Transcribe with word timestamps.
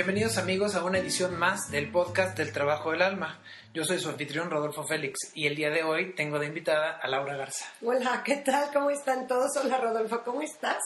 Bienvenidos 0.00 0.38
amigos 0.38 0.76
a 0.76 0.82
una 0.82 0.96
edición 0.96 1.38
más 1.38 1.70
del 1.70 1.90
podcast 1.90 2.34
del 2.34 2.54
Trabajo 2.54 2.90
del 2.90 3.02
Alma. 3.02 3.38
Yo 3.74 3.84
soy 3.84 4.00
su 4.00 4.08
anfitrión 4.08 4.48
Rodolfo 4.48 4.82
Félix 4.86 5.30
y 5.34 5.46
el 5.46 5.54
día 5.54 5.68
de 5.68 5.82
hoy 5.82 6.14
tengo 6.14 6.38
de 6.38 6.46
invitada 6.46 6.92
a 6.92 7.06
Laura 7.06 7.36
Garza. 7.36 7.66
Hola, 7.82 8.22
¿qué 8.24 8.36
tal? 8.36 8.70
¿Cómo 8.72 8.88
están 8.88 9.26
todos? 9.26 9.50
Hola 9.62 9.76
Rodolfo, 9.76 10.22
¿cómo 10.24 10.40
estás? 10.40 10.78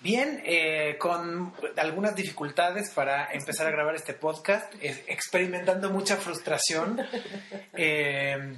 Bien, 0.00 0.42
eh, 0.44 0.96
con 0.98 1.54
algunas 1.76 2.16
dificultades 2.16 2.90
para 2.90 3.30
empezar 3.30 3.68
a 3.68 3.70
grabar 3.70 3.94
este 3.94 4.14
podcast, 4.14 4.74
eh, 4.80 5.04
experimentando 5.06 5.88
mucha 5.90 6.16
frustración, 6.16 7.00
eh, 7.74 8.56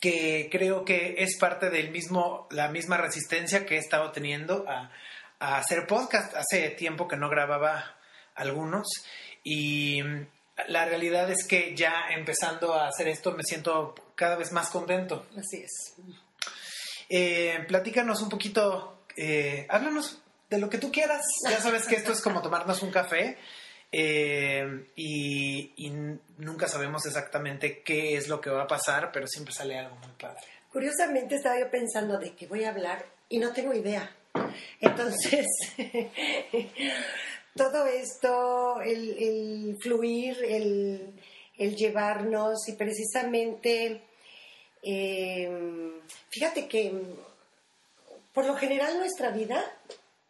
que 0.00 0.48
creo 0.50 0.84
que 0.84 1.14
es 1.18 1.38
parte 1.38 1.70
del 1.70 1.92
mismo, 1.92 2.48
la 2.50 2.66
misma 2.66 2.96
resistencia 2.96 3.64
que 3.64 3.76
he 3.76 3.78
estado 3.78 4.10
teniendo 4.10 4.64
a, 4.68 4.90
a 5.38 5.58
hacer 5.58 5.86
podcast. 5.86 6.34
Hace 6.34 6.70
tiempo 6.70 7.06
que 7.06 7.16
no 7.16 7.28
grababa 7.28 8.01
algunos 8.34 8.86
y 9.44 10.02
la 10.68 10.84
realidad 10.84 11.30
es 11.30 11.46
que 11.46 11.74
ya 11.74 12.08
empezando 12.10 12.74
a 12.74 12.88
hacer 12.88 13.08
esto 13.08 13.32
me 13.32 13.42
siento 13.42 13.94
cada 14.14 14.36
vez 14.36 14.52
más 14.52 14.70
contento. 14.70 15.26
Así 15.36 15.62
es. 15.62 15.94
Eh, 17.08 17.64
platícanos 17.66 18.22
un 18.22 18.28
poquito, 18.28 19.04
eh, 19.16 19.66
háblanos 19.68 20.20
de 20.48 20.58
lo 20.58 20.68
que 20.70 20.78
tú 20.78 20.92
quieras. 20.92 21.22
Ya 21.48 21.60
sabes 21.60 21.86
que 21.86 21.96
esto 21.96 22.12
es 22.12 22.20
como 22.20 22.42
tomarnos 22.42 22.82
un 22.82 22.90
café 22.90 23.38
eh, 23.90 24.86
y, 24.96 25.72
y 25.76 25.90
nunca 26.38 26.68
sabemos 26.68 27.04
exactamente 27.06 27.82
qué 27.82 28.16
es 28.16 28.28
lo 28.28 28.40
que 28.40 28.50
va 28.50 28.62
a 28.62 28.66
pasar, 28.66 29.10
pero 29.12 29.26
siempre 29.26 29.52
sale 29.52 29.78
algo 29.78 29.96
muy 29.96 30.12
padre. 30.18 30.42
Curiosamente 30.70 31.36
estaba 31.36 31.58
yo 31.58 31.70
pensando 31.70 32.18
de 32.18 32.34
qué 32.34 32.46
voy 32.46 32.64
a 32.64 32.70
hablar 32.70 33.04
y 33.28 33.38
no 33.38 33.52
tengo 33.52 33.74
idea. 33.74 34.10
Entonces, 34.80 35.46
todo 37.54 37.86
esto, 37.86 38.80
el, 38.80 39.16
el 39.18 39.78
fluir, 39.80 40.36
el, 40.44 41.14
llevarnos 41.76 42.68
y 42.68 42.72
precisamente, 42.72 44.02
eh, 44.82 46.00
fíjate 46.28 46.66
que 46.66 46.92
por 48.32 48.46
lo 48.46 48.56
general 48.56 48.98
nuestra 48.98 49.30
vida 49.30 49.62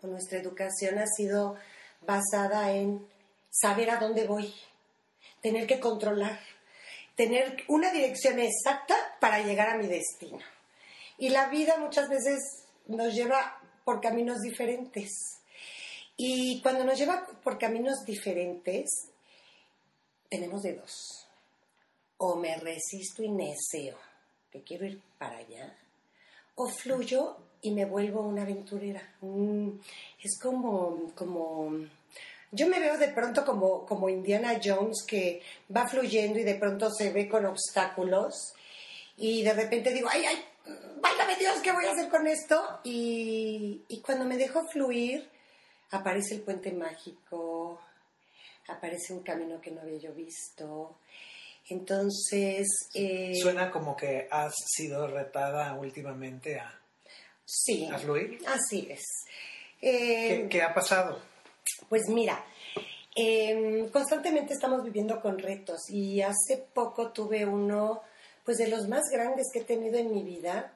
o 0.02 0.08
nuestra 0.08 0.38
educación 0.38 0.98
ha 0.98 1.06
sido 1.06 1.56
basada 2.06 2.74
en 2.74 3.06
saber 3.50 3.90
a 3.90 3.96
dónde 3.96 4.26
voy, 4.26 4.52
tener 5.40 5.66
que 5.66 5.80
controlar, 5.80 6.38
tener 7.16 7.64
una 7.68 7.92
dirección 7.92 8.38
exacta 8.38 8.94
para 9.20 9.38
llegar 9.38 9.70
a 9.70 9.78
mi 9.78 9.86
destino. 9.86 10.40
Y 11.16 11.30
la 11.30 11.46
vida 11.46 11.78
muchas 11.78 12.08
veces 12.08 12.64
nos 12.86 13.14
lleva 13.14 13.58
por 13.84 14.00
caminos 14.00 14.40
diferentes. 14.40 15.41
Y 16.16 16.60
cuando 16.62 16.84
nos 16.84 16.98
lleva 16.98 17.26
por 17.42 17.58
caminos 17.58 18.04
diferentes, 18.04 19.08
tenemos 20.28 20.62
de 20.62 20.74
dos. 20.74 21.26
O 22.18 22.36
me 22.36 22.56
resisto 22.56 23.22
y 23.22 23.30
neseo, 23.30 23.98
que 24.50 24.62
quiero 24.62 24.86
ir 24.86 25.00
para 25.18 25.38
allá, 25.38 25.76
o 26.54 26.68
fluyo 26.68 27.36
y 27.62 27.70
me 27.70 27.84
vuelvo 27.84 28.22
una 28.22 28.42
aventurera. 28.42 29.02
es 30.22 30.38
como, 30.40 31.12
como, 31.14 31.70
yo 32.50 32.66
me 32.66 32.80
veo 32.80 32.98
de 32.98 33.08
pronto 33.08 33.44
como, 33.44 33.86
como 33.86 34.08
Indiana 34.08 34.60
Jones 34.62 35.04
que 35.06 35.42
va 35.74 35.88
fluyendo 35.88 36.38
y 36.38 36.44
de 36.44 36.56
pronto 36.56 36.90
se 36.90 37.12
ve 37.12 37.28
con 37.28 37.46
obstáculos 37.46 38.54
y 39.16 39.42
de 39.42 39.52
repente 39.52 39.92
digo, 39.92 40.08
ay, 40.10 40.24
ay, 40.24 40.44
válgame 41.00 41.36
Dios, 41.36 41.60
¿qué 41.62 41.72
voy 41.72 41.84
a 41.84 41.92
hacer 41.92 42.08
con 42.08 42.26
esto? 42.26 42.80
Y, 42.84 43.82
y 43.88 44.00
cuando 44.00 44.24
me 44.24 44.36
dejo 44.36 44.66
fluir, 44.68 45.28
aparece 45.92 46.34
el 46.34 46.40
puente 46.40 46.72
mágico, 46.72 47.80
aparece 48.68 49.12
un 49.12 49.22
camino 49.22 49.60
que 49.60 49.70
no 49.70 49.82
había 49.82 49.98
yo 49.98 50.12
visto. 50.12 50.98
Entonces... 51.68 52.66
Eh, 52.94 53.34
Suena 53.40 53.70
como 53.70 53.96
que 53.96 54.26
has 54.30 54.54
sido 54.66 55.06
retada 55.06 55.74
últimamente 55.74 56.58
a, 56.58 56.80
sí, 57.44 57.88
a 57.90 57.98
fluir. 57.98 58.40
Así 58.46 58.88
es. 58.90 59.02
¿Qué, 59.80 60.48
¿Qué, 60.50 60.62
ha 60.62 60.74
pasado? 60.74 61.20
Pues 61.88 62.02
mira, 62.08 62.44
eh, 63.14 63.88
constantemente 63.92 64.54
estamos 64.54 64.82
viviendo 64.82 65.20
con 65.20 65.38
retos 65.38 65.90
y 65.90 66.22
hace 66.22 66.56
poco 66.72 67.10
tuve 67.10 67.44
uno, 67.44 68.02
pues 68.44 68.58
de 68.58 68.68
los 68.68 68.88
más 68.88 69.02
grandes 69.10 69.48
que 69.52 69.60
he 69.60 69.64
tenido 69.64 69.98
en 69.98 70.12
mi 70.12 70.22
vida, 70.22 70.72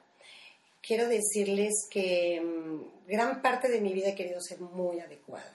quiero 0.87 1.07
decirles 1.09 1.87
que 1.91 2.41
mm, 2.41 3.07
gran 3.07 3.41
parte 3.41 3.67
de 3.67 3.81
mi 3.81 3.93
vida 3.93 4.09
he 4.09 4.15
querido 4.15 4.39
ser 4.39 4.61
muy 4.61 4.99
adecuada. 4.99 5.51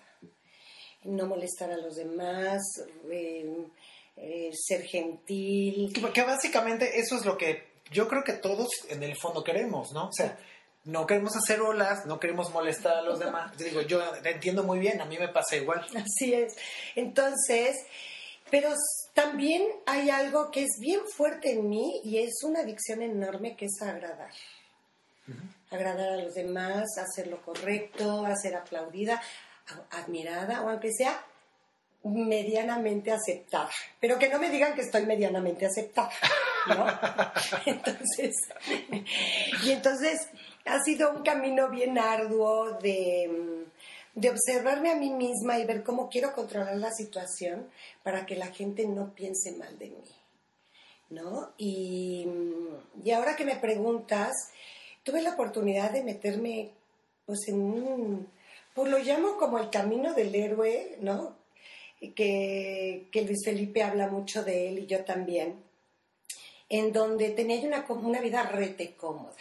No 1.04 1.26
molestar 1.26 1.72
a 1.72 1.76
los 1.78 1.96
demás, 1.96 2.62
eh, 3.10 3.66
eh, 4.16 4.50
ser 4.52 4.82
gentil. 4.82 5.92
Porque 6.00 6.22
básicamente 6.22 7.00
eso 7.00 7.16
es 7.16 7.24
lo 7.24 7.36
que 7.36 7.72
yo 7.90 8.06
creo 8.06 8.22
que 8.22 8.34
todos 8.34 8.68
en 8.88 9.02
el 9.02 9.16
fondo 9.16 9.42
queremos, 9.42 9.92
¿no? 9.92 10.08
O 10.08 10.12
sea, 10.12 10.38
no 10.84 11.06
queremos 11.06 11.34
hacer 11.36 11.60
olas, 11.60 12.06
no 12.06 12.20
queremos 12.20 12.52
molestar 12.52 12.98
a 12.98 13.02
los 13.02 13.18
demás. 13.18 13.56
Yo 13.56 13.64
digo, 13.64 13.80
yo 13.82 14.00
entiendo 14.24 14.62
muy 14.62 14.78
bien, 14.78 15.00
a 15.00 15.06
mí 15.06 15.18
me 15.18 15.28
pasa 15.28 15.56
igual. 15.56 15.84
Así 15.94 16.34
es. 16.34 16.54
Entonces, 16.94 17.76
pero 18.50 18.70
también 19.14 19.66
hay 19.86 20.10
algo 20.10 20.50
que 20.50 20.62
es 20.62 20.78
bien 20.78 21.00
fuerte 21.16 21.52
en 21.52 21.68
mí 21.68 22.00
y 22.04 22.18
es 22.18 22.42
una 22.44 22.60
adicción 22.60 23.02
enorme 23.02 23.56
que 23.56 23.66
es 23.66 23.82
agradar 23.82 24.30
agradar 25.70 26.10
a 26.10 26.16
los 26.16 26.34
demás, 26.34 26.84
hacer 26.98 27.28
lo 27.28 27.40
correcto, 27.42 28.24
hacer 28.26 28.54
aplaudida, 28.54 29.20
admirada 29.90 30.62
o 30.62 30.68
aunque 30.68 30.92
sea 30.92 31.24
medianamente 32.04 33.12
aceptada. 33.12 33.70
Pero 34.00 34.18
que 34.18 34.28
no 34.28 34.38
me 34.38 34.50
digan 34.50 34.74
que 34.74 34.82
estoy 34.82 35.06
medianamente 35.06 35.66
aceptada, 35.66 36.10
¿no? 36.68 36.86
entonces, 37.66 38.34
y 39.64 39.70
entonces 39.70 40.28
ha 40.64 40.80
sido 40.82 41.12
un 41.12 41.22
camino 41.22 41.68
bien 41.68 41.98
arduo 41.98 42.78
de, 42.78 43.64
de 44.14 44.30
observarme 44.30 44.90
a 44.90 44.96
mí 44.96 45.10
misma 45.10 45.58
y 45.58 45.64
ver 45.64 45.82
cómo 45.82 46.08
quiero 46.08 46.32
controlar 46.32 46.76
la 46.76 46.90
situación 46.90 47.68
para 48.02 48.26
que 48.26 48.36
la 48.36 48.48
gente 48.48 48.86
no 48.86 49.14
piense 49.14 49.52
mal 49.52 49.78
de 49.78 49.90
mí, 49.90 50.10
¿no? 51.10 51.52
Y, 51.56 52.26
y 53.04 53.10
ahora 53.12 53.36
que 53.36 53.44
me 53.44 53.56
preguntas, 53.56 54.32
tuve 55.02 55.22
la 55.22 55.34
oportunidad 55.34 55.90
de 55.90 56.04
meterme 56.04 56.70
pues 57.26 57.48
en 57.48 57.60
un, 57.60 58.28
pues 58.74 58.90
lo 58.90 58.98
llamo 58.98 59.36
como 59.36 59.58
el 59.58 59.70
camino 59.70 60.14
del 60.14 60.34
héroe, 60.34 60.98
¿no? 61.00 61.36
Que, 62.16 63.06
que 63.12 63.22
Luis 63.22 63.44
Felipe 63.44 63.82
habla 63.82 64.08
mucho 64.08 64.42
de 64.42 64.68
él 64.68 64.80
y 64.80 64.86
yo 64.86 65.04
también, 65.04 65.62
en 66.68 66.92
donde 66.92 67.30
tenía 67.30 67.60
una, 67.60 67.86
una 67.88 68.20
vida 68.20 68.42
rete 68.42 68.96
cómoda. 68.96 69.36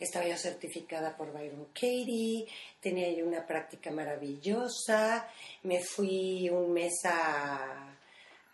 Estaba 0.00 0.26
yo 0.26 0.36
certificada 0.36 1.16
por 1.16 1.32
Byron 1.32 1.66
Katie, 1.66 2.46
tenía 2.80 3.12
yo 3.12 3.26
una 3.26 3.46
práctica 3.46 3.90
maravillosa, 3.90 5.28
me 5.62 5.80
fui 5.82 6.48
un 6.50 6.72
mes 6.72 6.94
a, 7.04 7.96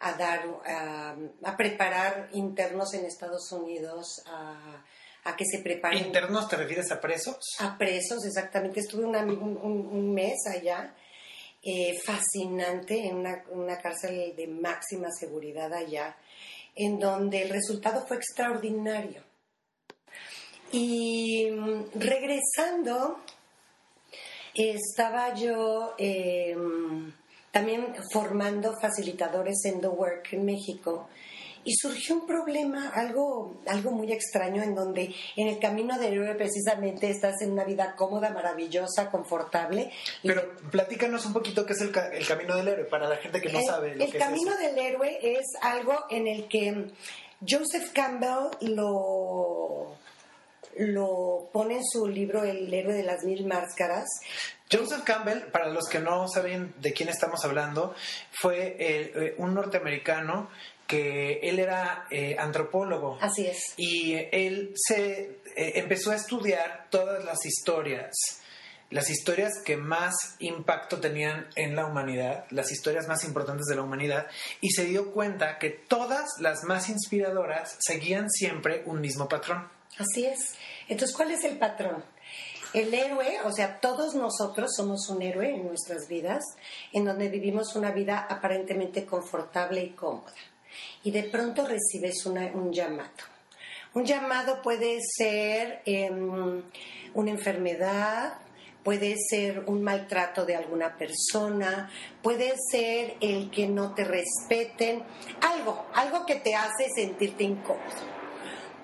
a 0.01 0.13
dar, 0.15 0.45
a, 0.67 1.17
a 1.43 1.57
preparar 1.57 2.29
internos 2.33 2.93
en 2.95 3.05
Estados 3.07 3.53
Unidos, 3.53 4.23
a 4.27 4.83
a 5.25 5.37
que 5.37 5.45
se 5.47 5.61
preparen. 5.61 6.07
¿Internos 6.07 6.49
te 6.49 6.57
refieres 6.57 6.91
a 6.93 7.01
presos? 7.01 7.37
A 7.59 7.77
presos, 7.77 8.25
exactamente. 8.27 8.81
Estuve 8.81 9.07
un, 9.07 10.15
mes 10.15 10.47
allá, 10.47 10.95
eh, 11.63 11.99
fascinante, 12.05 13.07
en 13.07 13.17
una, 13.51 13.79
cárcel 13.79 14.35
de 14.37 14.47
máxima 14.47 15.09
seguridad 15.19 15.73
allá, 15.73 16.17
en 16.75 16.99
donde 16.99 17.43
el 17.43 17.49
resultado 17.51 18.07
fue 18.07 18.19
extraordinario. 18.19 19.23
Y 20.73 21.51
mm, 21.51 21.85
regresando, 21.95 23.21
estaba 24.55 25.35
yo 25.35 25.95
em, 25.97 27.13
también 27.51 27.95
formando 28.13 28.75
facilitadores 28.79 29.65
en 29.65 29.81
The 29.81 29.89
Work 29.89 30.33
en 30.33 30.45
México 30.45 31.09
y 31.65 31.75
surgió 31.75 32.17
un 32.17 32.27
problema, 32.27 32.91
algo, 32.91 33.55
algo 33.67 33.91
muy 33.91 34.13
extraño, 34.13 34.63
en 34.63 34.75
donde 34.75 35.15
en 35.37 35.49
el 35.49 35.59
camino 35.59 35.99
del 35.99 36.15
héroe 36.15 36.35
precisamente 36.35 37.11
estás 37.11 37.41
en 37.43 37.53
una 37.53 37.65
vida 37.65 37.95
cómoda, 37.97 38.31
maravillosa, 38.31 39.11
confortable. 39.11 39.91
Pero 40.23 40.57
platícanos 40.71 41.27
un 41.27 41.33
poquito 41.33 41.65
qué 41.65 41.73
es 41.73 41.81
el, 41.81 41.93
el 42.13 42.27
camino 42.27 42.57
del 42.57 42.69
héroe, 42.69 42.85
para 42.85 43.09
la 43.09 43.17
gente 43.17 43.41
que 43.41 43.53
no 43.53 43.63
sabe. 43.63 43.97
Lo 43.97 44.05
el 44.05 44.17
camino 44.17 44.57
del 44.57 44.79
héroe 44.79 45.19
es 45.23 45.47
algo 45.63 46.05
en 46.11 46.27
el 46.27 46.49
que 46.49 46.91
Joseph 47.47 47.93
Campbell 47.93 48.51
lo 48.61 49.97
lo 50.77 51.51
pone 51.53 51.77
en 51.77 51.85
su 51.85 52.09
libro 52.09 52.43
El 52.43 52.73
héroe 52.73 52.95
de 52.95 53.05
las 53.05 53.25
mil 53.25 53.47
máscaras. 53.47 54.07
Joseph 54.71 55.05
Campbell, 55.05 55.43
para 55.53 55.69
los 55.69 55.89
que 55.89 56.01
no 56.01 56.27
saben 56.27 56.75
de 56.79 56.93
quién 56.93 57.09
estamos 57.09 57.45
hablando, 57.45 57.95
fue 58.33 58.77
eh, 58.79 59.35
un 59.39 59.55
norteamericano 59.55 60.49
que 60.95 61.41
él 61.43 61.59
era 61.59 62.07
eh, 62.09 62.37
antropólogo. 62.39 63.19
Así 63.21 63.47
es. 63.47 63.75
Y 63.77 64.15
él 64.15 64.73
se 64.77 65.41
eh, 65.57 65.73
empezó 65.75 66.13
a 66.13 66.15
estudiar 66.15 66.87
todas 66.89 67.25
las 67.25 67.45
historias, 67.45 68.13
las 68.91 69.11
historias 69.11 69.55
que 69.65 69.77
más 69.77 70.15
impacto 70.39 71.01
tenían 71.01 71.49
en 71.57 71.75
la 71.75 71.87
humanidad, 71.87 72.45
las 72.51 72.71
historias 72.71 73.09
más 73.09 73.25
importantes 73.25 73.67
de 73.67 73.75
la 73.75 73.83
humanidad, 73.83 74.29
y 74.61 74.71
se 74.71 74.85
dio 74.85 75.13
cuenta 75.13 75.59
que 75.59 75.71
todas 75.71 76.29
las 76.39 76.63
más 76.63 76.89
inspiradoras 76.89 77.77
seguían 77.81 78.31
siempre 78.31 78.85
un 78.87 79.01
mismo 79.01 79.29
patrón. 79.29 79.69
Así 79.99 80.27
es. 80.27 80.55
Entonces, 80.89 81.17
¿cuál 81.17 81.33
es 81.33 81.43
el 81.43 81.59
patrón? 81.59 82.05
El 82.73 82.95
héroe, 82.95 83.39
o 83.45 83.53
sea, 83.53 83.81
todos 83.81 84.15
nosotros 84.15 84.71
somos 84.77 85.09
un 85.09 85.23
héroe 85.23 85.51
en 85.55 85.67
nuestras 85.67 86.07
vidas, 86.09 86.45
en 86.93 87.05
donde 87.05 87.29
vivimos 87.29 87.75
una 87.75 87.91
vida 87.91 88.27
aparentemente 88.29 89.05
confortable 89.05 89.83
y 89.83 89.91
cómoda. 89.91 90.33
Y 91.03 91.11
de 91.11 91.25
pronto 91.25 91.67
recibes 91.67 92.25
un 92.27 92.73
llamado. 92.73 93.11
Un 93.95 94.05
llamado 94.05 94.61
puede 94.61 94.99
ser 95.01 95.83
em, 95.87 96.63
una 97.15 97.31
enfermedad, 97.31 98.39
puede 98.83 99.17
ser 99.31 99.65
un 99.67 99.85
maltrato 99.85 100.45
de 100.45 100.57
alguna 100.57 100.97
persona, 100.97 101.91
puede 102.21 102.55
ser 102.71 103.15
el 103.21 103.51
que 103.51 103.69
no 103.69 103.95
te 103.95 104.05
respeten, 104.05 105.05
algo, 105.41 105.87
algo 105.95 106.27
que 106.27 106.35
te 106.37 106.57
hace 106.57 106.91
sentirte 106.95 107.45
incómodo. 107.45 107.85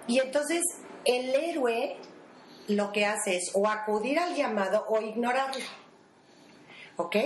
Y 0.07 0.21
entonces 0.21 0.63
el 1.05 1.35
héroe 1.35 1.97
lo 2.69 2.93
que 2.93 3.05
hace 3.05 3.37
es 3.37 3.51
o 3.55 3.69
acudir 3.69 4.19
al 4.19 4.37
llamado 4.37 4.87
o 4.89 5.01
ignorarlo. 5.01 5.65
¿Ok? 6.97 7.17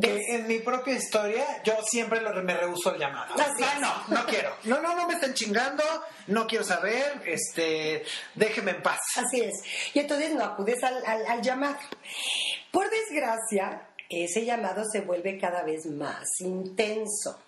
Que 0.00 0.18
en 0.28 0.46
mi 0.46 0.58
propia 0.60 0.94
historia 0.94 1.44
yo 1.64 1.74
siempre 1.84 2.20
me 2.20 2.54
rehuso 2.54 2.90
al 2.90 2.98
llamado. 2.98 3.34
Ah, 3.38 3.78
no, 3.80 4.16
no 4.16 4.26
quiero. 4.26 4.56
No, 4.64 4.80
no, 4.80 4.94
no 4.94 5.06
me 5.06 5.14
estén 5.14 5.34
chingando, 5.34 5.84
no 6.28 6.46
quiero 6.46 6.64
saber, 6.64 7.22
este, 7.26 8.04
déjeme 8.34 8.72
en 8.72 8.82
paz. 8.82 9.00
Así 9.16 9.40
es. 9.40 9.54
Y 9.94 9.98
entonces 10.00 10.34
no 10.34 10.44
acudes 10.44 10.82
al, 10.82 11.04
al 11.04 11.42
llamado. 11.42 11.78
Por 12.70 12.88
desgracia, 12.88 13.88
ese 14.08 14.44
llamado 14.44 14.84
se 14.90 15.00
vuelve 15.00 15.38
cada 15.38 15.62
vez 15.62 15.86
más 15.86 16.26
intenso. 16.40 17.38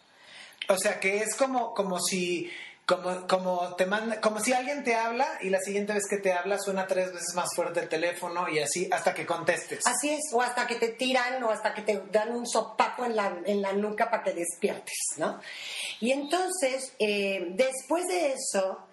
O 0.69 0.77
sea 0.77 0.99
que 0.99 1.19
es 1.19 1.35
como, 1.35 1.75
como 1.75 2.01
si 2.01 2.51
como, 2.87 3.27
como, 3.27 3.75
te 3.77 3.87
manda, 3.87 4.21
como 4.21 4.41
si 4.41 4.53
alguien 4.53 4.85
te 4.85 4.95
habla 4.95 5.27
y 5.41 5.49
la 5.49 5.59
siguiente 5.61 5.95
vez 5.95 6.05
que 6.09 6.19
te 6.19 6.33
habla 6.33 6.59
suena 6.59 6.87
tres 6.87 7.13
veces 7.13 7.35
más 7.35 7.49
fuerte 7.55 7.81
el 7.81 7.89
teléfono 7.89 8.49
y 8.49 8.59
así 8.59 8.89
hasta 8.93 9.15
que 9.15 9.25
contestes. 9.25 9.87
Así 9.87 10.11
es, 10.11 10.21
o 10.33 10.43
hasta 10.43 10.67
que 10.67 10.75
te 10.75 10.89
tiran 10.89 11.43
o 11.45 11.51
hasta 11.51 11.73
que 11.73 11.83
te 11.83 12.03
dan 12.13 12.35
un 12.35 12.47
sopapo 12.47 13.05
en 13.05 13.17
la, 13.17 13.39
en 13.47 13.63
la 13.63 13.73
nuca 13.73 14.11
para 14.11 14.23
que 14.23 14.33
despiertes, 14.33 14.99
¿no? 15.17 15.41
Y 16.01 16.13
entonces, 16.13 16.93
eh, 16.99 17.47
después 17.51 18.07
de 18.07 18.33
eso, 18.33 18.87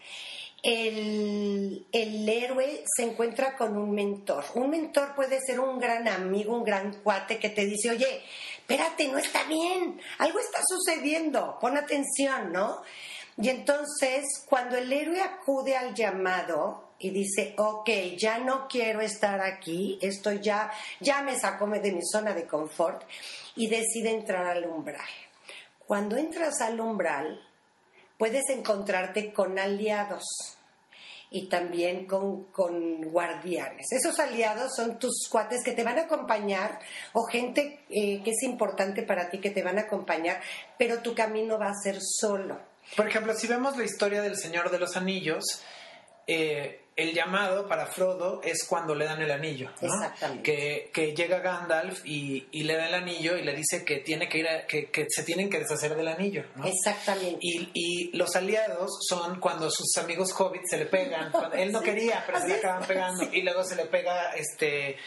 el, 0.64 1.86
el, 1.92 2.30
héroe 2.30 2.84
se 2.96 3.04
encuentra 3.04 3.58
con 3.58 3.76
un 3.76 3.92
mentor. 3.92 4.46
Un 4.56 4.70
mentor 4.70 5.16
puede 5.16 5.40
ser 5.42 5.60
un 5.60 5.80
gran 5.80 6.08
amigo, 6.08 6.56
un 6.56 6.64
gran 6.64 6.94
cuate 7.02 7.40
que 7.40 7.50
te 7.50 7.66
dice, 7.66 7.90
oye, 7.90 8.24
espérate, 8.58 9.08
no 9.10 9.18
está 9.18 9.44
bien, 9.46 10.00
algo 10.20 10.40
está 10.40 10.60
sucediendo, 10.66 11.58
pon 11.60 11.78
atención, 11.78 12.54
¿no? 12.54 12.82
Y 13.38 13.50
entonces, 13.50 14.26
cuando 14.48 14.78
el 14.78 14.92
héroe 14.92 15.22
acude 15.22 15.76
al 15.76 15.94
llamado 15.94 16.92
y 17.00 17.10
dice, 17.10 17.56
ok, 17.58 17.90
ya 18.18 18.38
no 18.38 18.68
quiero 18.68 19.02
estar 19.02 19.42
aquí, 19.42 19.98
esto 20.02 20.32
ya, 20.32 20.72
ya 21.00 21.22
me 21.24 21.40
sacó 21.40 21.68
de 21.68 21.92
mi 21.92 22.02
zona 22.04 22.34
de 22.34 22.46
confort, 22.46 23.04
y 23.56 23.68
decide 23.68 24.12
entrar 24.12 24.46
al 24.46 24.66
umbral. 24.66 25.10
Cuando 25.88 26.18
entras 26.18 26.62
al 26.62 26.80
umbral, 26.80 27.42
puedes 28.18 28.50
encontrarte 28.50 29.34
con 29.34 29.58
aliados 29.58 30.24
y 31.32 31.48
también 31.48 32.06
con, 32.06 33.02
guardianes. 33.12 33.88
Esos 33.92 34.20
aliados 34.20 34.76
son 34.76 35.00
tus 35.00 35.28
cuates 35.30 35.64
que 35.64 35.72
te 35.72 35.84
van 35.84 35.98
a 35.98 36.04
acompañar 36.04 36.80
o 37.14 37.24
gente 37.24 37.80
eh, 37.90 38.22
que 38.24 38.32
es 38.32 38.44
importante 38.44 39.04
para 39.04 39.30
ti 39.30 39.40
que 39.40 39.50
te 39.50 39.64
van 39.64 39.80
a 39.80 39.84
acompañar, 39.84 40.42
pero 40.78 41.02
tu 41.02 41.16
camino 41.16 41.58
va 41.58 41.70
a 41.70 41.82
ser 41.82 41.98
solo. 42.00 42.71
Por 42.96 43.08
ejemplo, 43.08 43.34
si 43.34 43.48
vemos 43.48 43.78
la 43.78 43.84
historia 43.84 44.22
del 44.22 44.38
Señor 44.38 44.70
de 44.70 44.80
los 44.80 44.98
Anillos, 44.98 45.44
eh, 46.28 46.81
el 46.98 47.14
llamado 47.14 47.68
para 47.70 47.86
Frodo 47.86 48.42
es 48.44 48.66
cuando 48.66 48.94
le 48.94 49.06
dan 49.06 49.22
el 49.22 49.32
anillo, 49.32 49.70
Que, 50.44 50.90
que 50.94 51.14
llega 51.16 51.40
Gandalf 51.40 52.06
y, 52.06 52.48
le 52.52 52.76
da 52.76 52.88
el 52.88 52.94
anillo 52.94 53.38
y 53.38 53.44
le 53.44 53.56
dice 53.56 53.86
que 53.86 53.98
tiene 53.98 54.28
que 54.28 54.40
ir 54.40 54.48
que, 54.68 55.06
se 55.10 55.24
tienen 55.24 55.50
que 55.50 55.60
deshacer 55.60 55.96
del 55.96 56.10
anillo, 56.10 56.44
Exactamente. 56.64 57.40
Y, 57.42 58.12
los 58.18 58.36
aliados 58.36 59.00
son 59.08 59.40
cuando 59.40 59.70
sus 59.70 59.96
amigos 59.98 60.34
hobbits 60.38 60.70
se 60.70 60.78
le 60.78 60.86
pegan. 60.86 61.32
él 61.54 61.72
no 61.72 61.82
quería, 61.82 62.24
pero 62.26 62.40
se 62.40 62.48
le 62.50 62.56
acaban 62.56 62.86
pegando. 62.86 63.24
Y 63.32 63.44
luego 63.44 63.64
se 63.64 63.76
le 63.76 63.86
pega 63.86 64.34
este 64.34 64.98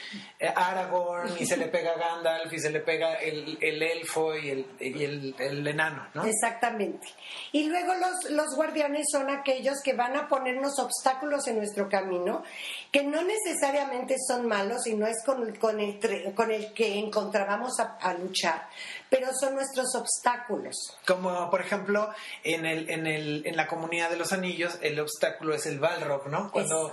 Aragorn 0.56 1.34
y 1.38 1.44
se 1.44 1.56
le 1.56 1.66
pega 1.66 1.94
Gandalf 1.94 2.52
y 2.52 2.58
se 2.58 2.70
le 2.70 2.80
pega 2.80 3.14
el, 3.16 3.82
elfo 3.82 4.34
y, 4.34 4.48
el, 4.50 5.34
el, 5.38 5.66
enano, 5.66 6.08
¿no? 6.14 6.24
Exactamente. 6.24 7.08
Y 7.52 7.68
luego 7.68 7.94
los, 7.94 8.30
los 8.30 8.56
guardianes 8.56 9.06
son 9.10 9.28
aquellos 9.30 9.74
que 9.84 9.92
van 9.92 10.16
a 10.16 10.28
ponernos 10.28 10.78
obstáculos 10.78 11.46
en 11.46 11.58
nuestra 11.58 11.73
camino, 11.88 12.42
que 12.90 13.02
no 13.02 13.22
necesariamente 13.22 14.16
son 14.26 14.46
malos 14.46 14.86
y 14.86 14.94
no 14.94 15.06
es 15.06 15.22
con, 15.24 15.54
con, 15.56 15.80
el, 15.80 15.98
con 16.34 16.50
el 16.50 16.72
que 16.72 16.98
encontrábamos 16.98 17.78
a, 17.80 18.14
luchar, 18.14 18.68
pero 19.10 19.28
son 19.38 19.54
nuestros 19.54 19.94
obstáculos. 19.94 20.74
Como 21.06 21.50
por 21.50 21.60
ejemplo 21.60 22.10
en, 22.42 22.66
el, 22.66 22.88
en, 22.90 23.06
el, 23.06 23.46
en 23.46 23.56
la 23.56 23.66
comunidad 23.66 24.10
de 24.10 24.16
los 24.16 24.32
anillos, 24.32 24.78
el 24.82 24.98
obstáculo 25.00 25.54
es 25.54 25.66
el 25.66 25.78
Balrog, 25.78 26.28
¿no? 26.28 26.50
Cuando 26.50 26.92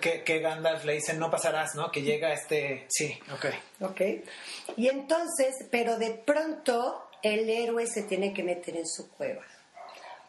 que, 0.00 0.22
que, 0.22 0.40
Gandalf 0.40 0.84
le 0.84 0.94
dice 0.94 1.14
no 1.14 1.30
pasarás, 1.30 1.74
¿no? 1.74 1.90
Que 1.90 2.02
llega 2.02 2.32
este... 2.32 2.86
Sí, 2.88 3.18
ok. 3.32 3.90
Ok. 3.90 4.00
Y 4.76 4.88
entonces, 4.88 5.54
pero 5.70 5.98
de 5.98 6.10
pronto 6.10 7.08
el 7.22 7.48
héroe 7.48 7.86
se 7.86 8.02
tiene 8.02 8.32
que 8.32 8.42
meter 8.42 8.76
en 8.76 8.86
su 8.86 9.08
cueva 9.10 9.42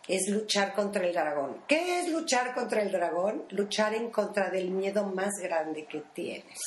es 0.07 0.29
luchar 0.29 0.73
contra 0.73 1.05
el 1.05 1.13
dragón. 1.13 1.63
¿Qué 1.67 1.99
es 1.99 2.09
luchar 2.09 2.53
contra 2.53 2.81
el 2.81 2.91
dragón? 2.91 3.45
Luchar 3.49 3.93
en 3.93 4.09
contra 4.09 4.49
del 4.49 4.71
miedo 4.71 5.05
más 5.05 5.33
grande 5.41 5.85
que 5.85 6.01
tienes. 6.13 6.59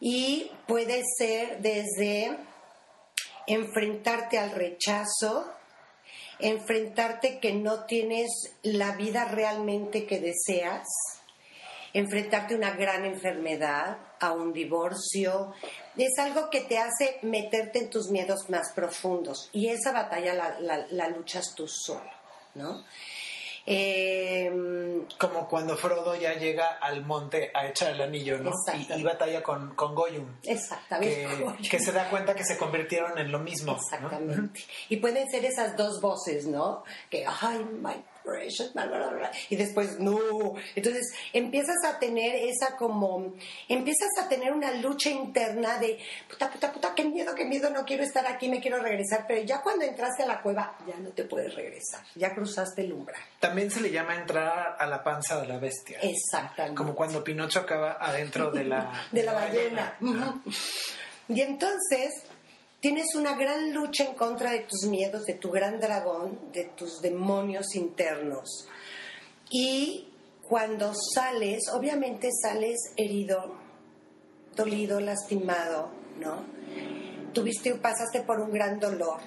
Y 0.00 0.50
puede 0.66 1.02
ser 1.16 1.60
desde 1.60 2.36
enfrentarte 3.46 4.38
al 4.38 4.50
rechazo, 4.50 5.48
enfrentarte 6.40 7.38
que 7.38 7.52
no 7.52 7.84
tienes 7.84 8.30
la 8.62 8.92
vida 8.96 9.26
realmente 9.26 10.06
que 10.06 10.18
deseas, 10.18 10.88
enfrentarte 11.92 12.54
a 12.54 12.56
una 12.56 12.72
gran 12.72 13.04
enfermedad, 13.04 13.98
a 14.22 14.32
un 14.32 14.52
divorcio, 14.52 15.52
es 15.96 16.18
algo 16.18 16.48
que 16.48 16.60
te 16.60 16.78
hace 16.78 17.18
meterte 17.22 17.80
en 17.80 17.90
tus 17.90 18.08
miedos 18.10 18.48
más 18.48 18.72
profundos 18.72 19.50
y 19.52 19.68
esa 19.68 19.92
batalla 19.92 20.56
la, 20.60 21.08
luchas 21.08 21.54
tú 21.56 21.66
solo, 21.66 22.10
¿no? 22.54 22.84
Em, 23.64 25.06
Como 25.18 25.48
cuando 25.48 25.76
Frodo 25.76 26.16
ya 26.16 26.34
llega 26.34 26.78
al 26.80 27.04
monte 27.04 27.52
a 27.54 27.68
echar 27.68 27.92
el 27.92 28.00
anillo, 28.00 28.38
¿no? 28.38 28.50
Y, 28.96 29.02
batalla 29.02 29.40
con, 29.42 29.74
con 29.76 29.94
Goyum. 29.94 30.26
Exactamente. 30.42 31.28
Que, 31.70 31.78
se 31.78 31.92
da 31.92 32.10
cuenta 32.10 32.34
que 32.34 32.44
se 32.44 32.58
convirtieron 32.58 33.18
en 33.18 33.30
lo 33.30 33.38
mismo. 33.38 33.76
Exactamente. 33.76 34.64
Y 34.88 34.96
pueden 34.96 35.30
ser 35.30 35.44
esas 35.44 35.76
dos 35.76 36.00
voces, 36.00 36.46
¿no? 36.46 36.82
Que, 37.08 37.24
ay, 37.24 37.64
my 37.64 38.02
y 39.48 39.56
después 39.56 39.98
no. 39.98 40.18
Entonces 40.74 41.12
empiezas 41.32 41.76
a 41.84 41.98
tener 41.98 42.34
esa 42.34 42.76
como, 42.76 43.34
empiezas 43.68 44.10
a 44.20 44.28
tener 44.28 44.52
una 44.52 44.72
lucha 44.74 45.10
interna 45.10 45.78
de, 45.78 45.98
puta, 46.28 46.50
puta, 46.50 46.72
puta, 46.72 46.94
qué 46.94 47.04
miedo, 47.04 47.34
qué 47.34 47.44
miedo, 47.44 47.70
no 47.70 47.84
quiero 47.84 48.02
estar 48.02 48.26
aquí, 48.26 48.48
me 48.48 48.60
quiero 48.60 48.82
regresar, 48.82 49.24
pero 49.26 49.42
ya 49.42 49.60
cuando 49.62 49.84
entraste 49.84 50.22
a 50.22 50.26
la 50.26 50.42
cueva, 50.42 50.76
ya 50.86 50.96
no 50.98 51.10
te 51.10 51.24
puedes 51.24 51.54
regresar, 51.54 52.02
ya 52.14 52.34
cruzaste 52.34 52.82
el 52.82 52.92
umbral. 52.92 53.20
También 53.40 53.70
se 53.70 53.80
le 53.80 53.90
llama 53.90 54.14
entrar 54.14 54.76
a 54.78 54.86
la 54.86 55.02
panza 55.02 55.40
de 55.40 55.48
la 55.48 55.58
bestia. 55.58 55.98
Exactamente. 56.00 56.76
Como 56.76 56.94
cuando 56.94 57.22
Pinocho 57.22 57.60
acaba 57.60 57.92
adentro 58.00 58.50
de 58.50 58.64
la... 58.64 58.92
de 59.12 59.22
la 59.22 59.32
ballena. 59.32 59.98
Y 61.28 61.40
entonces 61.40 62.24
tienes 62.82 63.14
una 63.14 63.36
gran 63.36 63.72
lucha 63.72 64.04
en 64.04 64.14
contra 64.14 64.50
de 64.50 64.66
tus 64.68 64.88
miedos, 64.90 65.24
de 65.24 65.34
tu 65.34 65.52
gran 65.52 65.78
dragón, 65.78 66.50
de 66.52 66.64
tus 66.64 67.00
demonios 67.00 67.76
internos. 67.76 68.66
Y 69.48 70.08
cuando 70.42 70.92
sales, 70.92 71.60
obviamente 71.72 72.28
sales 72.42 72.92
herido, 72.96 73.54
dolido, 74.56 74.98
lastimado, 74.98 75.90
¿no? 76.18 76.44
Tuviste, 77.32 77.72
pasaste 77.76 78.22
por 78.22 78.40
un 78.40 78.50
gran 78.50 78.80
dolor, 78.80 79.20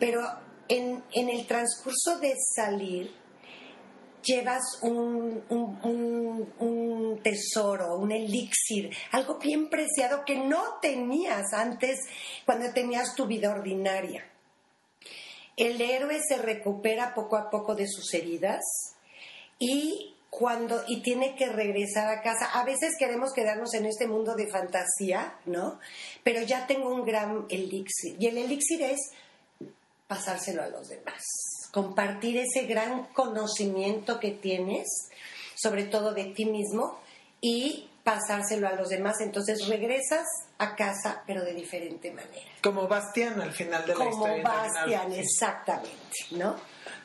pero 0.00 0.22
en, 0.66 1.04
en 1.12 1.28
el 1.28 1.46
transcurso 1.46 2.18
de 2.18 2.32
salir, 2.54 3.14
llevas 4.26 4.62
un, 4.82 5.44
tesoro, 7.22 7.96
un 7.96 8.12
elixir, 8.12 8.90
algo 9.12 9.38
bien 9.38 9.70
preciado 9.70 10.24
que 10.24 10.36
no 10.36 10.78
tenías 10.82 11.52
antes 11.52 12.00
cuando 12.44 12.72
tenías 12.72 13.14
tu 13.14 13.26
vida 13.26 13.50
ordinaria. 13.50 14.24
El 15.56 15.80
héroe 15.80 16.20
se 16.26 16.36
recupera 16.36 17.14
poco 17.14 17.36
a 17.36 17.48
poco 17.48 17.74
de 17.74 17.88
sus 17.88 18.12
heridas 18.12 18.62
y 19.58 20.14
cuando 20.28 20.82
y 20.86 21.00
tiene 21.00 21.34
que 21.34 21.46
regresar 21.48 22.08
a 22.08 22.20
casa. 22.20 22.50
A 22.52 22.64
veces 22.64 22.94
queremos 22.98 23.32
quedarnos 23.32 23.72
en 23.72 23.86
este 23.86 24.06
mundo 24.06 24.34
de 24.34 24.48
fantasía, 24.48 25.38
¿no? 25.46 25.80
Pero 26.22 26.42
ya 26.42 26.66
tengo 26.66 26.92
un 26.92 27.06
gran 27.06 27.46
elixir 27.48 28.16
y 28.18 28.26
el 28.26 28.36
elixir 28.36 28.82
es 28.82 29.12
pasárselo 30.06 30.62
a 30.62 30.68
los 30.68 30.88
demás, 30.88 31.24
compartir 31.76 32.38
ese 32.38 32.66
gran 32.66 33.04
conocimiento 33.08 34.18
que 34.18 34.30
tienes, 34.30 34.88
sobre 35.54 35.84
todo 35.84 36.14
de 36.14 36.24
ti 36.24 36.46
mismo 36.46 36.98
y 37.42 37.90
pasárselo 38.02 38.66
a 38.66 38.72
los 38.72 38.88
demás. 38.88 39.20
Entonces 39.20 39.68
regresas 39.68 40.24
a 40.56 40.74
casa, 40.74 41.22
pero 41.26 41.44
de 41.44 41.52
diferente 41.52 42.12
manera. 42.12 42.50
Como 42.62 42.88
Bastián 42.88 43.42
al 43.42 43.52
final 43.52 43.84
de 43.84 43.94
la 43.94 44.08
historia. 44.08 44.42
Como 44.42 44.56
Bastián, 44.56 45.12
exactamente, 45.12 46.16
¿no? 46.30 46.56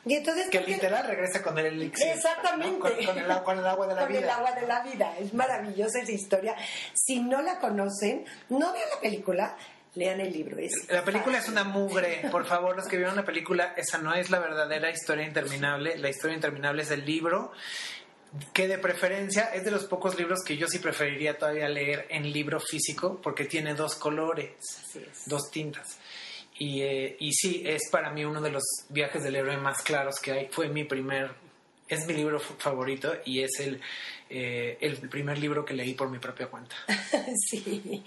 Y 0.06 0.14
entonces, 0.14 0.48
que 0.48 0.60
literal 0.60 1.06
regresa 1.06 1.42
con 1.42 1.58
el 1.58 1.66
elixir. 1.66 2.06
Exactamente. 2.06 2.78
Con, 2.78 2.92
el, 3.18 3.30
agua 3.30 3.86
de 3.86 3.94
la 3.94 4.06
vida. 4.06 4.20
Con 4.20 4.24
el 4.24 4.30
agua 4.30 4.52
de 4.52 4.66
la 4.66 4.82
vida. 4.82 5.14
Es 5.18 5.34
maravillosa 5.34 6.00
esa 6.00 6.12
historia. 6.12 6.56
Si 6.94 7.20
no 7.20 7.42
la 7.42 7.58
conocen, 7.58 8.24
no 8.48 8.72
vean 8.72 8.88
la 8.88 9.00
película, 9.02 9.54
lean 9.94 10.20
el 10.20 10.32
libro. 10.32 10.56
la 10.88 11.04
película 11.04 11.38
es 11.38 11.48
una 11.48 11.64
mugre. 11.64 12.28
Por 12.30 12.46
favor, 12.46 12.76
los 12.76 12.86
que 12.86 12.96
vieron 12.96 13.16
la 13.16 13.24
película, 13.26 13.74
esa 13.76 13.98
no 13.98 14.14
es 14.14 14.30
la 14.30 14.38
verdadera 14.38 14.90
historia 14.90 15.26
interminable. 15.26 15.98
La 15.98 16.08
historia 16.08 16.34
interminable 16.34 16.82
es 16.82 16.90
el 16.90 17.04
libro 17.04 17.52
que 18.52 18.66
de 18.66 18.78
preferencia 18.78 19.50
es 19.52 19.64
de 19.64 19.70
los 19.70 19.84
pocos 19.84 20.18
libros 20.18 20.42
que 20.42 20.56
yo 20.56 20.66
sí 20.66 20.78
preferiría 20.78 21.36
todavía 21.36 21.68
leer 21.68 22.06
en 22.08 22.32
libro 22.32 22.60
físico 22.60 23.20
porque 23.22 23.44
tiene 23.44 23.74
dos 23.74 23.94
colores, 23.96 24.52
dos 25.26 25.50
tintas. 25.50 25.98
Y, 26.58 26.82
eh, 26.82 27.16
y 27.18 27.32
sí, 27.32 27.62
es 27.66 27.90
para 27.90 28.10
mí 28.10 28.24
uno 28.24 28.40
de 28.40 28.50
los 28.50 28.62
viajes 28.88 29.22
del 29.22 29.36
héroe 29.36 29.56
más 29.56 29.82
claros 29.82 30.18
que 30.20 30.32
hay. 30.32 30.48
Fue 30.50 30.68
mi 30.68 30.84
primer, 30.84 31.34
es 31.94 32.06
mi 32.06 32.14
libro 32.14 32.40
favorito 32.40 33.12
y 33.24 33.42
es 33.42 33.60
el, 33.60 33.80
eh, 34.30 34.78
el 34.80 34.96
primer 35.08 35.38
libro 35.38 35.64
que 35.64 35.74
leí 35.74 35.94
por 35.94 36.08
mi 36.08 36.18
propia 36.18 36.46
cuenta. 36.46 36.74
sí, 37.50 38.02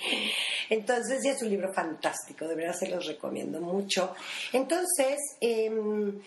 entonces 0.70 1.24
es 1.24 1.42
un 1.44 1.50
libro 1.50 1.72
fantástico, 1.72 2.48
de 2.48 2.56
verdad 2.56 2.76
se 2.78 2.90
los 2.90 3.06
recomiendo 3.06 3.62
mucho. 3.62 4.16
Entonces, 4.54 5.20
em, 5.40 6.20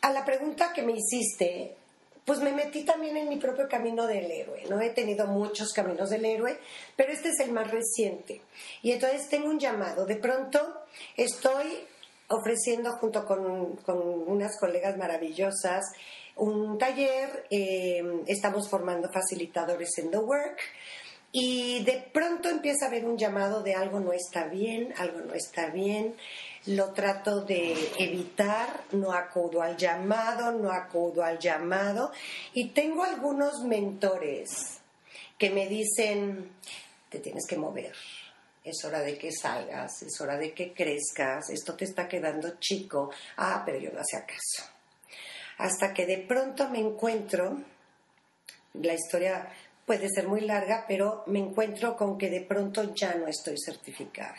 a 0.00 0.12
la 0.12 0.24
pregunta 0.24 0.72
que 0.72 0.82
me 0.82 0.92
hiciste, 0.92 1.76
pues 2.24 2.40
me 2.40 2.52
metí 2.52 2.84
también 2.84 3.16
en 3.16 3.28
mi 3.28 3.36
propio 3.36 3.68
camino 3.68 4.06
del 4.06 4.30
héroe, 4.30 4.64
¿no? 4.68 4.80
He 4.80 4.90
tenido 4.90 5.26
muchos 5.26 5.72
caminos 5.72 6.10
del 6.10 6.24
héroe, 6.24 6.58
pero 6.96 7.12
este 7.12 7.28
es 7.28 7.40
el 7.40 7.52
más 7.52 7.70
reciente. 7.70 8.40
Y 8.82 8.92
entonces 8.92 9.28
tengo 9.28 9.48
un 9.48 9.60
llamado. 9.60 10.06
De 10.06 10.16
pronto 10.16 10.58
estoy 11.16 11.84
ofreciendo 12.28 12.92
junto 12.92 13.24
con, 13.24 13.78
unas 14.26 14.58
colegas 14.58 14.96
maravillosas 14.96 15.84
un 16.36 16.78
taller, 16.78 17.46
eh, 17.50 18.22
estamos 18.26 18.68
formando 18.68 19.10
facilitadores 19.10 19.90
en 19.98 20.10
The 20.10 20.18
Work. 20.18 20.58
Y 21.32 21.82
de 21.84 22.08
pronto 22.12 22.48
empieza 22.48 22.84
a 22.84 22.88
haber 22.88 23.04
un 23.04 23.18
llamado 23.18 23.62
de 23.62 23.74
algo 23.74 23.98
no 23.98 24.12
está 24.12 24.44
bien, 24.46 24.94
algo 24.96 25.20
no 25.20 25.34
está 25.34 25.66
bien 25.70 26.14
lo 26.66 26.92
trato 26.92 27.42
de 27.42 27.74
evitar, 27.98 28.84
no 28.92 29.12
acudo 29.12 29.62
al 29.62 29.76
llamado, 29.76 30.52
no 30.52 30.72
acudo 30.72 31.22
al 31.22 31.38
llamado. 31.38 32.12
Y 32.54 32.70
tengo 32.70 33.04
algunos 33.04 33.62
mentores 33.64 34.78
que 35.38 35.50
me 35.50 35.68
dicen, 35.68 36.52
te 37.10 37.18
tienes 37.18 37.46
que 37.46 37.56
mover, 37.56 37.94
es 38.62 38.82
hora 38.84 39.00
de 39.00 39.18
que 39.18 39.30
salgas, 39.30 40.02
es 40.02 40.18
hora 40.20 40.38
de 40.38 40.54
que 40.54 40.72
crezcas, 40.72 41.50
esto 41.50 41.74
te 41.74 41.84
está 41.84 42.08
quedando 42.08 42.58
chico, 42.58 43.10
ah, 43.36 43.62
pero 43.66 43.78
yo 43.78 43.90
no 43.92 44.00
hacía 44.00 44.24
caso. 44.24 44.73
Hasta 45.58 45.94
que 45.94 46.06
de 46.06 46.18
pronto 46.18 46.68
me 46.68 46.80
encuentro, 46.80 47.62
la 48.74 48.94
historia 48.94 49.48
puede 49.86 50.08
ser 50.08 50.28
muy 50.28 50.40
larga, 50.40 50.84
pero 50.88 51.22
me 51.26 51.38
encuentro 51.38 51.96
con 51.96 52.18
que 52.18 52.30
de 52.30 52.40
pronto 52.40 52.94
ya 52.94 53.14
no 53.14 53.26
estoy 53.28 53.56
certificada 53.58 54.34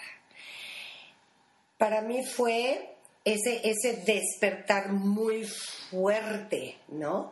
para 1.77 2.01
mí 2.01 2.23
fue 2.23 2.95
ese, 3.23 3.61
ese 3.63 4.03
despertar 4.05 4.89
muy 4.89 5.45
fuerte, 5.45 6.77
¿no? 6.89 7.31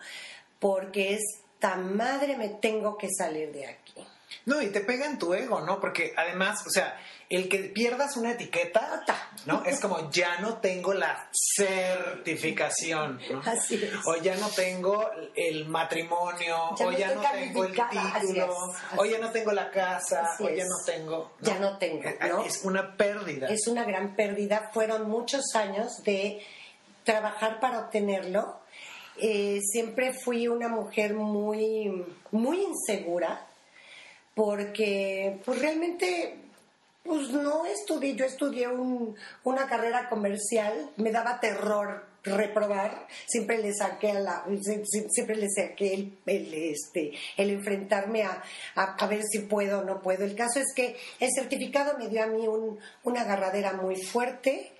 Porque 0.59 1.15
esta 1.15 1.75
madre 1.75 2.37
me 2.37 2.49
tengo 2.49 2.97
que 2.97 3.09
salir 3.09 3.51
de 3.51 3.67
aquí. 3.67 4.05
No, 4.45 4.61
y 4.61 4.67
te 4.67 4.81
pega 4.81 5.05
en 5.05 5.17
tu 5.17 5.33
ego, 5.33 5.61
¿no? 5.61 5.79
Porque 5.79 6.13
además, 6.17 6.65
o 6.67 6.69
sea, 6.69 6.99
el 7.29 7.47
que 7.47 7.59
pierdas 7.59 8.17
una 8.17 8.31
etiqueta, 8.31 9.05
¿no? 9.45 9.63
Es 9.63 9.79
como 9.79 10.11
ya 10.11 10.39
no 10.41 10.57
tengo 10.57 10.93
la 10.93 11.29
certificación, 11.55 13.21
¿no? 13.31 13.41
Así 13.45 13.75
es. 13.75 13.93
O 14.05 14.17
ya 14.17 14.35
no 14.35 14.49
tengo 14.49 15.09
el 15.33 15.65
matrimonio, 15.67 16.57
o 16.77 16.91
ya 16.91 17.15
no 17.15 17.21
tengo 17.21 17.63
el 17.63 17.71
título, 17.73 18.73
o 18.97 19.05
ya 19.05 19.19
no 19.19 19.31
tengo 19.31 19.53
la 19.53 19.71
casa, 19.71 20.35
o 20.39 20.49
ya 20.49 20.65
no 20.65 20.75
tengo. 20.85 21.31
Ya 21.39 21.57
no 21.59 21.77
tengo, 21.77 22.03
eh, 22.03 22.17
¿no? 22.27 22.43
Es 22.43 22.63
una 22.63 22.97
pérdida. 22.97 23.47
Es 23.47 23.67
una 23.67 23.85
gran 23.85 24.15
pérdida. 24.15 24.69
Fueron 24.73 25.09
muchos 25.09 25.55
años 25.55 26.03
de 26.03 26.45
trabajar 27.05 27.61
para 27.61 27.79
obtenerlo. 27.79 28.59
Eh, 29.17 29.59
siempre 29.61 30.11
fui 30.13 30.47
una 30.49 30.67
mujer 30.67 31.13
muy, 31.13 32.05
muy 32.31 32.61
insegura 32.61 33.47
porque 34.35 35.39
pues 35.45 35.59
realmente 35.59 36.35
pues 37.03 37.29
no 37.31 37.65
estudié, 37.65 38.15
yo 38.15 38.25
estudié 38.25 38.67
una 39.43 39.67
carrera 39.67 40.07
comercial, 40.09 40.89
me 40.95 41.11
daba 41.11 41.39
terror 41.39 42.05
reprobar, 42.23 43.07
siempre 43.25 43.57
le 43.57 43.73
saqué 43.73 44.13
la, 44.13 44.45
siempre 45.09 45.35
le 45.35 45.49
saqué 45.49 45.93
el, 46.25 46.53
este, 46.53 47.11
el 47.35 47.49
enfrentarme 47.49 48.23
a, 48.23 48.41
a, 48.75 49.07
ver 49.07 49.21
si 49.29 49.39
puedo 49.39 49.79
o 49.79 49.83
no 49.83 50.01
puedo. 50.01 50.23
El 50.23 50.35
caso 50.35 50.59
es 50.59 50.73
que 50.73 50.95
el 51.19 51.29
certificado 51.35 51.97
me 51.97 52.07
dio 52.07 52.23
a 52.23 52.27
mí 52.27 52.45
una 53.03 53.21
agarradera 53.21 53.73
muy 53.73 54.01
fuerte, 54.01 54.71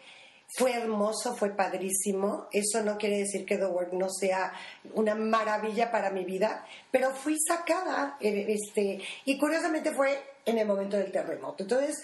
fue 0.56 0.74
hermoso, 0.74 1.36
fue 1.36 1.50
padrísimo. 1.50 2.48
Eso 2.52 2.84
no 2.84 2.98
quiere 2.98 3.18
decir 3.20 3.46
que 3.46 3.58
The 3.58 3.66
Work 3.66 3.94
no 3.94 4.10
sea 4.10 4.54
una 4.94 5.16
maravilla 5.16 5.92
para 5.92 6.12
mi 6.12 6.24
vida, 6.26 6.66
pero 6.92 7.16
fui 7.16 7.38
sacada, 7.40 8.18
eh, 8.20 8.46
este, 8.50 9.02
y 9.26 9.38
curiosamente 9.40 9.94
fue 9.94 10.22
en 10.46 10.58
el 10.58 10.68
momento 10.68 10.98
del 10.98 11.12
terremoto. 11.12 11.64
Entonces, 11.64 12.02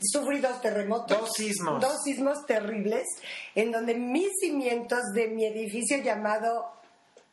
sufrí 0.00 0.40
dos 0.40 0.60
terremotos. 0.60 1.18
Dos 1.18 1.30
sismos. 1.34 1.80
Dos 1.80 2.02
sismos 2.02 2.46
terribles, 2.46 3.06
en 3.54 3.72
donde 3.72 3.94
mis 3.94 4.28
cimientos 4.40 5.00
de 5.14 5.28
mi 5.28 5.44
edificio 5.44 5.98
llamado 5.98 6.72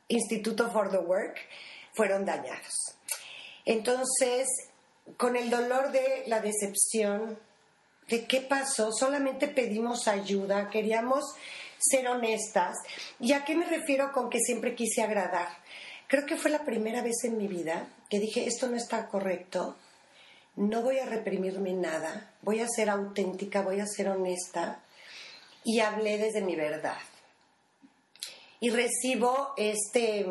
Instituto 0.10 0.70
for 0.72 0.90
the 0.90 0.98
Work 0.98 1.38
fueron 1.94 2.26
dañados. 2.26 2.74
Entonces, 3.66 4.48
con 5.18 5.36
el 5.36 5.50
dolor 5.50 5.92
de 5.92 6.24
la 6.28 6.42
decepción, 6.42 7.38
de 8.08 8.26
qué 8.26 8.42
pasó, 8.42 8.92
solamente 8.92 9.48
pedimos 9.48 10.08
ayuda, 10.08 10.70
queríamos 10.70 11.26
ser 11.78 12.08
honestas. 12.08 12.78
¿Y 13.20 13.34
a 13.34 13.44
qué 13.44 13.56
me 13.56 13.66
refiero 13.66 14.12
con 14.12 14.30
que 14.30 14.40
siempre 14.40 14.76
quise 14.76 15.02
agradar? 15.02 15.48
Creo 16.08 16.26
que 16.26 16.38
fue 16.38 16.52
la 16.52 16.64
primera 16.64 17.02
vez 17.02 17.24
en 17.24 17.38
mi 17.38 17.48
vida 17.48 17.88
que 18.10 18.20
dije, 18.20 18.48
esto 18.48 18.68
no 18.70 18.78
está 18.78 19.08
correcto, 19.08 19.76
no 20.56 20.82
voy 20.82 21.00
a 21.00 21.06
reprimirme 21.06 21.74
nada, 21.74 22.32
voy 22.42 22.62
a 22.62 22.68
ser 22.68 22.90
auténtica, 22.90 23.62
voy 23.62 23.80
a 23.80 23.86
ser 23.86 24.10
honesta 24.10 24.80
y 25.64 25.82
hablé 25.82 26.18
desde 26.18 26.42
mi 26.42 26.56
verdad. 26.56 26.98
Y 28.60 28.70
recibo 28.70 29.54
este 29.58 30.26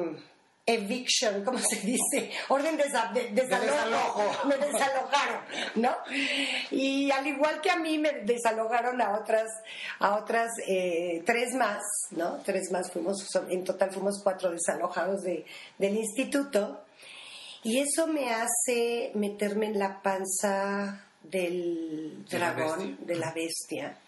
eviction, 0.66 1.44
¿cómo 1.44 1.58
se 1.58 1.76
dice? 1.76 2.30
Orden 2.48 2.76
de, 2.76 2.84
desalojo. 3.30 4.24
Me 4.48 4.56
desalojaron, 4.56 5.40
¿no? 5.76 5.96
Y 6.72 7.10
al 7.12 7.26
igual 7.26 7.60
que 7.60 7.70
a 7.70 7.76
mí 7.76 7.98
me 7.98 8.12
desalojaron 8.24 9.00
a 9.00 9.16
otras, 9.16 9.48
a 10.00 10.16
otras 10.16 10.50
eh, 10.66 11.22
tres 11.24 11.54
más, 11.54 11.82
¿no? 12.10 12.38
Tres 12.44 12.70
más 12.72 12.90
fuimos, 12.90 13.24
en 13.48 13.64
total 13.64 13.92
fuimos 13.92 14.20
cuatro 14.22 14.50
desalojados 14.50 15.22
de, 15.22 15.46
del 15.78 15.96
instituto. 15.96 16.82
Y 17.62 17.78
eso 17.78 18.06
me 18.06 18.30
hace 18.30 19.12
meterme 19.14 19.66
en 19.66 19.78
la 19.78 20.02
panza 20.02 21.06
del 21.22 22.24
dragón, 22.26 22.98
de 23.04 23.16
la 23.16 23.32
bestia, 23.32 23.98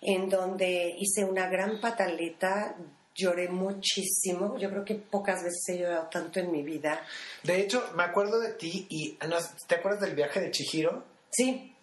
en 0.00 0.28
donde 0.28 0.94
hice 0.98 1.24
una 1.24 1.48
gran 1.48 1.80
pataleta, 1.80 2.74
lloré 3.20 3.48
muchísimo. 3.48 4.56
Yo 4.58 4.70
creo 4.70 4.84
que 4.84 4.94
pocas 4.94 5.42
veces 5.42 5.62
he 5.68 5.78
llorado 5.78 6.08
tanto 6.10 6.40
en 6.40 6.50
mi 6.50 6.62
vida. 6.62 7.04
De 7.42 7.60
hecho, 7.60 7.90
me 7.94 8.02
acuerdo 8.02 8.40
de 8.40 8.54
ti 8.54 8.86
y 8.88 9.18
¿te 9.66 9.74
acuerdas 9.74 10.00
del 10.00 10.14
viaje 10.14 10.40
de 10.40 10.50
Chihiro? 10.50 11.04
Sí. 11.30 11.74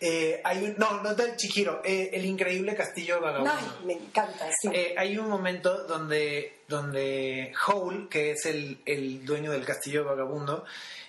Eh, 0.00 0.40
hay 0.44 0.64
un, 0.64 0.76
no, 0.78 1.02
no 1.02 1.10
es 1.10 1.16
del 1.16 1.36
Chihiro, 1.36 1.82
eh, 1.84 2.10
el 2.12 2.24
increíble 2.24 2.76
castillo 2.76 3.20
vagabundo. 3.20 3.52
me 3.84 3.94
encanta, 3.94 4.48
sí. 4.60 4.68
Eh, 4.72 4.94
hay 4.96 5.18
un 5.18 5.28
momento 5.28 5.86
donde, 5.86 6.60
donde 6.68 7.52
Hole, 7.66 8.08
que 8.08 8.30
es 8.30 8.46
el, 8.46 8.78
el 8.86 9.24
dueño 9.24 9.50
del 9.50 9.64
castillo 9.64 10.04
vagabundo, 10.04 10.64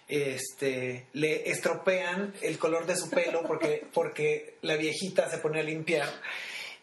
este, 0.07 1.05
le 1.13 1.51
estropean 1.51 2.33
el 2.41 2.57
color 2.57 2.87
de 2.87 2.95
su 2.95 3.11
pelo 3.11 3.43
porque, 3.45 3.85
porque 3.93 4.55
la 4.63 4.75
viejita 4.75 5.29
se 5.29 5.37
pone 5.37 5.59
a 5.59 5.63
limpiar 5.63 6.09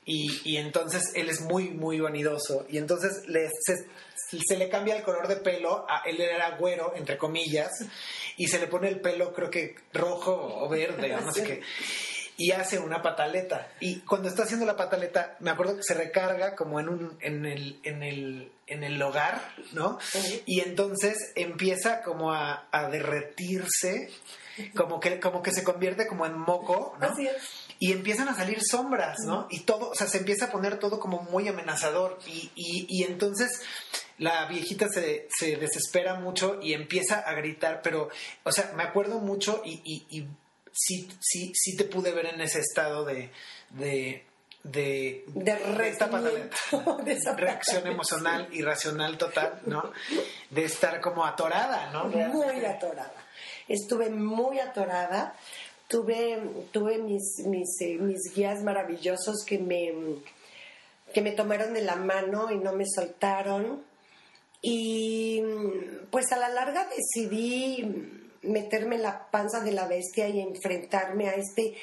y, 0.09 0.41
y 0.45 0.57
entonces 0.57 1.11
él 1.15 1.29
es 1.29 1.41
muy, 1.41 1.71
muy 1.71 1.99
vanidoso. 1.99 2.65
Y 2.71 2.79
entonces 2.79 3.25
le, 3.27 3.51
se, 3.61 3.75
se 4.47 4.57
le 4.57 4.69
cambia 4.69 4.97
el 4.97 5.03
color 5.03 5.27
de 5.27 5.37
pelo, 5.37 5.85
a, 5.89 6.03
él 6.07 6.21
era 6.21 6.57
güero, 6.57 6.93
entre 6.95 7.19
comillas, 7.19 7.73
y 8.37 8.47
se 8.47 8.61
le 8.61 8.69
pone 8.69 8.89
el 8.89 9.01
pelo, 9.01 9.35
creo 9.35 9.51
que 9.51 9.75
rojo 9.93 10.33
o 10.33 10.69
verde, 10.69 11.09
no 11.09 11.33
sé 11.33 11.43
qué. 11.43 11.63
Y 12.37 12.53
hace 12.53 12.79
una 12.79 13.03
pataleta. 13.03 13.73
Y 13.81 14.01
cuando 14.01 14.29
está 14.29 14.45
haciendo 14.45 14.65
la 14.65 14.77
pataleta, 14.77 15.37
me 15.41 15.51
acuerdo 15.51 15.77
que 15.77 15.83
se 15.83 15.95
recarga 15.95 16.55
como 16.55 16.79
en, 16.79 16.89
un, 16.89 17.19
en, 17.21 17.45
el, 17.45 17.81
en, 17.83 18.05
el, 18.05 18.53
en 18.69 18.85
el 18.85 19.03
hogar, 19.03 19.55
¿no? 19.73 19.99
Y 20.45 20.61
entonces 20.61 21.33
empieza 21.35 22.03
como 22.03 22.33
a, 22.33 22.69
a 22.71 22.89
derretirse, 22.91 24.11
como 24.77 25.01
que, 25.01 25.19
como 25.19 25.43
que 25.43 25.51
se 25.51 25.65
convierte 25.65 26.07
como 26.07 26.27
en 26.27 26.39
moco, 26.39 26.97
¿no? 27.01 27.07
Así 27.09 27.27
es. 27.27 27.66
Y 27.79 27.93
empiezan 27.93 28.29
a 28.29 28.35
salir 28.35 28.59
sombras, 28.63 29.19
¿no? 29.27 29.47
Y 29.51 29.61
todo, 29.61 29.91
o 29.91 29.95
sea, 29.95 30.07
se 30.07 30.19
empieza 30.19 30.47
a 30.47 30.51
poner 30.51 30.79
todo 30.79 30.99
como 30.99 31.23
muy 31.23 31.47
amenazador. 31.49 32.19
Y, 32.27 32.51
y, 32.55 32.87
y 32.89 33.03
entonces 33.05 33.63
la 34.19 34.47
viejita 34.47 34.89
se, 34.89 35.29
se 35.37 35.57
desespera 35.57 36.15
mucho 36.15 36.59
y 36.63 36.73
empieza 36.73 37.19
a 37.19 37.35
gritar, 37.35 37.83
pero, 37.83 38.09
o 38.45 38.53
sea, 38.53 38.73
me 38.77 38.83
acuerdo 38.83 39.19
mucho 39.19 39.63
y, 39.65 39.81
y, 39.85 40.27
sí, 40.73 41.09
sí, 41.21 41.53
sí 41.55 41.77
te 41.77 41.85
pude 41.85 42.13
ver 42.13 42.27
en 42.27 42.41
ese 42.41 42.61
estado 42.61 43.05
de... 43.05 43.31
de 43.71 44.25
de, 44.63 45.25
De 45.29 45.89
esta 45.89 46.11
pataleta, 46.11 46.57
de 47.05 47.13
esa 47.13 47.37
reacción 47.37 47.87
emocional 47.87 48.49
irracional 48.51 49.17
total, 49.17 49.61
¿no? 49.67 49.93
De 50.51 50.65
estar 50.65 51.01
como 51.01 51.25
atorada, 51.25 51.93
¿no? 51.93 52.07
Muy 52.07 52.65
atorada. 52.65 53.15
Estuve 53.69 54.11
muy 54.11 54.59
atorada. 54.59 55.37
Tuve, 55.89 56.41
tuve 56.73 56.99
mis, 56.99 57.47
mis, 57.47 57.81
eh, 57.81 57.99
mis 57.99 58.35
guías 58.35 58.63
maravillosos 58.63 59.45
que 59.47 59.59
me, 59.59 59.93
que 61.15 61.23
me 61.23 61.33
tomaron 61.33 61.75
de 61.75 61.83
la 61.83 61.97
mano 61.97 62.51
y 62.51 62.59
no 62.59 62.73
me 62.73 62.85
soltaron. 62.87 63.85
Y 64.63 65.43
pues 66.11 66.33
a 66.33 66.39
la 66.39 66.49
larga 66.49 66.89
decidí 66.89 67.85
meterme 68.43 68.97
en 68.97 69.03
la 69.03 69.31
panza 69.31 69.61
de 69.61 69.73
la 69.73 69.87
bestia 69.87 70.29
y 70.29 70.41
enfrentarme 70.41 71.29
a 71.29 71.35
este 71.35 71.77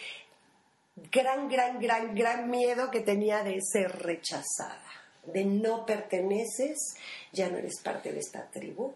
gran, 1.12 1.50
gran, 1.50 1.80
gran, 1.80 2.16
gran 2.16 2.50
miedo 2.50 2.92
que 2.92 3.02
tenía 3.02 3.44
de 3.44 3.60
ser 3.62 3.92
rechazada, 4.04 4.92
de 5.26 5.46
no 5.46 5.86
perteneces, 5.86 6.96
ya 7.32 7.50
no 7.50 7.58
eres 7.58 7.80
parte 7.82 8.12
de 8.12 8.20
esta 8.20 8.50
tribu, 8.50 8.94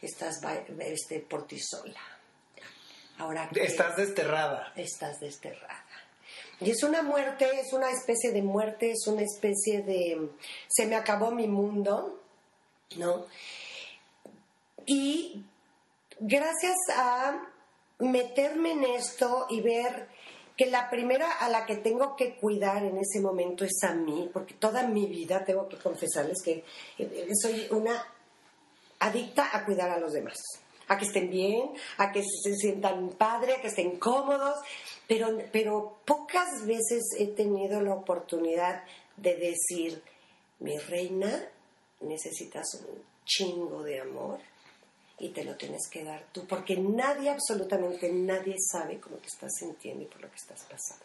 estás 0.00 0.40
este, 0.80 1.20
por 1.20 1.46
ti 1.46 1.58
sola. 1.58 2.00
Ahora 3.20 3.50
¿qué? 3.52 3.62
Estás 3.62 3.96
desterrada. 3.96 4.72
estás 4.76 5.20
desterrada. 5.20 5.84
Y 6.60 6.70
es 6.70 6.82
una 6.82 7.02
muerte, 7.02 7.48
es 7.60 7.72
una 7.72 7.90
especie 7.90 8.32
de 8.32 8.42
muerte, 8.42 8.92
es 8.92 9.06
una 9.06 9.22
especie 9.22 9.82
de 9.82 10.30
se 10.68 10.86
me 10.86 10.96
acabó 10.96 11.30
mi 11.30 11.46
mundo, 11.46 12.20
¿no? 12.96 13.26
Y 14.86 15.44
gracias 16.18 16.76
a 16.96 17.46
meterme 17.98 18.72
en 18.72 18.84
esto 18.84 19.46
y 19.50 19.60
ver 19.60 20.08
que 20.56 20.66
la 20.66 20.90
primera 20.90 21.32
a 21.32 21.48
la 21.48 21.64
que 21.64 21.76
tengo 21.76 22.16
que 22.16 22.36
cuidar 22.36 22.84
en 22.84 22.98
ese 22.98 23.20
momento 23.20 23.64
es 23.64 23.82
a 23.82 23.94
mí, 23.94 24.28
porque 24.32 24.54
toda 24.54 24.86
mi 24.86 25.06
vida 25.06 25.44
tengo 25.44 25.68
que 25.68 25.76
confesarles 25.76 26.42
que 26.42 26.64
eh, 26.98 27.28
soy 27.40 27.66
una 27.70 28.02
adicta 28.98 29.48
a 29.52 29.64
cuidar 29.64 29.90
a 29.90 29.98
los 29.98 30.12
demás, 30.12 30.38
a 30.90 30.98
que 30.98 31.04
estén 31.04 31.30
bien, 31.30 31.70
a 31.98 32.10
que 32.10 32.20
se 32.22 32.56
sientan 32.56 33.10
padre, 33.10 33.54
a 33.54 33.60
que 33.60 33.68
estén 33.68 33.96
cómodos, 34.00 34.58
pero, 35.06 35.38
pero 35.52 36.00
pocas 36.04 36.66
veces 36.66 37.14
he 37.16 37.28
tenido 37.28 37.80
la 37.80 37.94
oportunidad 37.94 38.82
de 39.16 39.36
decir, 39.36 40.02
mi 40.58 40.76
reina, 40.78 41.48
necesitas 42.00 42.66
un 42.74 43.04
chingo 43.24 43.84
de 43.84 44.00
amor 44.00 44.40
y 45.20 45.28
te 45.28 45.44
lo 45.44 45.54
tienes 45.56 45.88
que 45.88 46.02
dar 46.02 46.24
tú, 46.32 46.44
porque 46.48 46.76
nadie, 46.76 47.30
absolutamente 47.30 48.10
nadie 48.12 48.56
sabe 48.58 48.98
cómo 48.98 49.16
te 49.18 49.28
estás 49.28 49.52
sintiendo 49.60 50.02
y 50.02 50.06
por 50.06 50.22
lo 50.22 50.28
que 50.28 50.36
estás 50.36 50.64
pasando. 50.68 51.04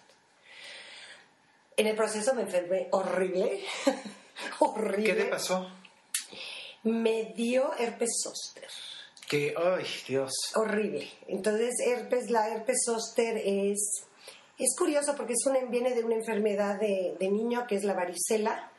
En 1.77 1.85
el 1.85 1.95
proceso 1.95 2.33
me 2.33 2.41
enfermé 2.41 2.87
horrible, 2.89 3.63
horrible 4.59 5.13
¿Qué 5.13 5.13
te 5.13 5.25
pasó? 5.25 5.69
me 6.81 7.33
dio 7.35 7.71
herpes 7.77 8.09
zóster. 8.23 8.69
Que, 9.29 9.53
ay, 9.57 9.85
Dios. 10.07 10.31
Horrible. 10.55 11.09
Entonces, 11.27 11.73
herpes, 11.85 12.29
la 12.29 12.49
herpes 12.49 12.77
zóster 12.85 13.37
es, 13.37 14.05
es 14.59 14.75
curioso 14.77 15.15
porque 15.17 15.33
es 15.33 15.45
una, 15.47 15.59
viene 15.69 15.95
de 15.95 16.03
una 16.03 16.15
enfermedad 16.15 16.79
de, 16.79 17.15
de 17.19 17.29
niño 17.31 17.65
que 17.67 17.75
es 17.75 17.83
la 17.83 17.93
varicela 17.93 18.71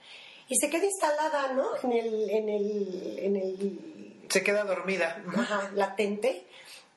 y 0.49 0.55
se 0.57 0.71
queda 0.71 0.85
instalada, 0.85 1.53
¿no? 1.53 1.67
En 1.83 1.93
el, 1.93 2.31
en 2.31 2.49
el, 2.49 3.19
en 3.19 3.37
el 3.37 4.27
Se 4.29 4.45
queda 4.45 4.65
dormida. 4.65 5.23
ajá, 5.37 5.71
latente. 5.75 6.47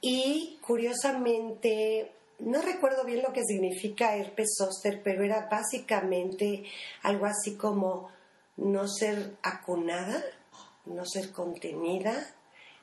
Y 0.01 0.59
curiosamente, 0.61 2.11
no 2.37 2.61
recuerdo 2.61 3.03
bien 3.03 3.23
lo 3.23 3.33
que 3.33 3.43
significa 3.43 4.15
herpes 4.15 4.49
zóster, 4.57 5.01
pero 5.03 5.23
era 5.23 5.47
básicamente 5.49 6.63
algo 7.01 7.25
así 7.25 7.55
como 7.55 8.11
no 8.57 8.87
ser 8.87 9.31
acunada, 9.41 10.23
no 10.85 11.03
ser 11.05 11.31
contenida, 11.31 12.33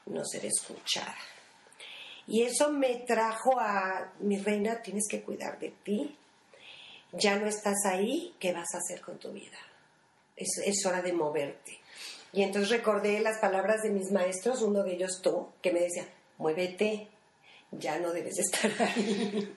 no 0.06 0.24
ser 0.24 0.46
escuchada. 0.46 1.16
Y 2.26 2.42
eso 2.42 2.72
me 2.72 2.96
trajo 3.06 3.58
a, 3.60 4.12
mi 4.20 4.38
reina, 4.38 4.82
tienes 4.82 5.06
que 5.08 5.22
cuidar 5.22 5.58
de 5.58 5.70
ti. 5.84 6.16
Ya 7.12 7.36
no 7.36 7.46
estás 7.46 7.84
ahí, 7.86 8.34
¿qué 8.40 8.52
vas 8.52 8.74
a 8.74 8.78
hacer 8.78 9.00
con 9.00 9.18
tu 9.18 9.32
vida? 9.32 9.58
Es, 10.36 10.58
es 10.64 10.84
hora 10.84 11.02
de 11.02 11.12
moverte. 11.12 11.80
Y 12.32 12.42
entonces 12.42 12.70
recordé 12.70 13.20
las 13.20 13.38
palabras 13.38 13.82
de 13.82 13.90
mis 13.90 14.10
maestros, 14.10 14.60
uno 14.62 14.82
de 14.82 14.94
ellos 14.94 15.20
tú, 15.22 15.48
que 15.62 15.72
me 15.72 15.80
decía, 15.80 16.06
muévete, 16.38 17.08
ya 17.70 17.98
no 17.98 18.12
debes 18.12 18.38
estar 18.38 18.70
ahí. 18.82 19.56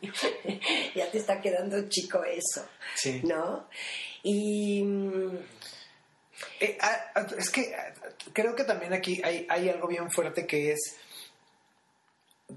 ya 0.96 1.10
te 1.12 1.18
está 1.18 1.42
quedando 1.42 1.90
chico 1.90 2.24
eso, 2.24 2.66
Sí. 2.96 3.22
¿no? 3.24 3.68
Y 4.24 4.84
mm, 4.84 5.38
Eh, 6.60 6.78
ah, 6.82 7.12
ah, 7.15 7.28
es 7.38 7.50
que 7.50 7.74
ah, 7.76 7.93
creo 8.34 8.56
que 8.56 8.63
también 8.65 8.93
aquí 8.93 9.22
hay, 9.24 9.45
hay 9.50 9.69
algo 9.69 9.88
bien 9.88 10.12
fuerte 10.12 10.45
que 10.45 10.74
es 10.74 10.98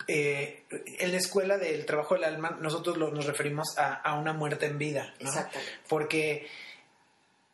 eh, 0.09 0.65
en 0.99 1.13
la 1.13 1.19
escuela 1.19 1.59
del 1.59 1.85
trabajo 1.85 2.15
del 2.15 2.25
alma 2.25 2.57
nosotros 2.61 2.97
lo- 2.97 3.11
nos 3.11 3.27
referimos 3.27 3.77
a, 3.77 4.15
una 4.19 4.33
muerte 4.33 4.67
en 4.67 4.79
vida 4.79 5.15
¿no? 5.21 5.31
Porque 5.89 6.49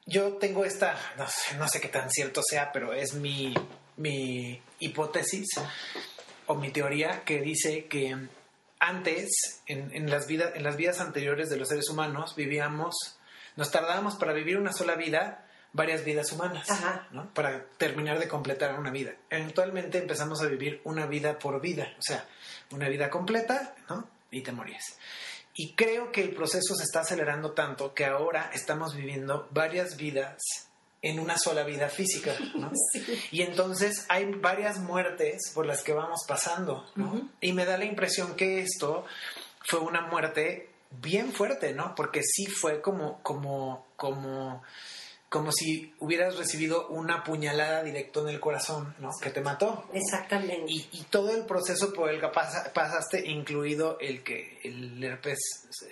yo 0.07 0.35
tengo 0.35 0.65
esta 0.65 0.97
no 1.17 1.27
sé, 1.29 1.57
no 1.57 1.69
sé 1.69 1.81
qué 1.81 1.89
tan 1.89 2.11
cierto 2.11 2.41
sea 2.43 2.71
pero 2.73 2.93
es 2.93 3.15
mi, 3.15 3.55
mi 3.97 4.63
hipótesis 4.79 5.49
o 6.47 6.55
mi 6.55 6.71
teoría 6.71 7.25
que 7.25 7.41
dice 7.41 7.87
que 7.87 8.17
antes 8.79 9.61
en, 9.67 9.93
en 9.95 10.09
las 10.09 10.29
vidas 10.29 10.53
en 10.55 10.63
las 10.63 10.77
vidas 10.77 11.01
anteriores 11.01 11.51
de 11.51 11.57
los 11.57 11.69
seres 11.69 11.89
humanos 11.91 12.37
vivíamos 12.37 12.95
nos 13.57 13.73
tardábamos 13.73 14.15
para 14.15 14.33
vivir 14.33 14.57
una 14.59 14.73
sola 14.73 14.95
vida 14.95 15.45
varias 15.79 16.05
vidas 16.05 16.31
humanas 16.33 16.69
Ajá. 16.69 17.09
¿no? 17.13 17.33
para 17.33 17.65
terminar 17.79 18.19
de 18.19 18.29
completar 18.29 18.79
una 18.79 18.91
vida 18.91 19.15
eventualmente 19.31 19.97
empezamos 19.97 20.43
a 20.43 20.47
vivir 20.47 20.83
una 20.85 21.07
vida 21.07 21.39
por 21.39 21.59
vida 21.63 21.95
o 21.99 22.03
sea 22.03 22.27
una 22.73 22.89
vida 22.91 23.09
completa 23.09 23.75
¿no? 23.89 24.07
y 24.31 24.43
te 24.43 24.53
morías 24.53 24.99
y 25.55 25.73
creo 25.73 26.13
que 26.13 26.23
el 26.23 26.35
proceso 26.35 26.75
se 26.75 26.85
está 26.85 27.01
acelerando 27.01 27.53
tanto 27.53 27.95
que 27.95 28.05
ahora 28.05 28.51
estamos 28.53 28.95
viviendo 28.95 29.49
varias 29.51 29.97
vidas 29.97 30.37
en 31.03 31.21
una 31.21 31.39
sola 31.39 31.63
vida 31.65 31.89
física, 31.89 32.35
¿no? 32.55 32.73
Y 33.31 33.43
entonces 33.43 34.07
hay 34.09 34.25
varias 34.27 34.79
muertes 34.79 35.51
por 35.55 35.67
las 35.67 35.83
que 35.83 35.93
vamos 35.93 36.25
pasando, 36.27 36.85
¿no? 36.97 37.29
Y 37.41 37.53
me 37.53 37.65
da 37.65 37.79
la 37.79 37.85
impresión 37.85 38.35
que 38.35 38.61
esto 38.61 39.05
fue 39.65 39.81
una 39.81 40.03
muerte 40.03 40.71
bien 40.91 41.33
fuerte, 41.33 41.73
¿no? 41.73 41.95
Porque 41.95 42.23
sí 42.23 42.47
fue 42.47 42.81
como, 42.81 43.23
como, 43.23 43.87
como, 43.97 44.63
como 45.29 45.53
si 45.53 45.93
hubieras 45.99 46.37
recibido 46.37 46.89
una 46.89 47.23
puñalada 47.23 47.83
directo 47.83 48.23
en 48.27 48.35
el 48.35 48.41
corazón, 48.41 48.95
¿no? 48.99 49.11
Que 49.23 49.31
te 49.31 49.41
mató. 49.43 49.85
exactamente. 49.93 50.65
Y, 50.73 50.89
y 50.93 51.03
todo 51.11 51.37
el 51.37 51.45
proceso 51.45 51.93
por 51.93 52.09
el 52.11 52.19
que 52.21 52.29
pasa- 52.29 52.73
pasaste, 52.73 53.29
incluido 53.29 53.99
el 54.01 54.23
que 54.23 54.59
el 54.65 55.03
herpes, 55.05 55.39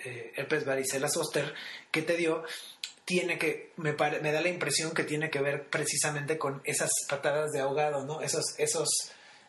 eh, 0.05 0.33
herpes 0.35 0.65
varicela 0.65 1.07
zoster 1.07 1.53
que 1.91 2.01
te 2.01 2.17
dio, 2.17 2.43
tiene 3.05 3.37
que, 3.37 3.71
me, 3.77 3.93
pare- 3.93 4.21
me 4.21 4.31
da 4.31 4.41
la 4.41 4.49
impresión 4.49 4.91
que 4.91 5.03
tiene 5.03 5.29
que 5.29 5.39
ver 5.39 5.67
precisamente 5.69 6.37
con 6.37 6.61
esas 6.65 6.89
patadas 7.07 7.51
de 7.51 7.59
ahogado, 7.61 8.05
¿no? 8.05 8.21
Esos, 8.21 8.55
esos 8.57 8.89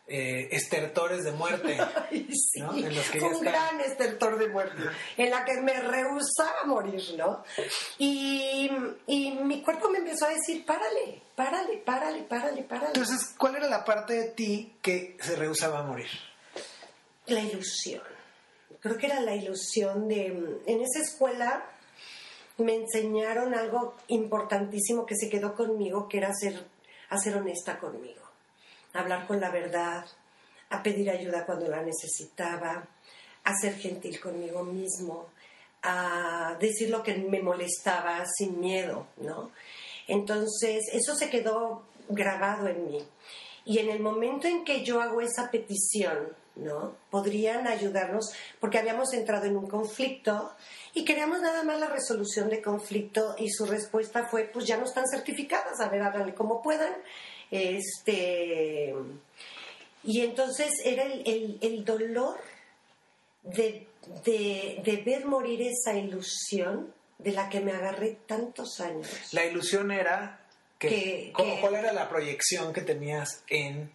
eh, 0.09 0.49
estertores 0.53 1.25
de 1.25 1.33
muerte. 1.33 1.77
Ay, 2.11 2.29
sí. 2.35 2.61
¿no? 2.61 2.75
En 2.75 2.95
los 2.95 3.11
que 3.11 3.21
Fue 3.21 3.31
ya 3.31 3.37
un 3.39 3.47
está. 3.47 3.51
gran 3.51 3.81
estertor 3.83 4.39
de 4.39 4.49
muerte, 4.49 4.83
en 5.17 5.31
la 5.31 5.45
que 5.45 5.61
me 5.61 5.75
rehusaba 5.81 6.65
morir, 6.67 7.03
¿no? 7.17 7.45
Y, 7.99 8.71
y 9.07 9.31
mi 9.33 9.63
cuerpo 9.63 9.91
me 9.91 9.99
empezó 9.99 10.27
a 10.27 10.31
decir, 10.31 10.65
párale, 10.65 11.23
párale, 11.37 11.77
párale, 11.79 12.23
párale, 12.23 12.63
párale. 12.63 12.89
Entonces, 12.89 13.35
¿cuál 13.39 13.57
era 13.57 13.69
la 13.69 13.85
parte 13.85 14.15
de 14.15 14.29
ti 14.31 14.77
que 14.83 15.17
se 15.21 15.37
rehusaba 15.37 15.81
a 15.81 15.83
morir? 15.83 16.09
La 17.27 17.41
ilusión. 17.41 18.03
Creo 18.81 18.97
que 18.97 19.07
era 19.07 19.21
la 19.21 19.35
ilusión 19.35 20.09
de... 20.09 20.27
En 20.67 20.81
esa 20.81 21.01
escuela 21.03 21.65
me 22.59 22.75
enseñaron 22.75 23.55
algo 23.55 23.97
importantísimo 24.09 25.05
que 25.07 25.15
se 25.17 25.29
quedó 25.29 25.55
conmigo, 25.55 26.09
que 26.09 26.19
era 26.19 26.33
ser, 26.33 26.65
a 27.09 27.19
ser 27.19 27.37
honesta 27.37 27.79
conmigo, 27.79 28.23
hablar 28.93 29.27
con 29.27 29.41
la 29.41 29.51
verdad, 29.51 30.05
a 30.71 30.83
pedir 30.83 31.11
ayuda 31.11 31.47
cuando 31.47 31.69
la 31.69 31.83
necesitaba, 31.83 32.87
a 33.45 33.55
ser 33.55 33.75
gentil 33.77 34.21
conmigo 34.21 34.63
mismo, 34.63 35.27
a 35.83 36.57
decir 36.61 36.91
lo 36.91 37.03
que 37.03 37.17
me 37.17 37.41
molestaba 37.41 38.25
sin 38.27 38.61
miedo, 38.61 39.07
¿no? 39.19 39.51
Entonces, 40.07 40.85
eso 40.93 41.15
se 41.15 41.31
quedó 41.31 41.85
grabado 42.09 42.69
en 42.69 42.87
mí. 42.87 43.07
Y 43.65 43.79
en 43.79 43.91
el 43.91 44.01
momento 44.01 44.49
en 44.49 44.65
que 44.65 44.85
yo 44.85 45.01
hago 45.01 45.21
esa 45.21 45.51
petición, 45.51 46.35
¿no? 46.57 46.95
Podrían 47.11 47.67
ayudarnos 47.67 48.33
porque 48.61 48.79
habíamos 48.79 49.13
entrado 49.13 49.45
en 49.45 49.57
un 49.57 49.69
conflicto 49.69 50.51
y 50.95 51.05
queríamos 51.05 51.41
nada 51.41 51.63
más 51.63 51.79
la 51.79 51.89
resolución 51.89 52.49
de 52.49 52.63
conflicto 52.63 53.37
y 53.39 53.51
su 53.51 53.67
respuesta 53.67 54.27
fue, 54.27 54.45
pues 54.45 54.67
ya 54.67 54.77
no 54.77 54.85
están 54.85 55.05
certificadas, 55.07 55.81
a 55.81 55.89
ver, 55.89 56.03
háganle 56.03 56.35
como 56.35 56.63
puedan. 56.63 56.93
Este, 57.51 58.95
y 60.05 60.21
entonces 60.21 60.73
era 60.85 61.05
el, 61.05 61.85
dolor 61.85 62.39
de, 63.43 63.87
de 64.25 65.03
ver 65.05 65.27
morir 65.27 65.63
esa 65.63 65.95
ilusión 65.95 66.93
de 67.19 67.33
la 67.33 67.49
que 67.49 67.61
me 67.61 67.73
agarré 67.73 68.19
tantos 68.27 68.81
años. 68.81 69.09
La 69.33 69.45
ilusión 69.45 69.91
era 69.91 70.41
que, 70.79 71.33
¿cuál 71.35 71.75
era 71.75 71.93
la 71.93 72.09
proyección 72.09 72.73
que 72.73 72.83
tenías 72.83 73.43
en, 73.49 73.91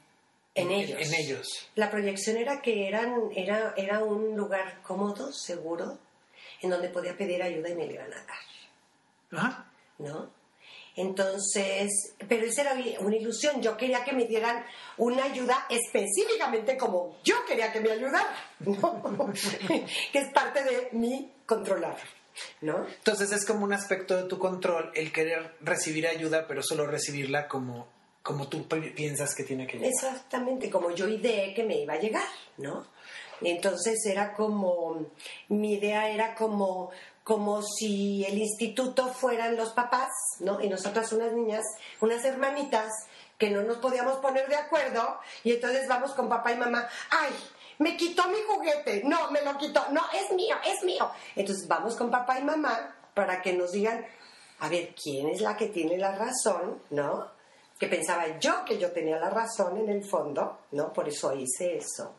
en, 0.53 0.71
ellos. 0.71 0.99
en 1.01 1.13
ellos? 1.13 1.69
La 1.75 1.89
proyección 1.89 2.37
era 2.37 2.61
que 2.61 2.87
eran, 2.87 3.31
era, 3.35 3.73
era 3.77 4.03
un 4.03 4.35
lugar 4.35 4.81
cómodo, 4.83 5.31
seguro, 5.31 5.97
en 6.61 6.69
donde 6.69 6.89
podía 6.89 7.15
pedir 7.15 7.41
ayuda 7.41 7.69
y 7.69 7.75
me 7.75 7.85
iban 7.85 8.13
a 8.13 8.25
dar. 8.25 9.39
Ajá. 9.39 9.71
¿No? 9.99 10.42
Entonces, 10.95 11.89
pero 12.27 12.45
esa 12.45 12.61
era 12.61 12.99
una 12.99 13.15
ilusión. 13.15 13.61
Yo 13.61 13.75
quería 13.77 14.03
que 14.03 14.13
me 14.13 14.25
dieran 14.25 14.63
una 14.97 15.23
ayuda 15.23 15.65
específicamente 15.69 16.77
como 16.77 17.17
yo 17.23 17.35
quería 17.47 17.71
que 17.71 17.79
me 17.79 17.91
ayudaran, 17.91 18.27
que 20.11 20.19
es 20.19 20.31
parte 20.33 20.63
de 20.63 20.89
mi 20.91 21.31
controlar. 21.45 21.97
¿no? 22.61 22.85
Entonces 22.87 23.31
es 23.31 23.45
como 23.45 23.63
un 23.63 23.73
aspecto 23.73 24.15
de 24.15 24.23
tu 24.23 24.39
control 24.39 24.91
el 24.95 25.11
querer 25.11 25.55
recibir 25.61 26.07
ayuda, 26.07 26.47
pero 26.47 26.61
solo 26.63 26.87
recibirla 26.87 27.47
como, 27.47 27.87
como 28.21 28.47
tú 28.47 28.67
piensas 28.67 29.35
que 29.35 29.43
tiene 29.43 29.67
que 29.67 29.77
llegar. 29.77 29.91
Exactamente, 29.91 30.69
como 30.69 30.91
yo 30.91 31.07
ideé 31.07 31.53
que 31.53 31.63
me 31.63 31.77
iba 31.77 31.93
a 31.93 31.99
llegar, 31.99 32.27
¿no? 32.57 32.85
Entonces 33.41 34.05
era 34.05 34.33
como, 34.33 35.07
mi 35.49 35.73
idea 35.73 36.09
era 36.09 36.33
como, 36.33 36.91
como 37.23 37.61
si 37.61 38.25
el 38.25 38.37
instituto 38.37 39.07
fueran 39.07 39.55
los 39.55 39.69
papás, 39.69 40.09
¿no? 40.39 40.61
Y 40.61 40.67
nosotras 40.67 41.11
unas 41.13 41.31
niñas, 41.31 41.63
unas 42.01 42.23
hermanitas, 42.25 42.91
que 43.37 43.49
no 43.49 43.61
nos 43.61 43.77
podíamos 43.77 44.17
poner 44.17 44.47
de 44.47 44.55
acuerdo, 44.55 45.19
y 45.43 45.53
entonces 45.53 45.87
vamos 45.87 46.13
con 46.13 46.29
papá 46.29 46.51
y 46.51 46.57
mamá, 46.57 46.87
ay, 47.09 47.33
me 47.79 47.97
quitó 47.97 48.27
mi 48.29 48.37
juguete, 48.47 49.03
no, 49.05 49.31
me 49.31 49.41
lo 49.41 49.57
quitó, 49.57 49.85
no, 49.91 50.01
es 50.13 50.31
mío, 50.31 50.55
es 50.65 50.83
mío. 50.83 51.09
Entonces 51.35 51.67
vamos 51.67 51.95
con 51.95 52.11
papá 52.11 52.39
y 52.39 52.43
mamá 52.43 52.95
para 53.13 53.41
que 53.41 53.53
nos 53.53 53.71
digan, 53.71 54.05
a 54.59 54.69
ver, 54.69 54.93
¿quién 54.95 55.29
es 55.29 55.41
la 55.41 55.57
que 55.57 55.67
tiene 55.67 55.97
la 55.97 56.15
razón, 56.15 56.81
no? 56.91 57.31
Que 57.79 57.87
pensaba 57.87 58.39
yo 58.39 58.63
que 58.65 58.77
yo 58.77 58.91
tenía 58.91 59.17
la 59.17 59.29
razón 59.29 59.77
en 59.77 59.89
el 59.89 60.03
fondo, 60.05 60.59
¿no? 60.71 60.93
Por 60.93 61.09
eso 61.09 61.33
hice 61.33 61.77
eso. 61.77 62.13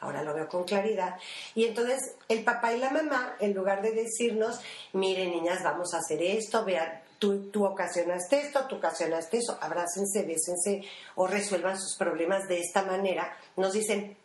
Ahora 0.00 0.22
lo 0.22 0.34
veo 0.34 0.48
con 0.48 0.64
claridad. 0.64 1.16
Y 1.54 1.66
entonces 1.66 2.14
el 2.28 2.42
papá 2.42 2.72
y 2.72 2.78
la 2.78 2.90
mamá, 2.90 3.36
en 3.38 3.54
lugar 3.54 3.82
de 3.82 3.92
decirnos, 3.92 4.60
miren 4.92 5.30
niñas, 5.30 5.62
vamos 5.62 5.92
a 5.94 5.98
hacer 5.98 6.22
esto, 6.22 6.64
vean, 6.64 7.02
tú, 7.18 7.50
tú 7.50 7.64
ocasionaste 7.66 8.40
esto, 8.40 8.66
tú 8.66 8.76
ocasionaste 8.76 9.38
eso, 9.38 9.58
abrácense, 9.60 10.22
bésense 10.22 10.82
o 11.14 11.26
resuelvan 11.26 11.78
sus 11.78 11.96
problemas 11.96 12.48
de 12.48 12.60
esta 12.60 12.82
manera, 12.82 13.36
nos 13.56 13.74
dicen, 13.74 14.16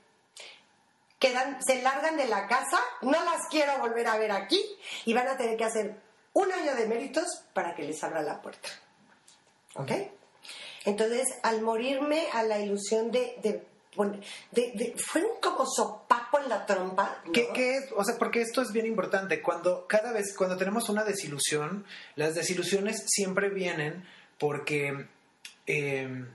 quedan, 1.20 1.62
se 1.64 1.82
largan 1.82 2.18
de 2.18 2.28
la 2.28 2.48
casa, 2.48 2.80
no 3.02 3.24
las 3.24 3.48
quiero 3.50 3.78
volver 3.80 4.08
a 4.08 4.18
ver 4.18 4.32
aquí 4.32 4.64
y 5.06 5.14
van 5.14 5.28
a 5.28 5.38
tener 5.38 5.58
que 5.58 5.66
hacer 5.66 5.96
un 6.34 6.52
año 6.52 6.76
de 6.76 6.88
méritos 6.88 7.44
para 7.54 7.76
que 7.76 7.84
les 7.84 8.04
abra 8.04 8.22
la 8.22 8.42
puerta. 8.42 8.70
¿Ok? 9.76 9.92
Entonces, 10.86 11.28
al 11.44 11.62
morirme 11.62 12.28
a 12.32 12.44
la 12.44 12.60
ilusión 12.60 13.12
de, 13.12 13.38
de, 13.42 13.66
fue 13.96 15.24
un 15.24 15.40
como 15.42 15.66
sopapo 15.66 16.40
en 16.40 16.50
la 16.50 16.66
trompa. 16.66 17.22
¿Qué, 17.34 17.78
es? 17.78 17.92
O 17.96 18.04
sea, 18.04 18.18
porque 18.18 18.42
esto 18.42 18.62
es 18.62 18.72
bien 18.72 18.86
importante. 18.86 19.42
Cuando 19.42 19.88
cada 19.88 20.12
vez, 20.12 20.36
cuando 20.38 20.58
tenemos 20.58 20.90
una 20.90 21.04
desilusión, 21.04 21.86
las 22.16 22.36
desilusiones 22.36 23.04
siempre 23.08 23.50
vienen 23.50 24.06
porque 24.38 25.08
eh, 25.68 26.26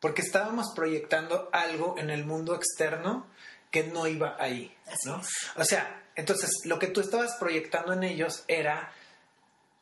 porque 0.00 0.22
estábamos 0.22 0.72
proyectando 0.74 1.48
algo 1.52 1.96
en 1.98 2.10
el 2.10 2.24
mundo 2.24 2.54
externo 2.54 3.26
que 3.70 3.84
no 3.84 4.06
iba 4.06 4.36
ahí, 4.38 4.74
¿no? 5.04 5.20
O 5.56 5.64
sea, 5.64 6.02
entonces 6.16 6.50
lo 6.64 6.78
que 6.78 6.88
tú 6.88 7.00
estabas 7.00 7.36
proyectando 7.38 7.92
en 7.92 8.02
ellos 8.02 8.44
era 8.48 8.92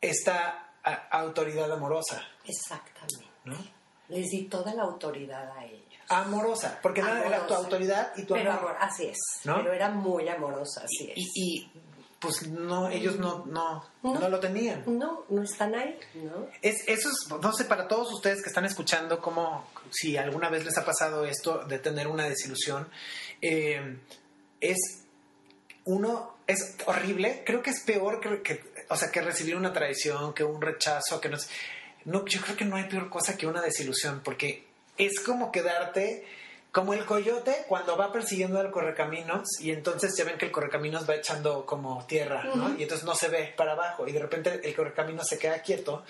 esta 0.01 0.73
autoridad 1.11 1.73
amorosa. 1.73 2.23
Exactamente. 2.45 3.27
¿no? 3.45 3.57
Les 4.09 4.27
di 4.31 4.45
toda 4.45 4.75
la 4.75 4.83
autoridad 4.83 5.51
a 5.57 5.64
ellos. 5.64 5.88
Amorosa, 6.09 6.79
porque 6.83 7.01
era 7.01 7.47
tu 7.47 7.55
autoridad 7.55 8.12
y 8.16 8.23
tu 8.23 8.35
amor. 8.35 8.77
así 8.81 9.07
es. 9.07 9.18
Pero 9.42 9.73
era 9.73 9.90
muy 9.90 10.29
amorosa, 10.29 10.83
así 10.85 11.11
es. 11.11 11.18
y 11.35 11.71
pues 12.18 12.49
no, 12.49 12.88
ellos 12.88 13.18
no, 13.18 13.47
no, 13.47 13.85
no, 14.03 14.29
lo 14.29 14.40
tenían. 14.40 14.83
No, 14.87 15.25
no 15.29 15.42
están 15.42 15.75
ahí, 15.75 15.99
¿no? 16.14 16.49
Es, 16.62 16.88
eso 16.88 17.11
es, 17.11 17.29
no 17.31 17.53
sé, 17.53 17.64
para 17.64 17.87
todos 17.87 18.12
ustedes 18.12 18.42
que 18.42 18.49
están 18.49 18.64
escuchando, 18.64 19.21
como 19.21 19.68
si 19.90 20.16
alguna 20.16 20.49
vez 20.49 20.64
les 20.64 20.77
ha 20.79 20.85
pasado 20.85 21.25
esto 21.25 21.64
de 21.66 21.79
tener 21.79 22.09
una 22.09 22.29
desilusión, 22.29 22.88
eh, 23.40 23.99
es 24.61 25.05
uno, 25.85 26.38
es 26.49 26.77
horrible, 26.87 27.44
creo 27.47 27.62
que 27.62 27.71
es 27.71 27.85
peor 27.85 28.21
que, 28.21 28.42
que, 28.42 28.64
o 28.88 28.97
sea, 28.97 29.12
que 29.12 29.21
recibir 29.21 29.55
una 29.55 29.73
traición, 29.73 30.35
que 30.35 30.42
un 30.42 30.61
rechazo, 30.61 31.21
que 31.21 31.29
no, 31.29 31.38
no, 32.05 32.25
yo 32.27 32.40
creo 32.40 32.57
que 32.57 32.64
no 32.64 32.75
hay 32.75 32.88
peor 32.88 33.11
cosa 33.11 33.37
que 33.37 33.47
una 33.47 33.62
desilusión, 33.62 34.23
porque 34.25 34.66
es 34.99 35.21
como 35.21 35.51
quedarte 35.53 36.27
como 36.73 36.93
el 36.93 37.05
coyote 37.07 37.65
cuando 37.67 37.97
va 37.97 38.13
persiguiendo 38.13 38.61
al 38.61 38.71
correcaminos 38.71 39.49
y 39.61 39.71
entonces 39.71 40.15
ya 40.17 40.25
ven 40.25 40.37
que 40.37 40.47
el 40.47 40.53
correcaminos 40.53 41.09
va 41.09 41.15
echando 41.15 41.65
como 41.65 42.05
tierra, 42.07 42.45
¿no? 42.55 42.77
Y 42.79 42.83
entonces 42.83 43.07
no 43.07 43.15
se 43.15 43.29
ve 43.29 43.55
para 43.57 43.73
abajo 43.73 44.07
y 44.07 44.13
de 44.13 44.19
repente 44.19 44.61
el 44.63 44.77
correcaminos 44.77 45.27
se 45.27 45.39
queda 45.39 45.63
quieto 45.63 46.05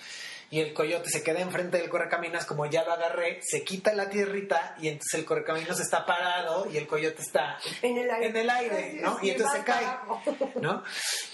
y 0.51 0.59
el 0.59 0.73
coyote 0.73 1.09
se 1.09 1.23
queda 1.23 1.41
enfrente 1.41 1.77
del 1.77 1.89
correcaminos 1.89 2.45
como 2.45 2.65
ya 2.65 2.83
lo 2.83 2.93
agarré, 2.93 3.39
se 3.43 3.63
quita 3.63 3.93
la 3.93 4.09
tierrita 4.09 4.75
y 4.79 4.87
entonces 4.87 5.19
el 5.19 5.25
correcaminos 5.25 5.79
está 5.79 6.05
parado 6.05 6.69
y 6.71 6.77
el 6.77 6.87
coyote 6.87 7.21
está 7.21 7.57
en 7.81 7.97
el 7.97 8.49
aire, 8.49 8.99
¿no? 9.01 9.19
y 9.21 9.31
entonces 9.31 9.59
se 9.59 9.63
cae, 9.63 9.85
¿no? 10.61 10.83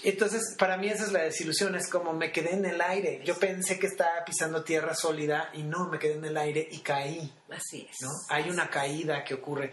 Entonces 0.04 0.54
para 0.58 0.76
mí 0.76 0.88
esa 0.88 1.04
es 1.04 1.12
la 1.12 1.22
desilusión, 1.22 1.74
es 1.74 1.88
como 1.88 2.12
me 2.12 2.32
quedé 2.32 2.54
en 2.54 2.64
el 2.66 2.80
aire, 2.80 3.22
yo 3.24 3.38
pensé 3.38 3.78
que 3.78 3.86
estaba 3.86 4.24
pisando 4.24 4.64
tierra 4.64 4.94
sólida 4.94 5.50
y 5.54 5.62
no, 5.62 5.88
me 5.88 5.98
quedé 5.98 6.14
en 6.14 6.24
el 6.24 6.36
aire 6.36 6.66
y 6.70 6.78
caí. 6.80 7.32
Así 7.50 7.86
es. 7.88 7.96
¿no? 8.02 8.10
Hay 8.28 8.50
una 8.50 8.68
caída 8.68 9.24
que 9.24 9.34
ocurre. 9.34 9.72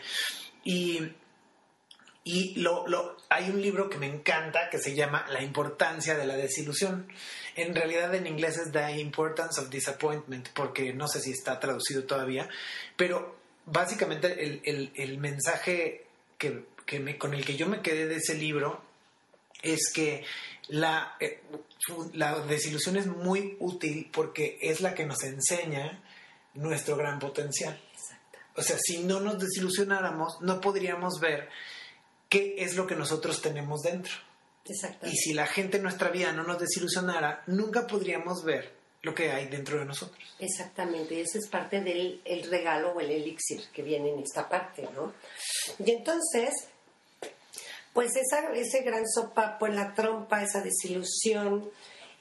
Y 0.64 1.14
y 2.26 2.56
lo, 2.62 2.88
lo, 2.88 3.18
hay 3.30 3.50
un 3.50 3.62
libro 3.62 3.90
que 3.90 3.98
me 3.98 4.08
encanta 4.08 4.70
que 4.70 4.80
se 4.80 4.96
llama 4.96 5.26
La 5.30 5.42
importancia 5.42 6.16
de 6.16 6.26
la 6.26 6.36
desilusión. 6.36 7.08
En 7.56 7.76
realidad 7.76 8.14
en 8.16 8.28
inglés 8.28 8.58
es 8.58 8.72
The 8.72 9.00
Importance 9.00 9.62
of 9.62 9.70
Disappointment, 9.70 10.50
porque 10.54 10.94
no 10.94 11.08
sé 11.08 11.20
si 11.22 11.32
está 11.32 11.60
traducido 11.60 12.04
todavía, 12.04 12.50
pero 12.98 13.36
básicamente 13.66 14.44
el, 14.44 14.62
el, 14.66 14.92
el 14.96 15.18
mensaje 15.20 16.08
que, 16.38 16.66
que 16.86 17.00
me, 17.00 17.18
con 17.18 17.34
el 17.34 17.46
que 17.46 17.56
yo 17.56 17.68
me 17.68 17.82
quedé 17.82 18.08
de 18.08 18.16
ese 18.16 18.36
libro 18.36 18.82
es 19.62 19.92
que 19.94 20.26
la, 20.68 21.16
eh, 21.20 21.42
la 22.14 22.40
desilusión 22.40 22.98
es 22.98 23.08
muy 23.08 23.58
útil 23.60 24.10
porque 24.12 24.58
es 24.62 24.82
la 24.82 24.94
que 24.94 25.06
nos 25.06 25.24
enseña 25.24 26.02
nuestro 26.54 26.96
gran 26.96 27.20
potencial. 27.20 27.80
O 28.56 28.62
sea, 28.62 28.78
si 28.80 29.04
no 29.04 29.20
nos 29.20 29.40
desilusionáramos, 29.40 30.40
no 30.42 30.62
podríamos 30.62 31.20
ver 31.20 31.50
qué 32.30 32.56
es 32.60 32.76
lo 32.76 32.86
que 32.86 32.96
nosotros 32.96 33.42
tenemos 33.42 33.82
dentro. 33.82 34.14
Y 35.04 35.16
si 35.18 35.34
la 35.34 35.46
gente 35.46 35.78
en 35.78 35.84
nuestra 35.84 36.10
vida 36.10 36.32
no 36.32 36.44
nos 36.44 36.60
desilusionara, 36.60 37.44
nunca 37.48 37.86
podríamos 37.86 38.44
ver 38.44 38.72
lo 39.02 39.14
que 39.14 39.30
hay 39.32 39.48
dentro 39.48 39.78
de 39.78 39.86
nosotros. 39.86 40.24
Exactamente, 40.40 41.16
y 41.16 41.20
eso 41.20 41.38
es 41.38 41.48
parte 41.50 41.82
del 41.82 42.22
el 42.24 42.50
regalo 42.50 42.94
o 42.94 43.02
el 43.02 43.12
elixir 43.12 43.62
que 43.74 43.82
viene 43.82 44.10
en 44.12 44.20
esta 44.20 44.48
parte, 44.48 44.88
¿no? 44.96 45.14
Y 45.86 45.92
entonces, 45.92 46.54
pues 47.92 48.12
esa, 48.16 48.54
ese 48.54 48.82
gran 48.82 49.06
sopapo 49.06 49.68
en 49.68 49.76
la 49.76 49.94
trompa, 49.94 50.42
esa 50.42 50.62
desilusión, 50.62 51.70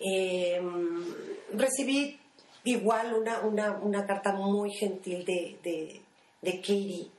em, 0.01 1.15
recibí 1.53 2.19
igual 2.65 3.15
una, 3.15 3.41
una, 3.41 3.77
una, 3.79 4.05
carta 4.05 4.33
muy 4.33 4.73
gentil 4.73 5.25
de, 5.25 5.59
de, 5.63 6.01
de 6.43 6.57
Katie 6.61 7.11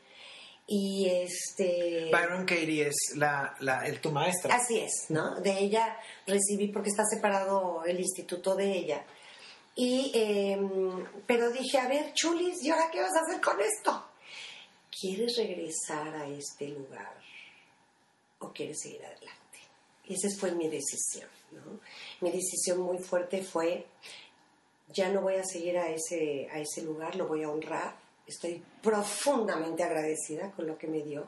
Y 0.66 1.08
este... 1.10 2.10
Byron 2.12 2.46
Katie 2.46 2.88
es 2.88 2.96
la, 3.16 3.56
la, 3.60 3.86
el, 3.86 4.00
tu 4.00 4.12
maestra. 4.12 4.56
Así 4.56 4.80
es, 4.80 5.08
¿no? 5.10 5.40
De 5.42 5.60
ella 5.60 5.98
recibí, 6.26 6.70
porque 6.70 6.90
está 6.90 7.04
separado 7.06 7.84
el 7.86 8.00
instituto 8.00 8.56
de 8.56 8.72
ella. 8.72 9.06
Y, 9.76 10.12
em, 10.14 11.06
pero 11.26 11.52
dije, 11.52 11.78
a 11.80 11.88
ver, 11.88 12.14
Chulis, 12.14 12.64
¿y 12.64 12.70
ahora 12.70 12.90
qué 12.92 13.02
vas 13.02 13.16
a 13.16 13.22
hacer 13.22 13.42
con 13.42 13.60
esto? 13.60 14.06
¿Quieres 14.90 15.36
regresar 15.36 16.16
a 16.16 16.28
este 16.28 16.70
lugar 16.70 17.16
o 18.40 18.54
quieres 18.54 18.80
seguir 18.80 19.04
adelante? 19.04 19.60
Y 20.06 20.14
esa 20.14 20.30
fue 20.38 20.52
mi 20.52 20.70
decisión, 20.70 21.30
¿no? 21.52 21.80
Mi 22.22 22.32
decisión 22.32 22.80
muy 22.80 23.00
fuerte 23.00 23.42
fue, 23.42 23.86
ya 24.90 25.10
no 25.10 25.22
voy 25.22 25.36
a 25.36 25.44
seguir 25.44 25.78
a 25.78 25.90
ese, 25.90 26.48
a 26.52 26.60
ese 26.60 26.84
lugar, 26.84 27.16
lo 27.16 27.28
voy 27.28 27.44
a 27.44 27.50
honrar. 27.50 28.03
Estoy 28.26 28.64
profundamente 28.82 29.84
agradecida 29.84 30.52
con 30.52 30.68
lo 30.68 30.78
que 30.78 30.88
me 30.88 31.02
dio, 31.02 31.28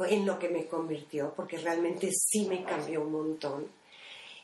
en 0.00 0.26
lo 0.26 0.38
que 0.38 0.48
me 0.48 0.66
convirtió, 0.66 1.32
porque 1.34 1.58
realmente 1.58 2.10
sí 2.12 2.46
me 2.48 2.64
cambió 2.64 3.02
un 3.02 3.12
montón. 3.12 3.70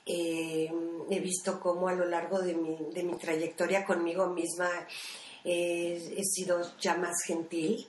Eh, 0.06 0.70
he 1.10 1.20
visto 1.20 1.60
cómo 1.60 1.88
a 1.88 1.94
lo 1.94 2.06
largo 2.06 2.40
de 2.40 2.54
mi, 2.54 2.76
de 2.92 3.02
mi 3.02 3.16
trayectoria 3.16 3.84
conmigo 3.84 4.26
misma 4.26 4.68
eh, 5.44 6.14
he 6.16 6.24
sido 6.24 6.60
ya 6.78 6.96
más 6.96 7.22
gentil, 7.24 7.86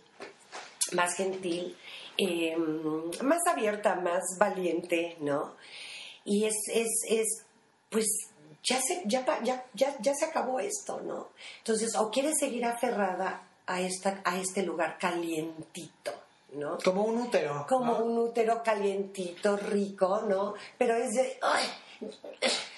más 0.93 1.15
gentil, 1.15 1.75
eh, 2.17 2.55
más 2.57 3.39
abierta, 3.47 3.95
más 3.95 4.21
valiente, 4.39 5.17
¿no? 5.21 5.55
Y 6.25 6.45
es, 6.45 6.55
es, 6.71 6.89
es 7.09 7.45
pues 7.89 8.05
ya 8.63 8.81
se, 8.81 9.03
ya, 9.05 9.25
ya, 9.43 9.65
ya, 9.73 9.95
ya 9.99 10.13
se 10.13 10.25
acabó 10.25 10.59
esto, 10.59 11.01
¿no? 11.01 11.29
Entonces, 11.59 11.95
o 11.95 12.09
quieres 12.09 12.33
seguir 12.39 12.65
aferrada 12.65 13.49
a, 13.67 13.81
esta, 13.81 14.21
a 14.23 14.37
este 14.37 14.63
lugar 14.63 14.97
calientito, 14.97 16.11
¿no? 16.53 16.77
Como 16.83 17.03
un 17.03 17.21
útero. 17.21 17.65
Como 17.67 17.97
un 17.97 18.17
útero 18.17 18.61
calientito, 18.63 19.57
rico, 19.57 20.23
¿no? 20.27 20.53
Pero 20.77 20.95
es 20.95 21.11
de, 21.11 21.39
¡ay! 21.41 21.65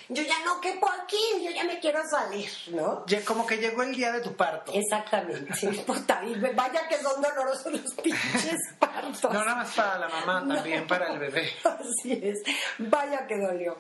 Yo 0.08 0.21
ya 0.21 0.43
no 0.45 0.62
quepo 0.62 0.88
aquí, 0.88 1.17
yo 1.43 1.50
ya 1.50 1.63
me 1.63 1.80
quiero 1.80 2.00
salir, 2.08 2.50
¿no? 2.71 3.06
Como 3.26 3.45
que 3.48 3.58
llegó 3.58 3.82
el 3.82 3.95
día 3.95 4.12
de 4.12 4.21
tu 4.21 4.36
parto. 4.36 4.71
Exactamente, 4.71 5.52
puta, 5.88 6.21
y 6.24 6.36
vaya 6.36 6.88
que 6.88 6.98
son 6.98 7.21
dolorosos 7.21 7.74
los 7.74 7.93
pinches 7.95 8.60
partos. 8.80 9.24
No 9.24 9.43
nada 9.43 9.56
más 9.56 9.74
para 9.74 9.98
la 10.00 10.10
mamá, 10.10 10.56
también 10.56 10.86
para 10.86 11.12
el 11.12 11.19
bebé. 11.19 11.50
Así 11.63 12.19
es, 12.21 12.43
vaya 12.78 13.26
que 13.26 13.38
dolió. 13.38 13.80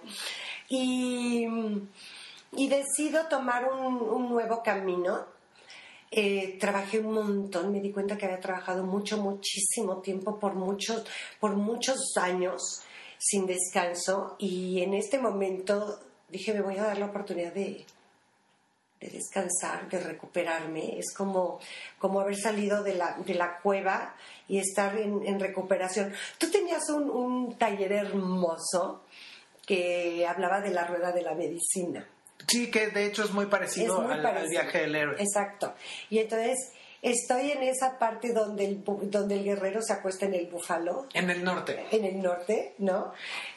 Y, 0.67 1.47
y 2.53 2.67
decido 2.69 3.27
tomar 3.27 3.71
un, 3.71 4.01
un 4.01 4.29
nuevo 4.29 4.63
camino. 4.63 5.34
Eh, 6.17 6.57
trabajé 6.61 6.99
un 6.99 7.11
montón, 7.13 7.73
me 7.73 7.81
di 7.81 7.91
cuenta 7.91 8.17
que 8.17 8.25
había 8.25 8.39
trabajado 8.39 8.85
mucho, 8.85 9.17
muchísimo 9.17 9.97
tiempo, 9.97 10.39
por 10.39 10.53
muchos, 10.55 11.03
por 11.41 11.57
muchos 11.57 11.97
años, 12.15 12.61
sin 13.17 13.45
descanso. 13.45 14.37
Y 14.39 14.81
en 14.81 14.93
este 14.93 15.19
momento 15.19 15.99
dije, 16.29 16.53
me 16.53 16.61
voy 16.61 16.77
a 16.77 16.83
dar 16.83 16.97
la 16.99 17.07
oportunidad 17.07 17.51
de, 17.51 17.85
de 19.01 19.09
descansar, 19.09 19.89
de 19.89 19.99
recuperarme. 19.99 20.97
Es 20.97 21.13
como, 21.13 21.59
como 21.99 22.21
haber 22.21 22.37
salido 22.37 22.81
de 22.81 22.95
la, 22.95 23.17
de 23.17 23.33
la 23.33 23.59
cueva 23.59 24.15
y 24.47 24.59
estar 24.59 24.97
en, 24.97 25.21
en 25.27 25.37
recuperación. 25.37 26.13
Tú 26.37 26.49
tenías 26.49 26.89
un, 26.91 27.09
un 27.09 27.57
taller 27.57 27.91
hermoso 27.91 29.03
que 29.67 30.25
hablaba 30.25 30.61
de 30.61 30.69
la 30.69 30.87
rueda 30.87 31.11
de 31.11 31.23
la 31.23 31.35
medicina. 31.35 32.07
Sí, 32.47 32.69
que 32.69 32.87
de 32.87 33.05
hecho 33.05 33.23
es 33.23 33.31
muy 33.31 33.47
parecido, 33.47 33.97
Es 33.97 34.03
muy 34.03 34.13
al, 34.13 34.21
parecido. 34.21 34.43
al 34.45 34.49
viaje 34.65 34.77
del 34.81 34.95
héroe. 34.95 35.15
Exacto. 35.19 35.73
Y 36.09 36.19
entonces 36.19 36.71
estoy 37.01 37.51
en 37.51 37.63
esa 37.63 37.97
parte 37.99 38.33
donde 38.33 38.65
el, 38.65 38.83
donde 38.83 39.35
el 39.35 39.43
guerrero 39.43 39.81
se 39.81 39.93
acuesta 39.93 40.25
en 40.25 40.33
el 40.35 40.47
búfalo, 40.47 41.07
En 41.13 41.29
el 41.29 41.43
norte. 41.43 41.85
en 41.91 42.05
el 42.05 42.21
norte, 42.21 42.73
¿no? 42.79 43.13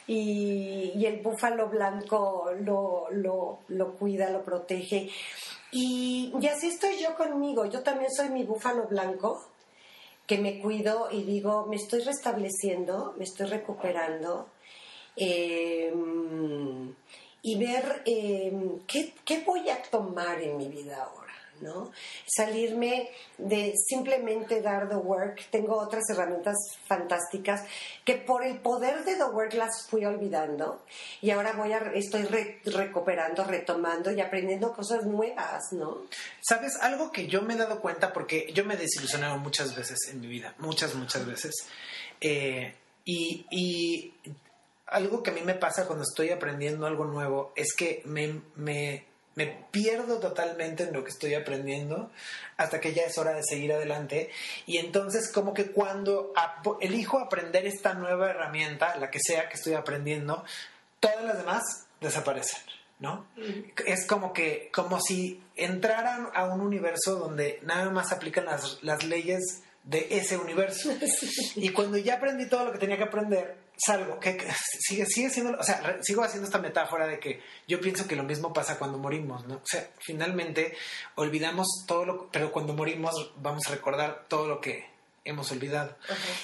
Y, 0.07 0.93
y 0.95 1.05
el 1.05 1.21
búfalo 1.21 1.67
blanco 1.69 2.51
lo, 2.61 3.07
lo, 3.11 3.59
lo 3.67 3.93
cuida, 3.95 4.29
lo 4.29 4.43
protege. 4.43 5.09
Y, 5.71 6.33
y 6.41 6.47
así 6.47 6.67
estoy 6.69 6.97
yo 6.99 7.15
conmigo. 7.15 7.65
Yo 7.65 7.81
también 7.83 8.09
soy 8.11 8.29
mi 8.29 8.43
búfalo 8.43 8.87
blanco, 8.87 9.45
que 10.25 10.37
me 10.39 10.59
cuido 10.61 11.09
y 11.11 11.23
digo, 11.23 11.65
me 11.67 11.75
estoy 11.75 12.01
restableciendo, 12.01 13.13
me 13.17 13.23
estoy 13.25 13.47
recuperando. 13.47 14.47
eh, 15.15 15.93
y 17.41 17.57
ver 17.57 18.01
eh, 18.05 18.51
¿qué, 18.87 19.13
qué 19.25 19.41
voy 19.45 19.69
a 19.69 19.81
tomar 19.83 20.41
en 20.41 20.57
mi 20.57 20.67
vida 20.67 21.03
ahora, 21.03 21.33
¿no? 21.61 21.91
Salirme 22.25 23.09
de 23.37 23.73
simplemente 23.87 24.61
dar 24.61 24.87
the 24.89 24.95
work. 24.95 25.47
Tengo 25.49 25.77
otras 25.77 26.03
herramientas 26.09 26.55
fantásticas 26.85 27.63
que 28.05 28.15
por 28.15 28.43
el 28.45 28.59
poder 28.59 29.03
de 29.05 29.15
the 29.15 29.23
work 29.25 29.53
las 29.53 29.87
fui 29.89 30.05
olvidando 30.05 30.83
y 31.21 31.31
ahora 31.31 31.53
voy 31.53 31.71
a, 31.73 31.77
estoy 31.95 32.23
re- 32.23 32.59
recuperando, 32.65 33.43
retomando 33.43 34.11
y 34.11 34.21
aprendiendo 34.21 34.73
cosas 34.73 35.05
nuevas, 35.05 35.71
¿no? 35.71 36.01
¿Sabes? 36.41 36.77
Algo 36.81 37.11
que 37.11 37.27
yo 37.27 37.41
me 37.41 37.53
he 37.53 37.57
dado 37.57 37.79
cuenta, 37.81 38.11
porque 38.13 38.51
yo 38.53 38.65
me 38.65 38.73
he 38.75 38.77
desilusionado 38.77 39.37
muchas 39.37 39.75
veces 39.75 39.97
en 40.11 40.21
mi 40.21 40.27
vida, 40.27 40.53
muchas, 40.59 40.95
muchas 40.95 41.25
veces. 41.25 41.53
Eh, 42.21 42.73
y, 43.05 43.45
y 43.49 44.13
algo 44.91 45.23
que 45.23 45.31
a 45.31 45.33
mí 45.33 45.41
me 45.41 45.53
pasa 45.53 45.85
cuando 45.87 46.03
estoy 46.03 46.29
aprendiendo 46.29 46.85
algo 46.85 47.05
nuevo 47.05 47.53
es 47.55 47.73
que 47.73 48.01
me, 48.05 48.41
me, 48.55 49.05
me 49.35 49.45
pierdo 49.71 50.19
totalmente 50.19 50.83
en 50.83 50.93
lo 50.93 51.03
que 51.03 51.11
estoy 51.11 51.33
aprendiendo 51.35 52.11
hasta 52.57 52.79
que 52.81 52.93
ya 52.93 53.03
es 53.03 53.17
hora 53.17 53.33
de 53.33 53.43
seguir 53.43 53.71
adelante. 53.73 54.29
Y 54.65 54.77
entonces 54.77 55.31
como 55.31 55.53
que 55.53 55.71
cuando 55.71 56.33
ap- 56.35 56.77
elijo 56.81 57.19
aprender 57.19 57.65
esta 57.65 57.93
nueva 57.93 58.29
herramienta, 58.31 58.95
la 58.97 59.09
que 59.11 59.19
sea 59.21 59.47
que 59.47 59.55
estoy 59.55 59.73
aprendiendo, 59.75 60.43
todas 60.99 61.23
las 61.23 61.37
demás 61.37 61.63
desaparecen. 62.01 62.59
¿no? 62.99 63.25
Es 63.85 64.05
como 64.07 64.33
que, 64.33 64.69
como 64.73 64.99
si 64.99 65.41
entraran 65.55 66.27
a 66.33 66.43
un 66.45 66.59
universo 66.59 67.15
donde 67.15 67.59
nada 67.63 67.89
más 67.91 68.11
aplican 68.11 68.43
las, 68.43 68.83
las 68.83 69.05
leyes 69.05 69.61
de 69.85 70.07
ese 70.11 70.35
universo. 70.37 70.91
Y 71.55 71.69
cuando 71.69 71.97
ya 71.97 72.15
aprendí 72.15 72.49
todo 72.49 72.65
lo 72.65 72.73
que 72.73 72.77
tenía 72.77 72.97
que 72.97 73.05
aprender, 73.05 73.55
salgo, 73.85 74.19
que 74.19 74.37
sigue, 74.79 75.05
sigue 75.05 75.29
siendo, 75.29 75.57
o 75.57 75.63
sea, 75.63 75.81
re- 75.81 76.03
sigo 76.03 76.23
haciendo 76.23 76.47
esta 76.47 76.59
metáfora 76.59 77.07
de 77.07 77.19
que 77.19 77.41
yo 77.67 77.79
pienso 77.79 78.07
que 78.07 78.15
lo 78.15 78.23
mismo 78.23 78.51
pasa 78.53 78.77
cuando 78.77 78.97
morimos, 78.97 79.45
¿no? 79.47 79.55
O 79.55 79.61
sea, 79.65 79.89
finalmente 79.99 80.75
olvidamos 81.15 81.67
todo 81.87 82.05
lo, 82.05 82.31
pero 82.31 82.51
cuando 82.51 82.73
morimos 82.73 83.31
vamos 83.37 83.63
a 83.67 83.71
recordar 83.71 84.25
todo 84.27 84.47
lo 84.47 84.61
que 84.61 84.89
hemos 85.25 85.51
olvidado. 85.51 85.95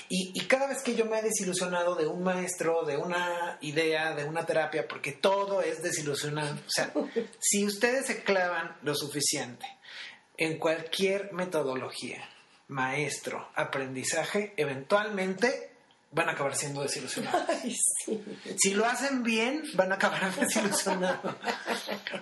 Y, 0.09 0.31
y 0.35 0.45
cada 0.47 0.67
vez 0.67 0.83
que 0.83 0.95
yo 0.95 1.05
me 1.05 1.17
he 1.19 1.21
desilusionado 1.23 1.95
de 1.95 2.05
un 2.07 2.23
maestro, 2.23 2.83
de 2.83 2.97
una 2.97 3.57
idea, 3.61 4.13
de 4.13 4.25
una 4.25 4.45
terapia, 4.45 4.87
porque 4.87 5.11
todo 5.13 5.61
es 5.61 5.81
desilusionante. 5.81 6.61
O 6.67 6.69
sea, 6.69 6.91
si 7.39 7.65
ustedes 7.65 8.05
se 8.05 8.23
clavan 8.23 8.77
lo 8.83 8.93
suficiente 8.93 9.65
en 10.37 10.59
cualquier 10.59 11.33
metodología, 11.33 12.29
maestro, 12.67 13.49
aprendizaje, 13.55 14.53
eventualmente 14.57 15.71
van 16.15 16.29
a 16.29 16.31
acabar 16.31 16.55
siendo 16.55 16.81
desilusionados. 16.81 17.43
Ay, 17.63 17.75
sí. 17.75 18.23
Si 18.57 18.73
lo 18.73 18.85
hacen 18.85 19.21
bien, 19.21 19.63
van 19.73 19.91
a 19.91 19.95
acabar 19.95 20.33
desilusionados. 20.39 21.35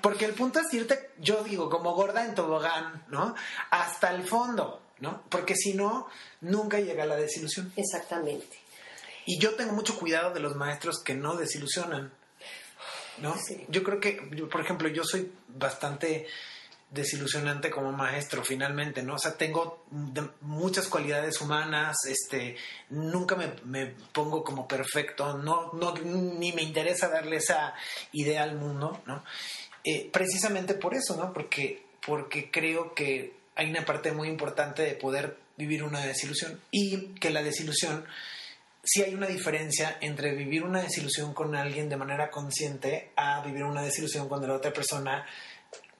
Porque 0.01 0.25
el 0.25 0.33
punto 0.33 0.59
es 0.59 0.73
irte, 0.73 1.11
yo 1.19 1.43
digo, 1.43 1.69
como 1.69 1.93
gorda 1.93 2.25
en 2.25 2.33
tobogán, 2.33 3.05
¿no? 3.09 3.35
Hasta 3.69 4.13
el 4.13 4.27
fondo, 4.27 4.81
¿no? 4.99 5.21
Porque 5.29 5.55
si 5.55 5.75
no, 5.75 6.07
nunca 6.41 6.79
llega 6.79 7.05
la 7.05 7.15
desilusión. 7.15 7.71
Exactamente. 7.75 8.59
Y 9.25 9.39
yo 9.39 9.53
tengo 9.53 9.73
mucho 9.73 9.97
cuidado 9.97 10.33
de 10.33 10.39
los 10.39 10.55
maestros 10.55 11.01
que 11.03 11.13
no 11.13 11.35
desilusionan, 11.35 12.11
¿no? 13.19 13.37
Sí. 13.37 13.63
Yo 13.69 13.83
creo 13.83 13.99
que, 13.99 14.13
por 14.51 14.59
ejemplo, 14.59 14.89
yo 14.89 15.03
soy 15.03 15.31
bastante 15.47 16.25
desilusionante 16.93 17.71
como 17.71 17.91
maestro 17.91 18.43
finalmente, 18.43 19.01
¿no? 19.01 19.15
O 19.15 19.19
sea, 19.19 19.35
tengo 19.35 19.85
muchas 20.41 20.87
cualidades 20.87 21.41
humanas, 21.41 21.95
este, 22.07 22.55
nunca 22.89 23.35
me, 23.35 23.53
me 23.65 23.87
pongo 24.11 24.43
como 24.43 24.67
perfecto, 24.67 25.37
no, 25.37 25.71
no, 25.73 25.95
ni 25.95 26.51
me 26.51 26.61
interesa 26.61 27.09
darle 27.09 27.37
esa 27.37 27.73
idea 28.11 28.43
al 28.43 28.55
mundo, 28.55 29.01
¿no? 29.07 29.23
Eh, 29.83 30.09
precisamente 30.11 30.75
por 30.75 30.93
eso, 30.93 31.17
¿no? 31.17 31.33
Porque, 31.33 31.83
porque 32.05 32.51
creo 32.51 32.93
que 32.93 33.33
hay 33.55 33.69
una 33.69 33.85
parte 33.85 34.11
muy 34.11 34.27
importante 34.27 34.83
de 34.83 34.93
poder 34.93 35.37
vivir 35.57 35.83
una 35.83 36.05
desilusión 36.05 36.59
y 36.71 37.15
que 37.15 37.29
la 37.29 37.43
desilusión 37.43 38.05
sí 38.83 39.01
hay 39.01 39.13
una 39.13 39.27
diferencia 39.27 39.97
entre 40.01 40.35
vivir 40.35 40.63
una 40.63 40.81
desilusión 40.81 41.33
con 41.33 41.55
alguien 41.55 41.89
de 41.89 41.97
manera 41.97 42.29
consciente 42.29 43.11
a 43.15 43.41
vivir 43.41 43.63
una 43.63 43.81
desilusión 43.81 44.27
cuando 44.27 44.47
la 44.47 44.55
otra 44.55 44.73
persona 44.73 45.25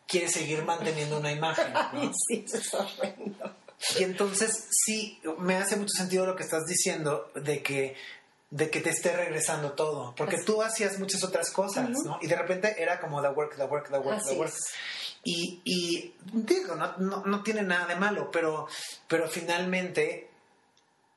quiere 0.08 0.28
seguir 0.28 0.64
manteniendo 0.64 1.20
una 1.20 1.32
imagen. 1.32 1.74
¿no? 1.94 2.02
Ay, 2.02 2.12
sí, 2.28 2.46
eso 2.46 2.58
es 2.58 2.74
horrendo. 2.74 3.56
Y 4.00 4.04
entonces 4.04 4.68
sí, 4.72 5.20
me 5.40 5.56
hace 5.58 5.76
mucho 5.76 5.94
sentido 5.96 6.26
lo 6.26 6.36
que 6.36 6.44
estás 6.44 6.66
diciendo 6.66 7.32
de 7.36 7.62
que 7.62 7.96
de 8.50 8.70
que 8.70 8.82
te 8.82 8.92
esté 8.92 9.12
regresando 9.18 9.72
todo, 9.72 10.14
porque 10.16 10.36
Así. 10.36 10.46
tú 10.46 10.62
hacías 10.62 11.00
muchas 11.00 11.24
otras 11.24 11.50
cosas, 11.50 11.90
¿no? 11.90 12.20
Y 12.22 12.28
de 12.28 12.36
repente 12.36 12.76
era 12.78 13.00
como 13.02 13.20
the 13.20 13.30
work, 13.30 13.56
the 13.58 13.64
work, 13.64 13.90
the 13.90 13.98
work, 13.98 14.20
Así 14.20 14.30
the 14.30 14.40
work. 14.40 14.54
es. 14.54 14.60
Y, 15.24 15.62
y 15.66 16.14
digo, 16.32 16.76
no, 16.76 16.96
no, 16.98 17.24
no 17.26 17.42
tiene 17.42 17.64
nada 17.64 17.88
de 17.88 17.96
malo, 17.96 18.30
pero, 18.30 18.68
pero 19.08 19.28
finalmente 19.28 20.30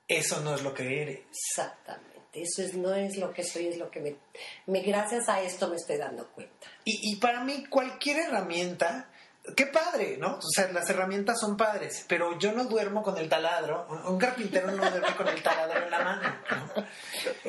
eso 0.09 0.40
no 0.40 0.55
es 0.55 0.62
lo 0.62 0.72
que 0.72 1.03
eres. 1.03 1.20
Exactamente. 1.31 2.16
Eso 2.37 2.62
es, 2.62 2.75
no 2.75 2.94
es 2.94 3.16
lo 3.16 3.33
que 3.33 3.42
soy, 3.42 3.66
es 3.66 3.79
lo 3.79 3.90
que 3.90 4.18
me, 4.66 4.81
gracias 4.83 5.29
a 5.29 5.42
esto 5.42 5.68
me 5.68 5.77
estoy 5.77 5.96
dando 5.96 6.29
cuenta. 6.29 6.66
Y 6.85 7.16
para 7.16 7.42
mí 7.42 7.64
cualquier 7.66 8.18
herramienta 8.18 9.09
qué 9.55 9.67
padre, 9.67 10.17
¿no? 10.19 10.39
O 10.39 10.51
sea, 10.51 10.69
las 10.73 10.89
herramientas 10.91 11.39
son 11.41 11.57
padres, 11.57 12.05
pero 12.09 12.39
yo 12.39 12.53
no 12.53 12.65
duermo 12.65 13.03
con 13.03 13.17
el 13.19 13.29
taladro. 13.29 13.87
Un 14.07 14.19
carpintero 14.19 14.71
no 14.71 14.91
duerme 14.91 15.15
con 15.17 15.29
el 15.29 15.43
taladro 15.43 15.85
en 15.85 15.91
la 15.91 15.99
mano, 16.03 16.37
¿no? 16.51 16.87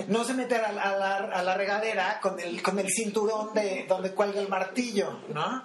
No 0.08 0.24
se 0.24 0.34
mete 0.34 0.56
a 0.56 0.72
la, 0.72 1.56
regadera 1.56 2.20
con 2.22 2.40
el, 2.40 2.62
con 2.62 2.78
el 2.78 2.88
cinturón 2.90 3.54
de 3.54 3.86
donde 3.88 4.14
cuelga 4.14 4.42
el 4.42 4.48
martillo, 4.48 5.22
¿no? 5.30 5.64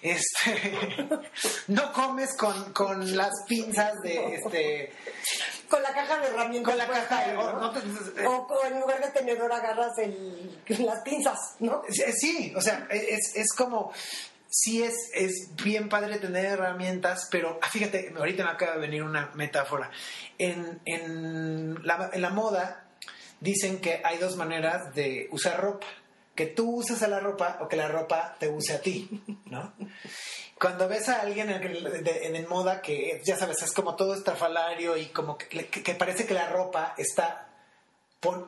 Este, 0.00 1.08
no 1.68 1.92
comes 1.92 2.36
con, 2.36 2.72
con 2.72 3.16
las 3.16 3.32
pinzas 3.48 3.94
de, 4.02 4.34
este... 4.36 4.92
Con 5.68 5.82
la 5.82 5.92
caja 5.92 6.18
de 6.18 6.28
herramientas. 6.28 6.70
Con 6.70 6.78
la 6.78 6.86
caja 6.86 7.28
de... 7.28 7.36
O, 7.36 8.64
en 8.66 8.80
lugar 8.80 9.00
de 9.00 9.10
tenedor 9.10 9.52
agarras 9.52 9.98
el, 9.98 10.60
las 10.66 11.00
pinzas, 11.02 11.38
¿no? 11.60 11.82
Sí, 11.88 12.52
o 12.54 12.60
sea, 12.60 12.86
es, 12.90 13.34
es 13.34 13.52
como 13.54 13.92
sí 14.52 14.82
es, 14.82 14.94
es 15.14 15.48
bien 15.64 15.88
padre 15.88 16.18
tener 16.18 16.44
herramientas, 16.44 17.26
pero 17.30 17.58
ah, 17.62 17.68
fíjate, 17.70 18.12
ahorita 18.14 18.44
me 18.44 18.50
acaba 18.50 18.74
de 18.74 18.80
venir 18.80 19.02
una 19.02 19.30
metáfora. 19.34 19.90
En, 20.38 20.80
en, 20.84 21.84
la, 21.86 22.10
en 22.12 22.20
la 22.20 22.30
moda 22.30 22.84
dicen 23.40 23.80
que 23.80 24.02
hay 24.04 24.18
dos 24.18 24.36
maneras 24.36 24.94
de 24.94 25.26
usar 25.32 25.60
ropa. 25.60 25.86
Que 26.34 26.46
tú 26.46 26.76
uses 26.76 27.02
a 27.02 27.08
la 27.08 27.20
ropa 27.20 27.58
o 27.60 27.68
que 27.68 27.76
la 27.76 27.88
ropa 27.88 28.36
te 28.38 28.48
use 28.48 28.74
a 28.74 28.80
ti, 28.80 29.22
¿no? 29.46 29.74
Cuando 30.58 30.88
ves 30.88 31.08
a 31.08 31.20
alguien 31.20 31.50
en, 31.50 32.06
en, 32.36 32.48
moda 32.48 32.80
que, 32.80 33.20
ya 33.24 33.36
sabes, 33.36 33.62
es 33.62 33.72
como 33.72 33.96
todo 33.96 34.14
estrafalario 34.14 34.96
y 34.96 35.06
como 35.06 35.36
que, 35.36 35.66
que 35.66 35.94
parece 35.94 36.24
que 36.24 36.34
la 36.34 36.48
ropa 36.48 36.94
está 36.96 37.51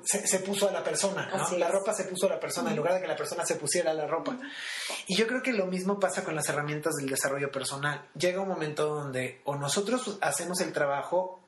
se, 0.05 0.39
puso 0.39 0.69
a 0.69 0.73
la 0.73 0.85
persona, 0.85 1.29
¿no? 1.29 1.59
La 1.59 1.69
ropa 1.69 1.93
se 1.93 2.05
puso 2.05 2.27
a 2.27 2.31
la 2.31 2.41
persona 2.41 2.71
en 2.71 2.77
lugar 2.77 2.95
de 2.95 3.01
que 3.01 3.09
la 3.09 3.17
persona 3.17 3.45
se 3.45 3.57
pusiera 3.57 3.91
a 3.91 3.95
la 3.95 4.07
ropa. 4.07 4.39
Y 5.07 5.17
yo 5.17 5.27
creo 5.27 5.43
que 5.43 5.53
lo 5.53 5.67
mismo 5.67 5.99
pasa 5.99 6.23
con 6.23 6.37
las 6.37 6.49
herramientas 6.49 6.95
del 6.95 7.09
desarrollo 7.09 7.51
personal. 7.51 8.09
Llega 8.15 8.41
un 8.41 8.49
momento 8.49 8.87
donde 8.87 9.41
o 9.45 9.57
nosotros 9.57 10.19
hacemos 10.21 10.61
el 10.61 10.73
trabajo 10.73 11.41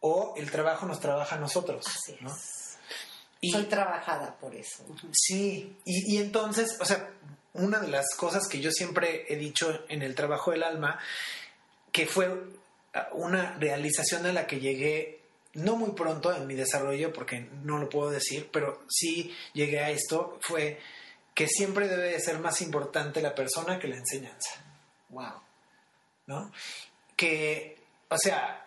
o 0.00 0.34
el 0.36 0.50
trabajo 0.50 0.86
nos 0.86 0.98
trabaja 0.98 1.36
a 1.36 1.38
nosotros. 1.38 1.86
Así 1.86 2.16
¿no? 2.20 2.32
Y, 3.40 3.52
Soy 3.52 3.64
trabajada 3.64 4.36
por 4.38 4.54
eso. 4.54 4.84
Sí, 5.12 5.76
y, 5.84 6.14
y 6.14 6.18
entonces, 6.18 6.76
o 6.80 6.84
sea, 6.84 7.10
una 7.54 7.78
de 7.78 7.88
las 7.88 8.14
cosas 8.16 8.48
que 8.48 8.60
yo 8.60 8.70
siempre 8.70 9.26
he 9.28 9.36
dicho 9.36 9.84
en 9.88 10.02
el 10.02 10.14
trabajo 10.14 10.50
del 10.50 10.62
alma, 10.62 10.98
que 11.92 12.06
fue 12.06 12.28
una 13.12 13.56
realización 13.58 14.26
a 14.26 14.32
la 14.32 14.46
que 14.46 14.60
llegué 14.60 15.21
no 15.54 15.76
muy 15.76 15.92
pronto 15.92 16.34
en 16.34 16.46
mi 16.46 16.54
desarrollo, 16.54 17.12
porque 17.12 17.48
no 17.62 17.78
lo 17.78 17.88
puedo 17.88 18.10
decir, 18.10 18.48
pero 18.52 18.82
sí 18.88 19.34
llegué 19.52 19.80
a 19.80 19.90
esto, 19.90 20.38
fue 20.40 20.80
que 21.34 21.46
siempre 21.46 21.88
debe 21.88 22.10
de 22.10 22.20
ser 22.20 22.38
más 22.38 22.60
importante 22.60 23.22
la 23.22 23.34
persona 23.34 23.78
que 23.78 23.88
la 23.88 23.96
enseñanza. 23.96 24.64
Wow. 25.08 25.40
¿No? 26.26 26.52
Que, 27.16 27.78
o 28.08 28.18
sea, 28.18 28.66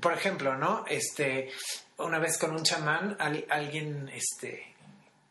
por 0.00 0.12
ejemplo, 0.12 0.56
¿no? 0.56 0.84
Este, 0.88 1.50
una 1.98 2.18
vez 2.18 2.38
con 2.38 2.52
un 2.52 2.62
chamán, 2.62 3.16
alguien, 3.18 4.08
este, 4.10 4.74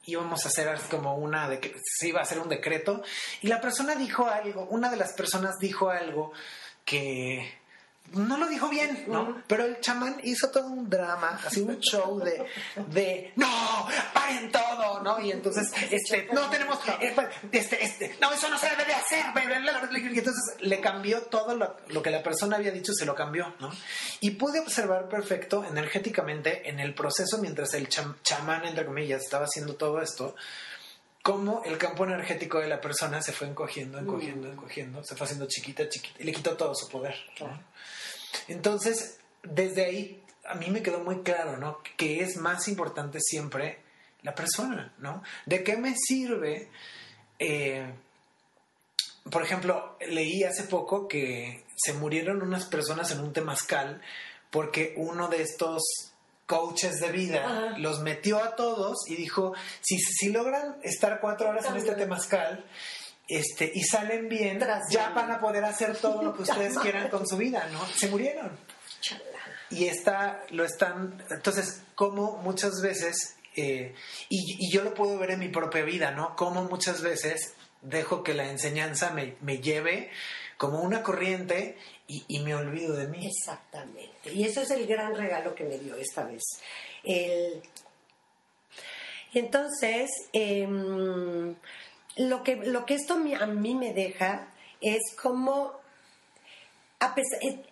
íbamos 0.06 0.46
a 0.46 0.50
hacer 0.50 0.80
como 0.89 1.15
una, 1.15 1.50
se 1.84 2.08
iba 2.08 2.20
a 2.20 2.24
hacer 2.24 2.39
un 2.39 2.50
decreto, 2.50 3.04
y 3.41 3.48
la 3.48 3.62
persona 3.62 3.96
dijo 3.96 4.26
algo, 4.28 4.65
una 4.65 4.89
de 4.89 4.98
las 4.98 5.13
personas 5.13 5.58
dijo 5.60 5.89
algo 5.89 6.34
que 6.86 7.57
no 8.13 8.38
lo 8.38 8.48
dijo 8.48 8.70
bien, 8.70 9.06
¿no? 9.08 9.43
Pero 9.48 9.65
el 9.65 9.80
chamán 9.82 10.20
hizo 10.24 10.50
todo 10.50 10.67
un 10.67 10.89
drama, 10.89 11.39
así 11.46 11.62
un 11.62 11.80
show 11.80 12.20
de, 12.20 12.46
de 12.88 13.34
no, 13.36 13.88
paren 14.13 14.52
todo, 14.52 15.02
¿no? 15.02 15.20
Y 15.20 15.32
entonces, 15.32 15.72
este, 15.91 16.30
no 16.32 16.50
tenemos, 16.50 16.80
eh, 17.02 17.12
pues, 17.13 17.28
este, 17.52 17.84
este, 17.84 18.15
no, 18.22 18.32
eso 18.32 18.50
no 18.50 18.58
se 18.58 18.70
debe 18.70 18.86
de 18.86 18.93
hacer, 18.93 19.26
y 20.13 20.20
entonces 20.20 20.56
le 20.62 20.80
cambió 20.80 21.24
todo 21.24 21.56
lo, 21.56 22.02
que 22.02 22.10
la 22.10 22.24
persona 22.24 22.58
había 22.58 22.72
dicho, 22.72 22.93
se 22.93 23.06
lo 23.06 23.13
cambió, 23.13 23.54
¿no? 23.60 23.72
Y 24.22 24.32
pude 24.32 24.60
observar 24.60 25.10
perfecto 25.10 25.65
energéticamente 25.65 26.70
en 26.70 26.80
el 26.80 26.93
proceso 26.93 27.38
mientras 27.39 27.74
el 27.74 27.89
chamán, 27.89 28.65
entre 28.65 28.86
comillas, 28.86 29.22
estaba 29.22 29.46
haciendo 29.46 29.76
todo 29.76 30.02
esto, 30.02 30.36
cómo 31.22 31.62
el 31.65 31.78
campo 31.78 32.06
energético 32.06 32.60
de 32.60 32.70
la 32.70 32.80
persona 32.80 33.22
se 33.22 33.34
fue 33.34 33.48
encogiendo, 33.48 34.00
encogiendo, 34.00 34.50
encogiendo, 34.50 35.04
se 35.04 35.15
fue 35.15 35.26
haciendo 35.26 35.46
chiquita, 35.46 35.89
chiquita, 35.89 36.15
y 36.20 36.24
le 36.24 36.32
quitó 36.32 36.56
todo 36.56 36.74
su 36.74 36.88
poder. 36.88 37.15
¿no? 37.41 37.60
Entonces, 38.48 39.20
desde 39.44 39.86
ahí, 39.86 40.24
a 40.46 40.56
mí 40.56 40.70
me 40.70 40.82
quedó 40.82 41.00
muy 41.00 41.22
claro, 41.22 41.58
¿no? 41.58 41.80
Que 41.98 42.22
es 42.22 42.38
más 42.38 42.68
importante 42.68 43.20
siempre 43.22 43.80
la 44.24 44.36
persona, 44.36 44.94
¿no? 45.00 45.24
¿De 45.46 45.63
qué 45.63 45.78
me 45.78 45.96
sirve? 45.96 46.70
Eh, 47.40 47.86
por 49.30 49.44
ejemplo, 49.44 49.98
leí 50.08 50.44
hace 50.44 50.63
poco 50.63 51.08
que 51.08 51.66
se 51.76 51.94
murieron 51.94 52.42
unas 52.42 52.66
personas 52.66 53.12
en 53.12 53.20
un 53.20 53.34
temazcal 53.34 54.02
porque 54.50 54.94
uno 54.98 55.28
de 55.28 55.42
estos 55.42 55.84
coaches 56.46 57.00
de 57.02 57.12
vida 57.12 57.76
los 57.78 58.00
metió 58.00 58.42
a 58.42 58.56
todos 58.56 58.98
y 59.08 59.16
dijo, 59.16 59.54
si, 59.82 59.98
si 59.98 60.30
logran 60.30 60.78
estar 60.82 61.20
cuatro 61.20 61.50
horas 61.50 61.66
en 61.66 61.76
este 61.76 61.94
temazcal, 61.94 62.66
este, 63.28 63.72
y 63.74 63.84
salen 63.84 64.30
bien, 64.30 64.60
ya 64.90 65.10
van 65.10 65.32
a 65.32 65.40
poder 65.40 65.66
hacer 65.66 65.98
todo 65.98 66.24
lo 66.24 66.34
que 66.34 66.42
ustedes 66.44 66.78
quieran 66.80 67.10
con 67.10 67.28
su 67.28 67.38
vida, 67.38 67.68
¿no? 67.72 67.86
Se 67.88 68.10
murieron. 68.10 68.58
Y 69.70 69.88
está, 69.88 70.44
lo 70.50 70.63
están, 70.63 71.24
entonces, 71.30 71.84
como 71.96 72.38
muchas 72.38 72.82
veces, 72.82 73.36
eh, 73.56 73.94
y, 74.30 74.72
yo 74.72 74.84
lo 74.84 74.94
puedo 74.94 75.18
ver 75.18 75.32
en 75.32 75.40
mi 75.40 75.50
propia 75.50 75.84
vida, 75.84 76.12
¿no? 76.12 76.36
Como 76.36 76.63
muchas 76.63 77.02
veces 77.02 77.54
dejo 77.82 78.24
que 78.24 78.34
la 78.34 78.50
enseñanza 78.50 79.12
me, 79.12 79.36
me 79.42 79.60
lleve 79.60 80.10
como 80.58 80.82
una 80.82 81.04
corriente 81.04 81.78
y, 82.08 82.40
me 82.40 82.56
olvido 82.56 82.96
de 82.96 83.08
mí. 83.08 83.28
Exactamente. 83.28 84.34
Y 84.34 84.46
eso 84.46 84.62
es 84.62 84.72
el 84.72 84.88
gran 84.88 85.16
regalo 85.16 85.54
que 85.54 85.66
me 85.66 85.78
dio 85.78 85.96
esta 85.96 86.24
vez. 86.24 86.44
El... 87.04 87.62
Entonces, 89.34 90.10
em, 90.32 91.56
lo 92.17 92.43
que, 92.43 92.56
lo 92.56 92.86
que 92.86 92.95
esto 92.95 93.15
a 93.15 93.45
mí 93.47 93.75
me 93.75 93.93
deja 93.93 94.49
es 94.82 95.15
como 95.21 95.77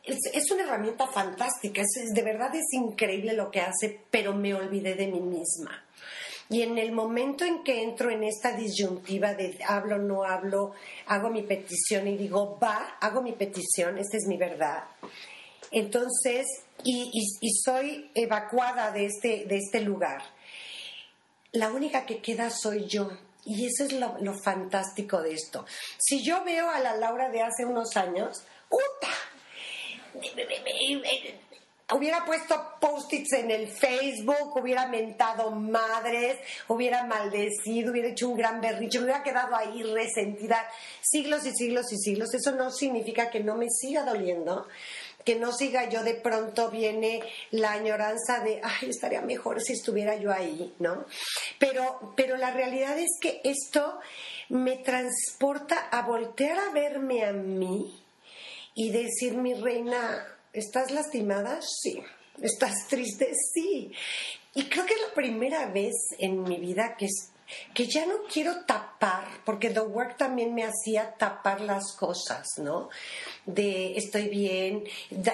es, 0.03 0.51
una 0.51 0.63
herramienta 0.63 1.07
fantástica, 1.07 1.81
de 2.13 2.21
verdad 2.21 2.53
es 2.55 2.65
increíble 2.73 3.33
lo 3.33 3.49
que 3.49 3.61
hace, 3.61 4.01
pero 4.11 4.33
me 4.33 4.53
olvidé 4.53 4.95
de 4.95 5.07
mí 5.07 5.19
misma. 5.19 5.83
Y 6.47 6.61
en 6.61 6.77
el 6.77 6.91
momento 6.91 7.43
en 7.43 7.63
que 7.63 7.81
entro 7.81 8.11
en 8.11 8.23
esta 8.23 8.55
disyuntiva 8.55 9.33
de 9.33 9.57
hablo, 9.67 9.97
no 9.97 10.23
hablo, 10.23 10.73
hago 11.07 11.31
mi 11.31 11.41
petición 11.41 12.07
y 12.07 12.17
digo, 12.17 12.59
va, 12.61 12.97
hago 13.01 13.23
mi 13.23 13.31
petición, 13.31 13.97
esta 13.97 14.17
es 14.17 14.27
mi 14.27 14.37
verdad. 14.37 14.83
Entonces, 15.71 16.45
y, 16.83 17.09
y 17.41 17.49
soy 17.63 18.11
evacuada 18.13 18.91
de 18.91 19.05
este, 19.05 19.45
de 19.45 19.57
este 19.57 19.81
lugar. 19.81 20.21
La 21.51 21.71
única 21.71 22.05
que 22.05 22.19
queda 22.19 22.51
soy 22.51 22.85
yo. 22.85 23.09
Y 23.45 23.67
eso 23.67 23.83
es 23.85 23.93
lo, 23.93 24.33
fantástico 24.33 25.21
de 25.21 25.33
esto. 25.33 25.65
Si 25.99 26.23
yo 26.23 26.43
veo 26.43 26.69
a 26.69 26.79
la 26.79 26.95
Laura 26.95 27.29
de 27.29 27.41
hace 27.41 27.63
unos 27.63 27.95
años, 27.95 28.41
¡puta! 28.67 29.13
Hubiera 31.93 32.25
puesto 32.25 32.55
post-its 32.81 33.33
en 33.33 33.51
el 33.51 33.67
Facebook, 33.67 34.57
hubiera 34.59 34.87
mentado 34.87 35.51
madres, 35.51 36.39
hubiera 36.67 37.03
maldecido, 37.03 37.91
hubiera 37.91 38.09
hecho 38.09 38.29
un 38.29 38.37
gran 38.37 38.59
berricho, 38.59 38.99
me 38.99 39.05
hubiera 39.05 39.21
quedado 39.21 39.55
ahí 39.55 39.83
resentida 39.83 40.67
siglos 41.01 41.45
y 41.45 41.51
siglos 41.51 41.93
y 41.93 41.97
siglos. 41.97 42.33
Eso 42.33 42.53
no 42.53 42.71
significa 42.71 43.29
que 43.29 43.43
no 43.43 43.55
me 43.55 43.67
siga 43.69 44.03
doliendo, 44.03 44.67
que 45.25 45.35
no 45.35 45.51
siga 45.51 45.89
yo 45.89 46.03
de 46.03 46.13
pronto 46.13 46.69
viene 46.69 47.21
la 47.51 47.71
añoranza 47.71 48.39
de, 48.39 48.61
ay, 48.63 48.89
estaría 48.89 49.21
mejor 49.21 49.61
si 49.61 49.73
estuviera 49.73 50.15
yo 50.15 50.31
ahí, 50.31 50.73
¿no? 50.79 51.05
Pero, 51.59 52.13
pero 52.15 52.37
la 52.37 52.51
realidad 52.51 52.97
es 52.97 53.17
que 53.19 53.41
esto 53.43 53.99
me 54.49 54.77
transporta 54.77 55.89
a 55.89 56.03
voltear 56.03 56.59
a 56.59 56.71
verme 56.71 57.25
a 57.25 57.33
mí 57.33 58.01
y 58.75 58.91
decir, 58.91 59.35
mi 59.35 59.55
reina, 59.55 60.25
¿estás 60.53 60.91
lastimada? 60.91 61.59
Sí. 61.61 62.01
¿Estás 62.41 62.87
triste? 62.87 63.31
Sí. 63.53 63.91
Y 64.53 64.65
creo 64.65 64.85
que 64.85 64.93
es 64.93 65.01
la 65.01 65.13
primera 65.13 65.67
vez 65.67 65.93
en 66.19 66.43
mi 66.43 66.57
vida 66.57 66.95
que 66.97 67.07
que 67.73 67.87
ya 67.87 68.05
no 68.05 68.23
quiero 68.31 68.65
tapar, 68.65 69.25
porque 69.43 69.69
The 69.69 69.81
Work 69.81 70.17
también 70.17 70.53
me 70.53 70.63
hacía 70.63 71.15
tapar 71.15 71.61
las 71.61 71.93
cosas, 71.93 72.47
¿no? 72.57 72.89
De 73.45 73.97
estoy 73.97 74.29
bien, 74.29 74.83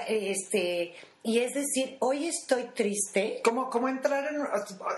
este, 0.07 0.95
y 1.24 1.39
es 1.39 1.53
decir, 1.53 1.97
hoy 1.99 2.28
estoy 2.28 2.63
triste. 2.74 3.41
Como, 3.43 3.69
como 3.69 3.88
entrar 3.88 4.34
en, 4.34 4.41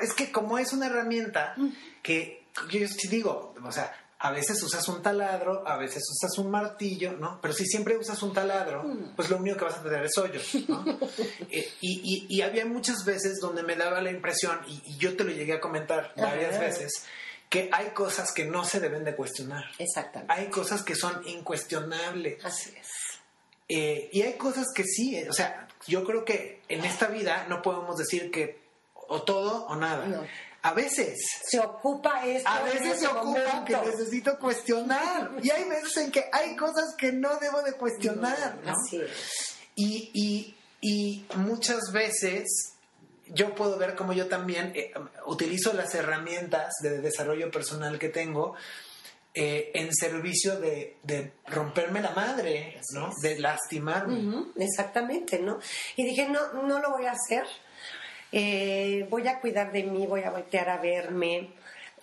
es 0.01 0.13
que 0.13 0.31
como 0.31 0.57
es 0.57 0.71
una 0.73 0.87
herramienta 0.87 1.53
mm. 1.57 1.69
que 2.01 2.43
yo 2.69 2.87
sí 2.87 3.07
digo, 3.07 3.53
o 3.63 3.71
sea, 3.71 3.93
a 4.25 4.31
veces 4.31 4.63
usas 4.63 4.87
un 4.87 5.01
taladro, 5.01 5.67
a 5.67 5.75
veces 5.77 6.01
usas 6.09 6.37
un 6.37 6.49
martillo, 6.49 7.11
¿no? 7.13 7.39
Pero 7.41 7.53
si 7.53 7.65
siempre 7.65 7.97
usas 7.97 8.23
un 8.23 8.31
taladro, 8.33 8.83
Mm. 8.83 9.15
pues 9.17 9.29
lo 9.29 9.35
único 9.37 9.57
que 9.57 9.65
vas 9.65 9.77
a 9.77 9.83
tener 9.83 10.03
es 10.05 10.17
hoyos, 10.17 10.55
¿no? 10.69 10.83
Eh, 11.51 11.69
y, 11.81 12.01
y- 12.03 12.25
y 12.37 12.41
había 12.41 12.65
muchas 12.65 13.03
veces 13.05 13.39
donde 13.41 13.63
me 13.63 13.75
daba 13.75 14.01
la 14.01 14.11
impresión, 14.11 14.59
y, 14.67 14.81
y 14.85 14.97
yo 14.97 15.15
te 15.17 15.23
lo 15.25 15.31
llegué 15.31 15.53
a 15.53 15.59
comentar 15.59 16.13
varias 16.15 16.55
Ajá. 16.55 16.63
veces, 16.63 17.05
que 17.49 17.69
hay 17.73 17.87
cosas 17.89 18.31
que 18.31 18.45
no 18.45 18.63
se 18.65 18.79
deben 18.79 19.03
de 19.03 19.13
cuestionar. 19.15 19.65
Exactamente. 19.77 20.33
Hay 20.33 20.47
cosas 20.47 20.83
que 20.83 20.95
son 20.95 21.21
incuestionables. 21.27 22.43
Así 22.45 22.73
es. 22.79 22.87
Eh, 23.69 24.09
y 24.11 24.21
hay 24.21 24.33
cosas 24.33 24.67
que 24.73 24.83
sí, 24.85 25.15
eh, 25.17 25.29
o 25.29 25.33
sea, 25.33 25.67
yo 25.85 26.03
creo 26.05 26.23
que 26.25 26.61
en 26.69 26.83
esta 26.85 27.07
vida 27.07 27.45
no 27.49 27.61
podemos 27.61 27.97
decir 27.97 28.31
que 28.31 28.59
o 29.07 29.21
todo 29.23 29.65
o 29.67 29.75
nada. 29.75 30.05
No. 30.07 30.23
A 30.63 30.73
veces, 30.73 31.19
Se 31.45 31.59
ocupa 31.59 32.25
esto. 32.25 32.47
a 32.49 32.61
veces 32.63 32.81
ese 32.81 32.99
se 33.01 33.07
ocupa 33.07 33.65
que 33.65 33.75
necesito 33.77 34.39
cuestionar. 34.39 35.31
Y 35.41 35.49
hay 35.51 35.65
veces 35.67 35.97
en 35.97 36.11
que 36.11 36.25
hay 36.31 36.55
cosas 36.55 36.95
que 36.97 37.11
no 37.11 37.37
debo 37.39 37.61
de 37.63 37.73
cuestionar. 37.73 38.57
¿no? 38.63 38.71
Así 38.71 38.97
es. 39.01 39.57
Y, 39.75 40.09
y- 40.13 40.57
y 40.81 41.25
muchas 41.37 41.91
veces 41.91 42.73
yo 43.27 43.55
puedo 43.55 43.77
ver 43.77 43.95
como 43.95 44.13
yo 44.13 44.27
también 44.27 44.71
eh, 44.75 44.91
utilizo 45.25 45.71
las 45.73 45.95
herramientas 45.95 46.73
de 46.81 46.99
desarrollo 46.99 47.49
personal 47.51 47.97
que 47.99 48.09
tengo 48.09 48.55
eh, 49.33 49.71
en 49.73 49.93
servicio 49.93 50.59
de, 50.59 50.97
de 51.03 51.31
romperme 51.47 52.01
la 52.01 52.11
madre, 52.11 52.77
Así 52.79 52.95
¿no? 52.99 53.09
es. 53.09 53.15
De 53.21 53.39
lastimarme. 53.39 54.45
Exactamente, 54.57 55.39
¿no? 55.39 55.59
Y 55.95 56.05
dije, 56.05 56.27
no, 56.29 56.53
no 56.63 56.79
lo 56.79 56.91
voy 56.91 57.05
a 57.05 57.11
hacer. 57.13 57.45
Eh, 58.35 59.05
voy 59.11 59.27
a 59.27 59.39
cuidar 59.39 59.71
de 59.71 59.83
mí, 59.83 60.07
voy 60.07 60.23
a 60.23 60.31
voltear 60.31 60.67
a 60.69 60.77
verme. 60.77 61.49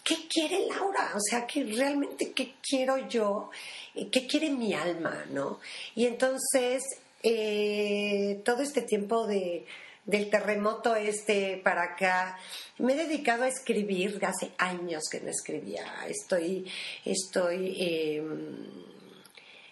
¿Qué 0.05 0.17
quiere 0.29 0.67
Laura? 0.69 1.11
O 1.17 1.21
sea, 1.21 1.45
que 1.47 1.65
realmente 1.65 2.33
qué 2.33 2.55
quiero 2.63 2.97
yo, 3.09 3.51
Eh, 3.97 4.09
qué 4.13 4.27
quiere 4.27 4.49
mi 4.51 4.73
alma, 4.73 5.25
¿no? 5.31 5.59
Y 5.97 6.07
entonces, 6.07 6.83
eh, 7.23 8.41
todo 8.45 8.63
este 8.63 8.83
tiempo 8.83 9.27
de, 9.27 9.67
del 10.07 10.31
terremoto 10.31 10.95
este 10.95 11.61
para 11.65 11.83
acá, 11.83 12.39
me 12.79 12.93
he 12.93 12.97
dedicado 12.97 13.43
a 13.45 13.49
escribir, 13.49 14.21
hace 14.25 14.53
años 14.59 15.03
que 15.11 15.21
no 15.21 15.31
escribía, 15.31 15.85
estoy, 16.09 16.65
estoy... 17.05 17.77
em, 17.81 18.91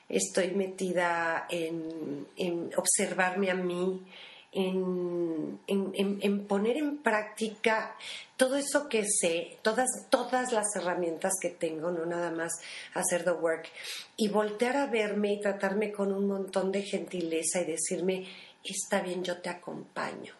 estoy 0.09 0.53
metida 0.53 1.47
en, 1.51 2.27
en 2.37 2.71
observarme 2.77 3.51
a 3.51 3.55
mí, 3.55 4.01
en, 4.59 6.47
poner 6.49 6.77
en 6.77 6.99
práctica 6.99 7.97
todo 8.37 8.57
eso 8.57 8.89
que 8.89 9.05
sé, 9.05 9.59
todas, 9.63 9.89
todas 10.11 10.53
las 10.53 10.75
herramientas 10.77 11.35
que 11.41 11.51
tengo, 11.51 11.91
no 11.91 12.07
nada 12.07 12.31
más 12.31 12.53
hacer 12.95 13.25
the 13.25 13.33
work, 13.33 13.69
y 14.17 14.29
voltear 14.29 14.77
a 14.77 14.87
verme 14.87 15.35
y 15.35 15.41
tratarme 15.41 15.93
con 15.93 16.13
un 16.13 16.27
montón 16.27 16.73
de 16.73 16.83
gentileza 16.83 17.61
y 17.61 17.67
decirme, 17.67 18.27
está 18.65 19.01
bien, 19.01 19.23
yo 19.23 19.39
te 19.39 19.49
acompaño. 19.49 20.35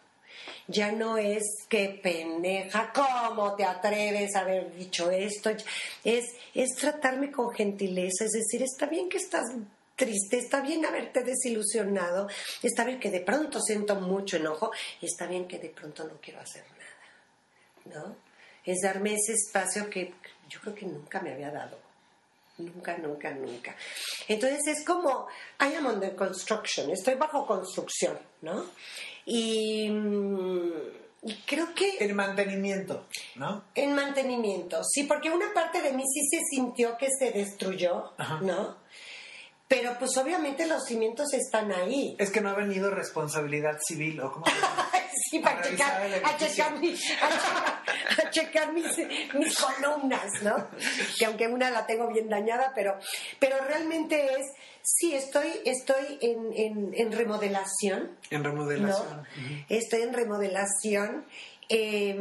Ya 0.67 0.91
no 0.91 1.17
es 1.17 1.43
que 1.67 1.99
pendeja, 2.01 2.93
¿cómo 2.93 3.55
te 3.55 3.65
atreves 3.65 4.35
a 4.35 4.41
haber 4.41 4.73
dicho 4.75 5.09
esto? 5.09 5.49
Es, 6.03 6.35
es 6.53 6.75
tratarme 6.75 7.31
con 7.31 7.51
gentileza, 7.51 8.25
es 8.25 8.31
decir, 8.31 8.61
está 8.63 8.85
bien 8.85 9.09
que 9.09 9.17
estás 9.17 9.45
triste, 9.99 10.37
está 10.37 10.61
bien 10.61 10.85
haberte 10.85 11.23
desilusionado, 11.23 12.29
está 12.63 12.85
bien 12.85 12.99
que 12.99 13.11
de 13.11 13.19
pronto 13.19 13.59
siento 13.59 13.95
mucho 13.95 14.37
enojo 14.37 14.71
y 15.01 15.05
está 15.05 15.27
bien 15.27 15.47
que 15.47 15.59
de 15.59 15.69
pronto 15.69 16.05
no 16.05 16.19
quiero 16.21 16.39
hacer 16.39 16.63
nada, 17.85 17.99
¿no? 17.99 18.15
Es 18.65 18.79
darme 18.81 19.13
ese 19.13 19.33
espacio 19.33 19.89
que 19.89 20.13
yo 20.47 20.59
creo 20.61 20.73
que 20.73 20.85
nunca 20.85 21.21
me 21.21 21.33
había 21.33 21.51
dado. 21.51 21.77
Nunca, 22.57 22.97
nunca, 22.97 23.31
nunca. 23.31 23.75
Entonces 24.27 24.59
es 24.67 24.85
como, 24.85 25.27
I 25.61 25.75
am 25.75 25.85
under 25.85 26.15
construction, 26.15 26.89
estoy 26.91 27.15
bajo 27.15 27.45
construcción, 27.45 28.19
¿no? 28.41 28.65
Y, 29.25 29.89
mm, 29.89 30.71
y 31.23 31.33
creo 31.45 31.73
que 31.73 31.97
El 31.99 32.15
mantenimiento, 32.15 33.05
¿no? 33.35 33.63
en 33.75 33.93
mantenimiento, 33.93 34.81
sí, 34.83 35.03
porque 35.03 35.29
una 35.29 35.53
parte 35.53 35.81
de 35.81 35.91
mí 35.93 36.03
sí 36.05 36.21
se 36.29 36.39
sintió 36.49 36.97
que 36.97 37.07
se 37.17 37.31
destruyó, 37.31 38.13
Ajá. 38.17 38.39
¿no? 38.41 38.77
Pero 39.69 39.95
pues 39.99 40.17
obviamente 40.17 40.65
los 40.65 40.83
cimientos 40.83 41.31
están 41.33 41.71
ahí. 41.71 42.15
Es 42.19 42.31
que 42.31 42.41
no 42.41 42.49
ha 42.49 42.55
venido 42.55 42.89
responsabilidad 42.89 43.77
civil 43.87 44.19
o 44.19 44.33
llama? 44.33 44.89
Sí, 45.31 45.39
para 45.39 45.59
A 45.59 45.63
checar, 45.63 46.01
a 46.23 46.37
checar, 46.37 46.79
mi- 46.79 46.93
a 46.93 47.29
checar- 47.29 48.25
a 48.25 48.29
checar 48.31 48.73
mis, 48.73 48.97
mis 49.35 49.55
columnas, 49.59 50.31
¿no? 50.41 50.67
Que 51.19 51.25
aunque 51.25 51.47
una 51.47 51.69
la 51.69 51.85
tengo 51.85 52.07
bien 52.11 52.29
dañada, 52.29 52.71
pero, 52.73 52.97
pero 53.37 53.57
realmente 53.63 54.25
es, 54.39 54.47
sí, 54.81 55.13
estoy, 55.13 55.51
estoy 55.65 56.17
en, 56.21 56.51
en, 56.55 56.93
en 56.95 57.11
remodelación, 57.11 58.17
En 58.31 58.41
¿no? 58.41 58.49
remodelación. 58.49 59.27
Estoy 59.67 60.01
en 60.01 60.13
remodelación. 60.13 61.25
eh, 61.71 62.17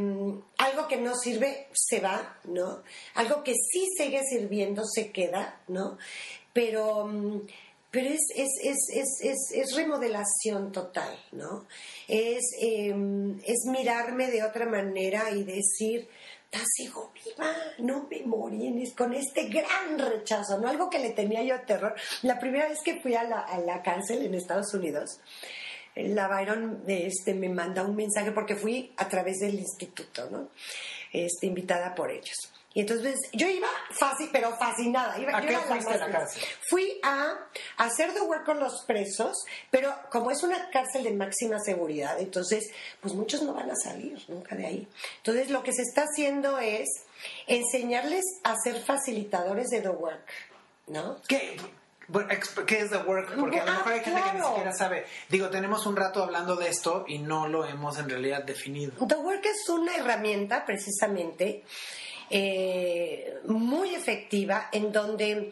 algo 0.59 0.89
que 0.89 0.99
no 0.99 1.15
sirve 1.17 1.69
se 1.73 2.01
va, 2.01 2.37
¿no? 2.45 2.83
Algo 3.15 3.43
que 3.43 3.55
sí 3.55 3.87
sigue 3.97 4.21
sirviendo 4.29 4.83
se 4.85 5.11
queda, 5.13 5.61
¿no? 5.69 5.97
Pero, 6.59 7.07
mm, 7.07 7.47
pero 7.89 8.09
es, 8.09 8.21
es, 8.35 8.49
es, 8.65 9.17
es, 9.23 9.39
es, 9.55 9.77
remodelación 9.77 10.73
total, 10.73 11.17
¿no? 11.31 11.67
Es, 12.09 12.43
eh, 12.61 12.93
es 13.47 13.65
mirarme 13.67 14.29
de 14.29 14.43
otra 14.43 14.67
manera 14.67 15.31
y 15.31 15.45
decir, 15.45 16.09
"Ta, 16.51 16.59
sigo 16.67 17.13
viva, 17.15 17.55
no 17.79 18.09
me 18.11 18.25
morí 18.25 18.93
con 18.97 19.15
este 19.15 19.45
gran 19.45 20.01
rechazo, 20.01 20.59
¿no? 20.59 20.69
Algo 20.69 20.91
que 20.91 20.99
le 20.99 21.11
tenía 21.11 21.45
yo 21.45 21.61
terror. 21.61 21.95
La 22.23 22.41
primera 22.41 22.69
vez 22.69 22.81
que 22.85 23.01
fui 23.01 23.15
a 23.15 23.23
la, 23.23 23.39
a 23.39 23.61
la 23.61 23.81
cárcel 23.81 24.27
en 24.27 24.35
Estados 24.35 24.75
Unidos, 24.75 25.21
la 25.95 26.27
Byron 26.27 26.83
este, 26.89 27.35
me 27.35 27.51
manda 27.51 27.85
un 27.85 27.95
mensaje 27.95 28.33
porque 28.33 28.57
fui 28.57 28.93
a 28.97 29.09
través 29.09 29.39
del 29.39 29.55
instituto, 29.55 30.29
¿no? 30.29 30.49
Este, 31.13 31.47
invitada 31.47 31.95
por 31.95 32.11
ellos. 32.11 32.51
Y 32.75 32.81
entonces 32.83 33.17
yo 33.33 33.49
iba 33.49 33.67
fácil, 33.91 34.29
pero 34.31 34.57
fascinada. 34.57 35.19
Iba, 35.19 35.37
¿A 35.37 35.41
yo 35.43 35.49
qué 35.49 35.57
fuiste 35.57 35.95
a 35.95 35.97
la 35.97 36.11
cárcel? 36.11 36.43
Fui 36.69 37.01
a 37.03 37.35
hacer 37.79 38.13
the 38.13 38.21
work 38.21 38.45
con 38.45 38.61
los 38.61 38.85
presos, 38.87 39.37
pero 39.71 39.93
como 40.11 40.31
es 40.31 40.43
una 40.43 40.71
cárcel 40.71 41.03
de 41.05 41.13
máxima 41.13 41.59
seguridad, 41.61 42.21
entonces 42.21 42.71
pues 43.01 43.15
muchos 43.15 43.43
no 43.43 43.55
van 43.55 43.71
a 43.71 43.75
salir 43.75 44.23
nunca 44.29 44.55
de 44.55 44.67
ahí. 44.67 44.89
Entonces 45.17 45.51
lo 45.51 45.63
que 45.63 45.73
se 45.73 45.83
está 45.83 46.03
haciendo 46.03 46.59
es 46.59 46.87
enseñarles 47.47 48.25
a 48.45 48.55
ser 48.63 48.81
facilitadores 48.83 49.69
de 49.71 49.81
the 49.81 49.89
work, 49.89 50.29
¿no? 50.87 51.17
¿Qué, 51.27 51.57
¿Qué 52.67 52.79
es 52.81 52.91
The 52.91 52.99
Work? 52.99 53.39
Porque 53.39 53.61
a 53.61 53.65
lo 53.67 53.71
Ah, 53.71 53.75
mejor 53.79 53.93
hay 53.93 54.01
gente 54.01 54.23
que 54.23 54.39
ni 54.39 54.45
siquiera 54.45 54.73
sabe. 54.73 55.05
Digo, 55.29 55.51
tenemos 55.51 55.85
un 55.85 55.95
rato 55.97 56.23
hablando 56.23 56.57
de 56.57 56.69
esto 56.69 57.05
y 57.07 57.19
no 57.19 57.49
lo 57.49 57.67
hemos 57.67 57.99
en 57.99 58.09
realidad 58.09 58.45
definido. 58.45 58.93
The 59.07 59.17
Work 59.17 59.45
es 59.45 59.69
una 59.69 59.95
herramienta 59.97 60.65
precisamente 60.65 61.65
eh, 62.31 63.39
muy 63.47 63.95
efectiva 63.95 64.69
en 64.73 64.93
donde 64.93 65.51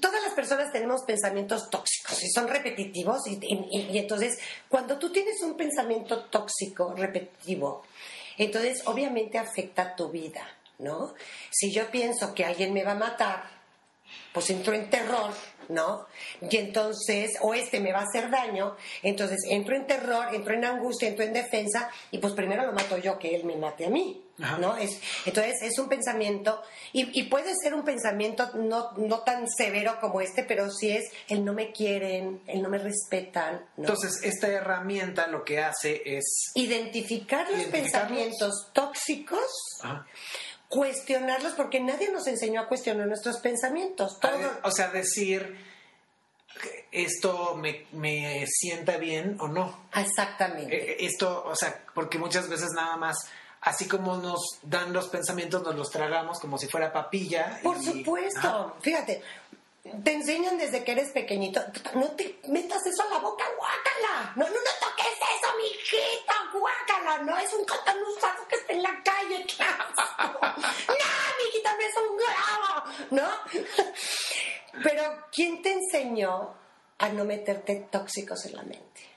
todas 0.00 0.22
las 0.22 0.34
personas 0.34 0.72
tenemos 0.72 1.02
pensamientos 1.06 1.70
tóxicos 1.70 2.22
y 2.24 2.30
son 2.30 2.48
repetitivos 2.48 3.26
y, 3.26 3.38
y- 3.42 3.88
y 3.92 3.98
entonces 3.98 4.38
cuando 4.68 4.98
tú 4.98 5.10
tienes 5.12 5.40
un 5.42 5.56
pensamiento 5.56 6.24
tóxico 6.24 6.94
repetitivo 6.96 7.82
entonces 8.38 8.82
obviamente 8.86 9.38
afecta 9.38 9.94
tu 9.94 10.08
vida 10.08 10.46
¿no? 10.78 11.14
si 11.50 11.70
yo 11.72 11.90
pienso 11.90 12.34
que 12.34 12.44
alguien 12.44 12.72
me 12.72 12.84
va 12.84 12.92
a 12.92 12.96
matar 12.96 13.60
pues 14.32 14.50
entro 14.50 14.74
en 14.74 14.90
terror, 14.90 15.32
¿no? 15.68 16.06
Y 16.50 16.56
entonces, 16.56 17.32
o 17.42 17.54
este 17.54 17.78
me 17.80 17.92
va 17.92 18.00
a 18.00 18.04
hacer 18.04 18.28
daño, 18.30 18.76
entonces 19.02 19.38
entro 19.48 19.76
en 19.76 19.86
terror, 19.86 20.34
entro 20.34 20.54
en 20.54 20.64
angustia, 20.64 21.08
entro 21.08 21.24
en 21.24 21.32
defensa, 21.32 21.88
y 22.10 22.18
pues 22.18 22.32
primero 22.34 22.64
lo 22.66 22.72
mato 22.72 22.96
yo 22.98 23.18
que 23.18 23.34
él 23.36 23.44
me 23.44 23.56
mate 23.56 23.86
a 23.86 23.90
mí, 23.90 24.20
Ajá. 24.42 24.58
¿no? 24.58 24.76
Es, 24.76 25.00
entonces 25.26 25.62
es 25.62 25.78
un 25.78 25.88
pensamiento, 25.88 26.62
y, 26.92 27.18
y 27.18 27.24
puede 27.24 27.52
ser 27.62 27.74
un 27.74 27.84
pensamiento 27.84 28.50
no, 28.54 28.92
no 28.92 29.20
tan 29.20 29.48
severo 29.48 29.98
como 30.00 30.20
este, 30.20 30.44
pero 30.44 30.70
sí 30.70 30.90
es 30.90 31.10
el 31.28 31.44
no 31.44 31.52
me 31.52 31.72
quieren, 31.72 32.40
el 32.46 32.62
no 32.62 32.68
me 32.68 32.78
respetan, 32.78 33.64
¿no? 33.76 33.84
Entonces, 33.84 34.20
esta 34.22 34.48
herramienta 34.48 35.26
lo 35.26 35.44
que 35.44 35.60
hace 35.60 36.00
es... 36.04 36.52
Identificar 36.54 37.50
los 37.50 37.64
pensamientos 37.66 38.70
tóxicos, 38.72 39.44
Ajá. 39.82 40.06
cuestionarlos, 40.68 41.52
porque 41.54 41.80
nadie 41.80 42.10
nos 42.10 42.26
enseñó 42.26 42.60
a 42.62 42.68
cuestionar 42.68 43.06
nuestros 43.06 43.38
pensamientos. 43.38 44.18
Todo, 44.20 44.60
O 44.62 44.70
sea, 44.70 44.88
decir, 44.88 45.56
esto 46.92 47.56
me, 47.56 47.86
me 47.92 48.44
sienta 48.46 48.96
bien 48.96 49.36
o 49.40 49.48
no. 49.48 49.86
Exactamente. 49.94 50.92
Eh, 50.92 50.96
Esto, 51.00 51.44
o 51.44 51.54
sea, 51.56 51.84
porque 51.94 52.18
muchas 52.18 52.48
veces 52.48 52.70
nada 52.74 52.96
más, 52.96 53.16
así 53.62 53.86
como 53.88 54.16
nos 54.16 54.40
dan 54.62 54.92
los 54.92 55.08
pensamientos, 55.08 55.62
nos 55.62 55.74
los 55.74 55.90
tragamos 55.90 56.38
como 56.40 56.58
si 56.58 56.66
fuera 56.68 56.92
papilla. 56.92 57.60
Por 57.62 57.76
y- 57.78 57.84
supuesto, 57.84 58.38
Ajá. 58.48 58.74
fíjate, 58.80 59.22
te 60.04 60.12
enseñan 60.12 60.58
desde 60.58 60.84
que 60.84 60.92
eres 60.92 61.10
pequeñito, 61.10 61.60
no 61.94 62.08
te 62.12 62.38
metas 62.48 62.84
eso 62.86 63.02
a 63.02 63.06
la 63.14 63.18
boca, 63.18 63.44
guácala, 63.56 64.32
no, 64.36 64.44
no, 64.44 64.50
no 64.52 64.70
toques 64.80 65.06
eso, 65.06 65.56
mijita, 65.56 66.34
guácala, 66.52 67.18
no 67.24 67.38
es 67.38 67.52
un 67.54 67.64
cotón 67.64 67.96
usado 68.16 68.46
que 68.48 68.56
está 68.56 68.72
en 68.74 68.82
la 68.82 69.02
calle, 69.02 69.46
no, 70.18 70.40
mijita, 71.44 71.72
no 71.76 71.80
es 71.80 71.94
un 71.96 72.16
grabo, 72.16 72.84
¿no? 73.10 73.30
¿quién 75.32 75.62
te 75.62 75.72
enseñó 75.72 76.54
a 76.98 77.08
no 77.08 77.24
meterte 77.24 77.86
tóxicos 77.90 78.44
en 78.46 78.56
la 78.56 78.62
mente? 78.62 79.09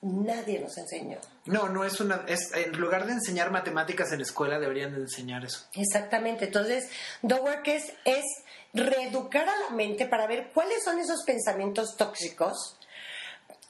Nadie 0.00 0.60
nos 0.60 0.78
enseñó. 0.78 1.18
No, 1.46 1.68
no 1.68 1.84
es 1.84 2.00
una. 2.00 2.24
Es, 2.28 2.52
en 2.54 2.78
lugar 2.78 3.06
de 3.06 3.14
enseñar 3.14 3.50
matemáticas 3.50 4.12
en 4.12 4.18
la 4.18 4.24
escuela, 4.24 4.60
deberían 4.60 4.94
de 4.94 5.00
enseñar 5.00 5.44
eso. 5.44 5.66
Exactamente. 5.74 6.44
Entonces, 6.44 6.88
The 7.26 7.34
Work 7.34 7.66
es, 7.66 7.92
es 8.04 8.24
reeducar 8.72 9.48
a 9.48 9.58
la 9.58 9.70
mente 9.70 10.06
para 10.06 10.28
ver 10.28 10.50
cuáles 10.54 10.84
son 10.84 11.00
esos 11.00 11.24
pensamientos 11.24 11.96
tóxicos 11.96 12.78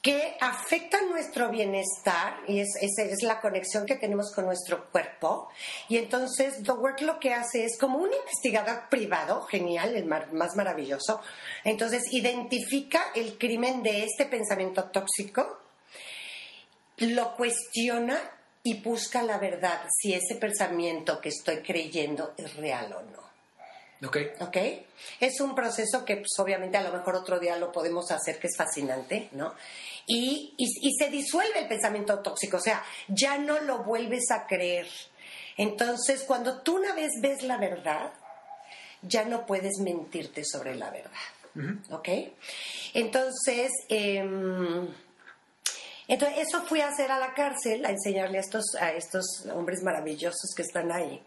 que 0.01 0.37
afectan 0.39 1.09
nuestro 1.09 1.49
bienestar 1.49 2.37
y 2.47 2.59
es, 2.59 2.69
es, 2.79 2.97
es, 2.99 3.21
la 3.23 3.41
conexión 3.41 3.85
que 3.85 3.95
tenemos 3.95 4.31
con 4.33 4.45
nuestro 4.45 4.89
cuerpo. 4.91 5.49
Y 5.89 5.97
entonces 5.97 6.63
The 6.63 6.71
Work 6.71 7.01
lo 7.01 7.19
que 7.19 7.33
hace 7.33 7.65
es 7.65 7.77
como 7.77 7.97
un 7.97 8.09
investigador 8.13 8.87
privado, 8.89 9.41
genial, 9.43 9.95
el 9.95 10.05
mar, 10.05 10.31
más 10.31 10.55
maravilloso. 10.55 11.21
Entonces 11.65 12.03
identifica 12.11 13.03
el 13.13 13.37
crimen 13.37 13.83
de 13.83 14.05
este 14.05 14.25
pensamiento 14.25 14.85
tóxico, 14.85 15.58
lo 16.99 17.35
cuestiona 17.35 18.19
y 18.63 18.81
busca 18.81 19.23
la 19.23 19.37
verdad, 19.37 19.81
si 19.89 20.13
ese 20.13 20.35
pensamiento 20.35 21.21
que 21.21 21.29
estoy 21.29 21.57
creyendo 21.57 22.33
es 22.37 22.55
real 22.55 22.93
o 22.93 23.01
no. 23.01 23.29
Ok. 24.07 24.17
¿Ok? 24.39 24.57
Es 25.19 25.41
un 25.41 25.55
proceso 25.55 26.05
que 26.05 26.17
pues, 26.17 26.37
obviamente 26.37 26.77
a 26.77 26.83
lo 26.83 26.91
mejor 26.91 27.15
otro 27.15 27.39
día 27.39 27.57
lo 27.57 27.71
podemos 27.71 28.11
hacer, 28.11 28.39
que 28.39 28.47
es 28.47 28.55
fascinante, 28.55 29.29
¿no? 29.33 29.53
Y, 30.05 30.53
y, 30.57 30.65
y, 30.87 30.93
se 30.93 31.09
disuelve 31.09 31.59
el 31.59 31.67
pensamiento 31.67 32.19
tóxico, 32.19 32.57
o 32.57 32.61
sea, 32.61 32.83
ya 33.07 33.37
no 33.37 33.59
lo 33.59 33.83
vuelves 33.83 34.31
a 34.31 34.47
creer. 34.47 34.87
Entonces, 35.57 36.23
cuando 36.23 36.61
tú 36.61 36.77
una 36.77 36.93
vez 36.93 37.11
ves 37.21 37.43
la 37.43 37.57
verdad, 37.57 38.11
ya 39.01 39.25
no 39.25 39.45
puedes 39.45 39.77
mentirte 39.79 40.43
sobre 40.45 40.75
la 40.75 40.89
verdad. 40.89 41.11
Uh 41.55 41.59
-huh. 41.59 41.93
¿Ok? 41.93 42.09
Entonces, 42.93 43.71
eh, 43.89 44.23
entonces, 46.09 46.39
eso 46.47 46.63
fui 46.63 46.81
a 46.81 46.87
hacer 46.87 47.11
a 47.11 47.19
la 47.19 47.33
cárcel, 47.35 47.85
a 47.85 47.91
enseñarle 47.91 48.39
a 48.39 48.41
estos, 48.41 48.65
a 48.79 48.91
estos 48.93 49.45
hombres 49.53 49.83
maravillosos 49.83 50.53
que 50.55 50.63
están 50.63 50.91
ahí. 50.91 51.21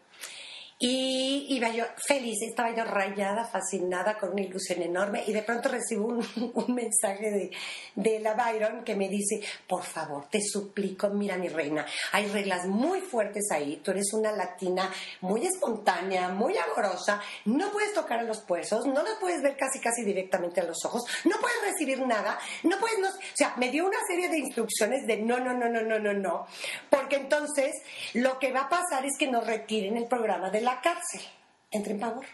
Y 0.84 1.46
iba 1.50 1.68
yo 1.68 1.84
feliz, 2.08 2.42
estaba 2.42 2.74
yo 2.74 2.82
rayada, 2.82 3.44
fascinada, 3.44 4.18
con 4.18 4.32
una 4.32 4.40
ilusión 4.40 4.82
enorme. 4.82 5.22
Y 5.28 5.32
de 5.32 5.44
pronto 5.44 5.68
recibo 5.68 6.08
un, 6.08 6.26
un 6.54 6.74
mensaje 6.74 7.30
de, 7.30 7.50
de, 7.94 8.18
la 8.18 8.34
Byron 8.34 8.82
que 8.82 8.96
me 8.96 9.08
dice: 9.08 9.40
Por 9.68 9.84
favor, 9.84 10.26
te 10.28 10.40
suplico, 10.42 11.08
mira, 11.10 11.36
mi 11.36 11.46
reina, 11.46 11.86
hay 12.10 12.26
reglas 12.26 12.66
muy 12.66 13.00
fuertes 13.00 13.44
ahí. 13.52 13.76
Tú 13.76 13.92
eres 13.92 14.12
una 14.12 14.32
latina 14.32 14.92
muy 15.20 15.46
espontánea, 15.46 16.30
muy 16.30 16.58
amorosa. 16.58 17.20
No 17.44 17.70
puedes 17.70 17.94
tocar 17.94 18.18
a 18.18 18.24
los 18.24 18.40
puestos, 18.40 18.84
no 18.84 19.04
los 19.04 19.18
puedes 19.20 19.40
ver 19.40 19.56
casi, 19.56 19.78
casi 19.78 20.02
directamente 20.02 20.62
a 20.62 20.64
los 20.64 20.84
ojos, 20.84 21.04
no 21.26 21.36
puedes 21.40 21.62
recibir 21.62 22.04
nada, 22.04 22.40
no 22.64 22.76
puedes. 22.80 22.98
O 22.98 23.18
sea, 23.34 23.54
me 23.56 23.70
dio 23.70 23.86
una 23.86 24.04
serie 24.08 24.28
de 24.28 24.38
instrucciones 24.38 25.06
de 25.06 25.18
no, 25.18 25.38
no, 25.38 25.54
no, 25.54 25.68
no, 25.68 25.80
no, 25.80 26.00
no, 26.00 26.12
no. 26.12 26.46
Porque 26.90 27.14
entonces 27.14 27.70
lo 28.14 28.40
que 28.40 28.50
va 28.50 28.62
a 28.62 28.68
pasar 28.68 29.06
es 29.06 29.16
que 29.16 29.30
nos 29.30 29.46
retiren 29.46 29.96
el 29.96 30.08
programa 30.08 30.50
de 30.50 30.60
la 30.60 30.71
cárcel. 30.80 31.22
Entré 31.70 31.92
en 31.92 32.00
pavor. 32.00 32.26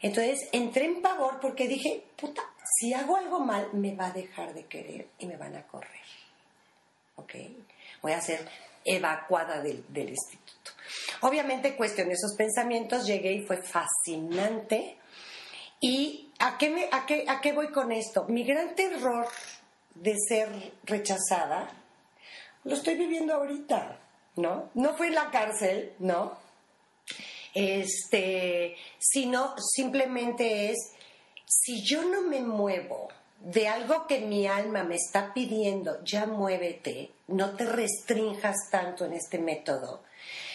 Entonces 0.00 0.48
entré 0.52 0.84
en 0.84 1.02
pavor 1.02 1.40
porque 1.40 1.66
dije, 1.66 2.04
puta, 2.16 2.42
si 2.78 2.92
hago 2.92 3.16
algo 3.16 3.40
mal, 3.40 3.70
me 3.72 3.94
va 3.94 4.06
a 4.06 4.12
dejar 4.12 4.54
de 4.54 4.66
querer 4.66 5.08
y 5.18 5.26
me 5.26 5.36
van 5.36 5.56
a 5.56 5.66
correr. 5.66 5.90
¿Ok? 7.16 7.34
Voy 8.02 8.12
a 8.12 8.20
ser 8.20 8.48
evacuada 8.84 9.60
del, 9.62 9.84
del 9.88 10.10
instituto. 10.10 10.72
Obviamente 11.22 11.76
cuestioné 11.76 12.12
esos 12.12 12.34
pensamientos, 12.36 13.06
llegué 13.06 13.32
y 13.32 13.46
fue 13.46 13.56
fascinante. 13.56 14.98
¿Y 15.80 16.30
a 16.38 16.56
qué, 16.58 16.70
me, 16.70 16.88
a, 16.90 17.06
qué, 17.06 17.24
a 17.28 17.40
qué 17.40 17.52
voy 17.52 17.70
con 17.72 17.92
esto? 17.92 18.24
Mi 18.28 18.44
gran 18.44 18.74
terror 18.74 19.26
de 19.94 20.14
ser 20.28 20.74
rechazada 20.84 21.68
lo 22.64 22.74
estoy 22.74 22.96
viviendo 22.96 23.34
ahorita. 23.34 23.98
¿No? 24.36 24.70
No 24.74 24.94
fue 24.94 25.10
la 25.10 25.30
cárcel, 25.30 25.92
¿no? 25.98 26.38
Este, 27.54 28.76
sino 28.98 29.54
simplemente 29.58 30.70
es, 30.70 30.92
si 31.46 31.82
yo 31.82 32.02
no 32.04 32.22
me 32.22 32.42
muevo 32.42 33.08
de 33.40 33.68
algo 33.68 34.06
que 34.06 34.20
mi 34.20 34.46
alma 34.46 34.84
me 34.84 34.96
está 34.96 35.32
pidiendo, 35.32 36.02
ya 36.04 36.26
muévete, 36.26 37.10
no 37.28 37.56
te 37.56 37.64
restrinjas 37.64 38.56
tanto 38.70 39.04
en 39.04 39.12
este 39.12 39.38
método. 39.38 40.02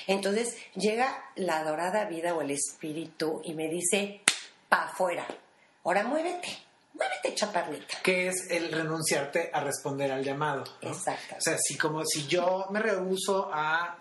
Entonces 0.07 0.57
llega 0.75 1.23
la 1.35 1.63
dorada 1.63 2.05
vida 2.05 2.35
o 2.35 2.41
el 2.41 2.51
espíritu 2.51 3.41
y 3.43 3.53
me 3.53 3.67
dice, 3.69 4.21
pa' 4.67 4.85
afuera, 4.85 5.25
ahora 5.83 6.03
muévete. 6.03 6.70
Muévete, 6.93 7.35
chaparrita. 7.35 7.97
Que 8.03 8.27
es 8.27 8.49
el 8.49 8.71
renunciarte 8.71 9.49
a 9.53 9.61
responder 9.61 10.11
al 10.11 10.23
llamado. 10.23 10.63
¿no? 10.81 10.89
Exacto. 10.89 11.35
O 11.37 11.41
sea, 11.41 11.57
si 11.57 11.77
como 11.77 12.05
si 12.05 12.27
yo 12.27 12.67
me 12.71 12.79
rehuso 12.79 13.49
a 13.53 13.97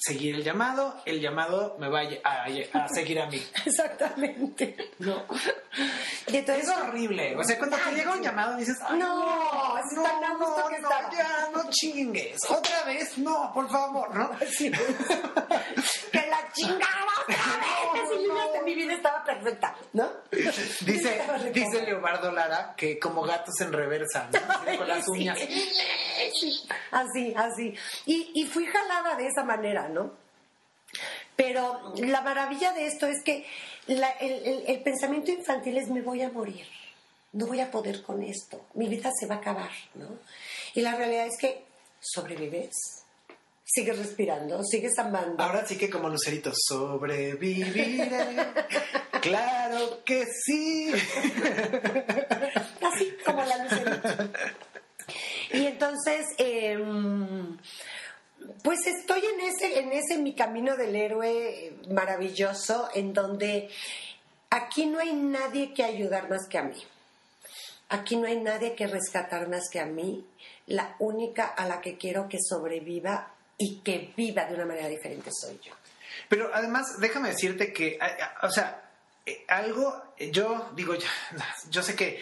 seguir 0.00 0.36
el 0.36 0.42
llamado, 0.42 0.96
el 1.04 1.20
llamado 1.20 1.76
me 1.78 1.88
va 1.90 2.00
a, 2.00 2.44
a, 2.44 2.84
a 2.84 2.88
seguir 2.88 3.20
a 3.20 3.26
mí. 3.26 3.42
Exactamente. 3.66 4.74
No. 4.98 5.26
Y 6.26 6.36
entonces, 6.36 6.68
es 6.68 6.74
horrible. 6.74 7.36
O 7.36 7.44
sea, 7.44 7.58
cuando 7.58 7.76
te 7.76 7.92
llega 7.92 8.12
un 8.12 8.22
llamado 8.22 8.56
dices, 8.56 8.78
no, 8.92 9.76
es 9.78 9.96
no, 9.96 10.02
tan 10.02 10.20
no, 10.38 10.68
que 10.68 10.78
no, 10.80 10.88
ya, 11.12 11.48
no 11.52 11.70
chingues. 11.70 12.38
Otra 12.48 12.84
vez, 12.84 13.18
no, 13.18 13.52
por 13.52 13.68
favor, 13.70 14.14
¿no? 14.14 14.30
Sí. 14.50 14.70
que 16.12 16.26
la 16.28 16.50
chingada 16.52 17.04
otra 17.22 17.36
vez. 17.36 17.79
Mi 18.64 18.74
vida 18.74 18.94
estaba 18.94 19.24
perfecta, 19.24 19.74
¿no? 19.92 20.10
Dice, 20.30 21.20
dice. 21.52 21.82
Leobardo 21.82 22.30
Lara 22.32 22.74
que 22.76 22.98
como 22.98 23.22
gatos 23.22 23.60
en 23.60 23.72
reversa, 23.72 24.28
¿no? 24.32 24.76
Con 24.78 24.88
las 24.88 25.06
uñas. 25.08 25.38
Sí, 25.38 26.66
así, 26.90 27.34
así. 27.36 27.74
Y, 28.06 28.30
y 28.34 28.46
fui 28.46 28.66
jalada 28.66 29.16
de 29.16 29.26
esa 29.26 29.44
manera, 29.44 29.88
¿no? 29.88 30.12
Pero 31.36 31.94
la 31.96 32.20
maravilla 32.20 32.72
de 32.72 32.86
esto 32.86 33.06
es 33.06 33.22
que 33.24 33.46
la- 33.86 34.10
el, 34.20 34.32
el- 34.46 34.64
el 34.66 34.82
pensamiento 34.82 35.30
infantil 35.30 35.78
es 35.78 35.88
me 35.88 36.02
voy 36.02 36.22
a 36.22 36.30
morir, 36.30 36.66
no 37.32 37.46
voy 37.46 37.60
a 37.60 37.70
poder 37.70 38.02
con 38.02 38.22
esto, 38.22 38.66
mi 38.74 38.88
vida 38.88 39.10
se 39.18 39.26
va 39.26 39.36
a 39.36 39.38
acabar, 39.38 39.70
¿no? 39.94 40.06
Y 40.74 40.82
la 40.82 40.94
realidad 40.96 41.26
es 41.26 41.38
que 41.38 41.64
sobrevives, 42.00 42.99
sigues 43.72 43.98
respirando, 43.98 44.62
sigues 44.64 44.98
amando. 44.98 45.42
Ahora 45.42 45.66
sí 45.66 45.76
que 45.76 45.88
como 45.88 46.08
Lucerito, 46.08 46.52
sobreviviré. 46.54 48.08
claro 49.22 50.02
que 50.04 50.26
sí. 50.26 50.92
así 52.92 53.14
como 53.24 53.44
la 53.44 53.64
lucerita. 53.64 54.28
Y 55.52 55.66
entonces, 55.66 56.26
em, 56.38 57.58
pues 58.62 58.86
estoy 58.86 59.22
en 59.24 59.40
ese, 59.40 59.80
en 59.80 59.92
ese 59.92 60.18
mi 60.18 60.34
camino 60.34 60.76
del 60.76 60.96
héroe 60.96 61.74
maravilloso, 61.90 62.88
en 62.94 63.12
donde 63.12 63.68
aquí 64.50 64.86
no 64.86 64.98
hay 64.98 65.12
nadie 65.12 65.74
que 65.74 65.84
ayudar 65.84 66.28
más 66.28 66.46
que 66.48 66.58
a 66.58 66.62
mí. 66.62 66.82
Aquí 67.88 68.16
no 68.16 68.26
hay 68.26 68.40
nadie 68.40 68.74
que 68.74 68.86
rescatar 68.86 69.48
más 69.48 69.68
que 69.68 69.80
a 69.80 69.86
mí. 69.86 70.24
La 70.66 70.94
única 71.00 71.44
a 71.44 71.66
la 71.66 71.80
que 71.80 71.96
quiero 71.96 72.28
que 72.28 72.38
sobreviva 72.40 73.34
y 73.60 73.80
que 73.84 74.12
viva 74.16 74.46
de 74.46 74.54
una 74.54 74.64
manera 74.66 74.88
diferente 74.88 75.30
soy 75.32 75.60
yo. 75.62 75.72
Pero 76.28 76.50
además, 76.52 76.98
déjame 76.98 77.28
decirte 77.28 77.72
que, 77.72 77.98
o 78.42 78.50
sea, 78.50 78.90
eh, 79.26 79.44
algo, 79.48 80.02
eh, 80.18 80.30
yo 80.32 80.70
digo, 80.74 80.94
yo, 80.94 81.06
yo 81.70 81.82
sé 81.82 81.94
que 81.94 82.18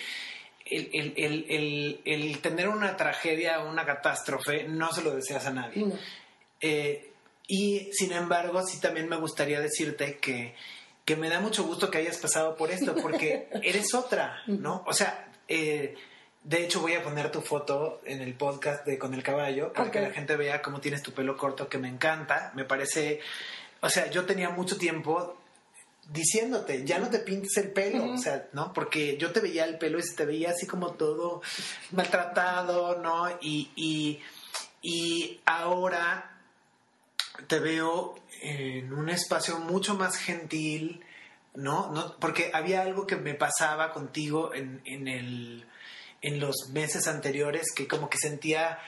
el, 0.67 0.91
el- 0.93 1.47
el- 1.49 2.01
el- 2.05 2.39
tener 2.41 2.69
una 2.69 2.97
tragedia, 2.97 3.61
una 3.61 3.87
catástrofe, 3.87 4.65
no 4.65 4.93
se 4.93 5.03
lo 5.03 5.15
deseas 5.15 5.47
a 5.47 5.51
nadie. 5.53 5.87
No. 5.87 5.99
Eh, 6.61 7.13
y 7.47 7.89
sin 7.93 8.13
embargo, 8.13 8.67
sí 8.67 8.81
también 8.81 9.09
me 9.09 9.17
gustaría 9.17 9.61
decirte 9.61 10.19
que, 10.19 10.55
que 11.05 11.17
me 11.17 11.31
da 11.31 11.41
mucho 11.41 11.65
gusto 11.65 11.91
que 11.91 11.99
hayas 11.99 12.19
pasado 12.19 12.57
por 12.57 12.71
esto, 12.71 12.95
porque 12.97 13.49
eres 13.63 13.95
otra, 13.95 14.43
¿no? 14.49 14.83
O 14.87 14.93
sea, 14.93 15.31
eh, 15.47 15.95
de 16.45 16.65
hecho 16.65 16.81
voy 16.81 16.95
a 16.95 17.03
poner 17.03 17.31
tu 17.31 17.41
foto 17.41 18.01
en 18.05 18.21
el 18.23 18.35
podcast 18.35 18.87
de 18.87 18.99
Con 18.99 19.15
el 19.15 19.23
Caballo, 19.23 19.73
para 19.73 19.91
que 19.91 20.01
la 20.01 20.11
gente 20.11 20.37
vea 20.37 20.63
cómo 20.63 20.81
tienes 20.81 21.03
tu 21.03 21.13
pelo 21.13 21.37
corto, 21.37 21.69
que 21.69 21.79
me 21.79 21.89
encanta. 21.89 22.53
Me 22.55 22.65
parece, 22.65 23.21
o 23.81 23.91
sea, 23.91 24.11
yo 24.11 24.25
tenía 24.25 24.51
mucho 24.51 24.79
tiempo 24.79 25.37
diciéndote, 26.11 26.85
ya 26.85 26.99
no 26.99 27.11
te 27.11 27.19
pintes 27.19 27.57
el 27.59 27.71
pelo, 27.71 28.13
o 28.13 28.19
sea, 28.19 28.49
¿no? 28.53 28.73
Porque 28.73 29.19
yo 29.19 29.31
te 29.31 29.41
veía 29.41 29.65
el 29.65 29.77
pelo 29.77 29.99
y 29.99 30.03
se 30.03 30.17
te 30.17 30.25
veía 30.25 30.51
así 30.51 30.67
como 30.67 30.93
todo 30.93 31.43
maltratado, 31.91 32.99
¿no? 32.99 33.29
Y, 33.43 33.71
y, 33.77 34.21
y 34.81 35.41
ahora 35.45 36.39
te 37.47 37.61
veo 37.61 38.17
en 38.41 38.93
un 38.93 39.09
espacio 39.09 39.59
mucho 39.59 39.95
más 39.95 40.17
gentil, 40.17 41.03
¿no? 41.55 41.91
no 41.93 42.17
porque 42.19 42.51
había 42.55 42.83
algo 42.83 43.07
que 43.07 43.17
me 43.17 43.35
pasaba 43.35 43.93
contigo 43.93 44.55
en, 44.55 44.81
en, 44.85 45.09
el, 45.09 45.67
en 46.23 46.41
los 46.41 46.71
meses 46.73 47.07
anteriores 47.09 47.73
que 47.75 47.87
como 47.89 48.09
que 48.11 48.19
sentía 48.19 48.79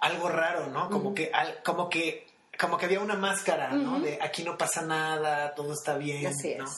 algo 0.00 0.28
raro, 0.28 0.66
¿no? 0.68 0.90
Como 0.90 1.14
que, 1.14 1.30
al- 1.32 1.62
como 1.62 1.88
que 1.88 2.26
como 2.60 2.78
que 2.78 2.86
había 2.86 3.00
una 3.00 3.16
máscara, 3.16 3.70
¿no? 3.72 3.98
De 3.98 4.16
aquí 4.22 4.44
no 4.44 4.56
pasa 4.56 4.82
nada, 4.82 5.56
todo 5.56 5.72
está 5.72 5.96
bien, 5.96 6.28
Así 6.28 6.54
¿no? 6.54 6.64
es. 6.66 6.70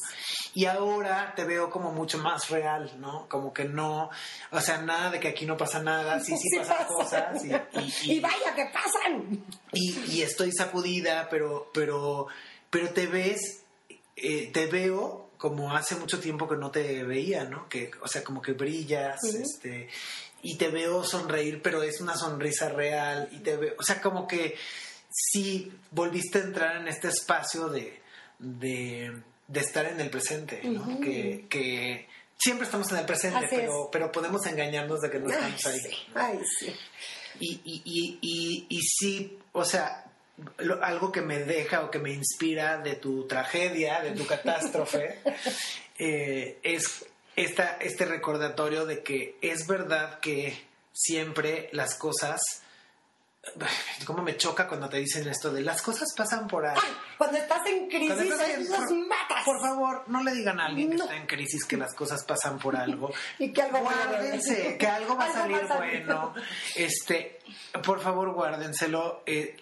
Y 0.54 0.64
ahora 0.64 1.34
te 1.36 1.44
veo 1.44 1.68
como 1.68 1.92
mucho 1.92 2.16
más 2.16 2.48
real, 2.48 2.94
¿no? 2.98 3.28
Como 3.28 3.52
que 3.52 3.64
no, 3.66 4.08
o 4.52 4.60
sea, 4.62 4.78
nada 4.78 5.10
de 5.10 5.20
que 5.20 5.28
aquí 5.28 5.44
no 5.44 5.58
pasa 5.58 5.82
nada, 5.82 6.18
sí, 6.20 6.34
sí, 6.38 6.48
Sí 6.50 6.56
pasan 6.60 6.76
pasa. 6.78 6.94
cosas 6.94 7.44
y, 7.44 8.08
y- 8.08 8.12
Y 8.16 8.20
vaya 8.20 8.54
que 8.54 8.64
pasan. 8.72 9.44
y, 9.72 9.98
y 10.14 10.22
estoy 10.22 10.50
sacudida, 10.50 11.28
pero, 11.28 11.70
pero, 11.74 12.26
pero 12.70 12.88
te 12.94 13.06
ves, 13.06 13.64
eh, 14.16 14.50
te 14.54 14.66
veo 14.68 15.25
como 15.48 15.76
hace 15.76 15.94
mucho 15.94 16.18
tiempo 16.18 16.48
que 16.48 16.56
no 16.56 16.72
te 16.72 17.04
veía, 17.04 17.44
¿no? 17.44 17.68
Que, 17.68 17.92
o 18.02 18.08
sea, 18.08 18.24
como 18.24 18.42
que 18.42 18.52
brillas, 18.52 19.22
este, 19.22 19.88
y 20.42 20.56
te 20.56 20.68
veo 20.68 21.04
sonreír, 21.04 21.60
pero 21.62 21.84
es 21.84 22.00
una 22.00 22.16
sonrisa 22.16 22.68
real, 22.68 23.28
y 23.30 23.38
te 23.38 23.56
veo, 23.56 23.74
o 23.78 23.82
sea, 23.84 24.00
como 24.00 24.26
que 24.26 24.56
sí 25.08 25.70
volviste 25.92 26.38
a 26.38 26.42
entrar 26.42 26.76
en 26.78 26.88
este 26.88 27.06
espacio 27.08 27.68
de, 27.68 28.00
de, 28.40 29.22
de 29.46 29.60
estar 29.60 29.86
en 29.86 30.00
el 30.00 30.10
presente, 30.10 30.60
¿no? 30.64 30.98
Que, 31.00 31.46
que 31.48 32.08
siempre 32.36 32.64
estamos 32.64 32.90
en 32.90 32.98
el 32.98 33.06
presente, 33.06 33.46
pero, 33.48 33.88
pero 33.92 34.10
podemos 34.10 34.44
engañarnos 34.46 35.00
de 35.00 35.10
que 35.10 35.20
no 35.20 35.28
Ay, 35.28 35.54
estamos 35.56 35.66
ahí. 35.66 35.80
sí. 35.80 36.06
Ay, 36.14 36.40
sí. 36.58 36.74
Y, 37.38 37.60
y, 37.64 37.82
y, 37.84 38.18
y, 38.20 38.66
y 38.68 38.80
sí, 38.82 39.38
o 39.52 39.64
sea, 39.64 40.05
lo- 40.58 40.82
algo 40.84 41.12
que 41.12 41.22
me 41.22 41.38
deja 41.40 41.82
o 41.82 41.90
que 41.90 41.98
me 41.98 42.10
inspira 42.12 42.78
de 42.78 42.94
tu 42.96 43.26
tragedia, 43.26 44.00
de 44.02 44.12
tu 44.12 44.26
catástrofe, 44.26 45.20
eh, 45.98 46.58
es 46.62 47.06
esta, 47.36 47.76
este 47.80 48.04
recordatorio 48.06 48.86
de 48.86 49.02
que 49.02 49.36
es 49.42 49.66
verdad 49.66 50.18
que 50.20 50.58
siempre 50.92 51.68
las 51.72 51.94
cosas... 51.94 52.40
¿Cómo 54.06 54.22
me 54.22 54.36
choca 54.36 54.66
cuando 54.66 54.88
te 54.88 54.96
dicen 54.98 55.28
esto 55.28 55.52
de 55.52 55.60
las 55.62 55.80
cosas 55.80 56.08
pasan 56.16 56.48
por 56.48 56.66
ahí? 56.66 56.76
Ay, 56.82 56.92
cuando 57.16 57.38
estás 57.38 57.64
en 57.66 57.88
crisis, 57.88 58.20
estás 58.22 58.48
en- 58.50 58.66
por, 58.66 58.94
matas. 59.06 59.44
por 59.44 59.60
favor, 59.60 60.02
no 60.08 60.22
le 60.24 60.32
digan 60.32 60.58
a 60.58 60.66
alguien 60.66 60.90
que 60.90 60.96
No. 60.96 61.04
está 61.04 61.16
en 61.16 61.26
crisis 61.26 61.64
que 61.64 61.76
las 61.76 61.94
cosas 61.94 62.24
pasan 62.24 62.58
por 62.58 62.74
algo. 62.76 63.12
Y 63.38 63.52
que 63.52 63.62
algo 63.62 63.78
Guárdense, 63.80 64.76
que 64.76 64.86
algo 64.88 65.16
va 65.16 65.26
a 65.26 65.32
salir 65.32 65.60
bueno. 65.76 66.34
Este, 66.74 67.38
por 67.84 68.00
favor, 68.00 68.32
guárdenselo. 68.32 69.22
eh, 69.26 69.56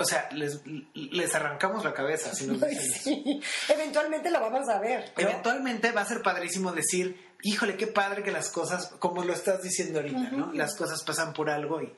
o 0.00 0.04
sea, 0.04 0.28
les, 0.32 0.60
les 0.94 1.34
arrancamos 1.34 1.84
la 1.84 1.92
cabeza 1.92 2.34
si 2.34 2.46
nos 2.46 2.60
sí. 3.02 3.40
Eventualmente 3.68 4.30
lo 4.30 4.40
vamos 4.40 4.68
a 4.68 4.78
ver. 4.80 5.12
¿no? 5.16 5.22
Eventualmente 5.22 5.92
va 5.92 6.02
a 6.02 6.06
ser 6.06 6.22
padrísimo 6.22 6.72
decir, 6.72 7.30
híjole, 7.42 7.76
qué 7.76 7.86
padre 7.86 8.22
que 8.22 8.30
las 8.30 8.50
cosas, 8.50 8.92
como 8.98 9.24
lo 9.24 9.32
estás 9.32 9.62
diciendo 9.62 10.00
ahorita, 10.00 10.30
¿no? 10.32 10.52
Las 10.52 10.74
cosas 10.76 11.02
pasan 11.02 11.32
por 11.32 11.50
algo 11.50 11.82
y, 11.82 11.92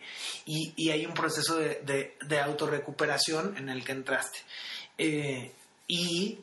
y, 0.46 0.72
y 0.76 0.90
hay 0.90 1.06
un 1.06 1.14
proceso 1.14 1.56
de, 1.56 1.80
de, 1.84 2.16
de 2.26 2.40
autorrecuperación 2.40 3.56
en 3.56 3.68
el 3.68 3.84
que 3.84 3.92
entraste. 3.92 4.38
Eh, 4.98 5.52
y 5.86 6.38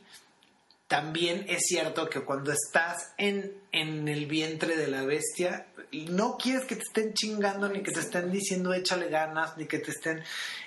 también 0.89 1.45
es 1.47 1.61
cierto 1.67 2.09
que 2.09 2.21
cuando 2.25 2.51
estás 2.51 3.13
en, 3.17 3.53
en 3.71 4.07
el 4.07 4.25
vientre 4.25 4.75
de 4.75 4.87
la 4.87 5.03
bestia, 5.03 5.67
no 5.91 6.35
quieres 6.37 6.65
que 6.65 6.75
te 6.75 6.81
estén 6.81 7.13
chingando, 7.13 7.69
ni 7.69 7.81
que 7.81 7.91
te 7.91 7.99
estén 7.99 8.31
diciendo 8.31 8.73
échale 8.73 9.07
ganas, 9.09 9.55
ni 9.57 9.65
que 9.67 9.79
te 9.79 9.91
estén... 9.91 10.21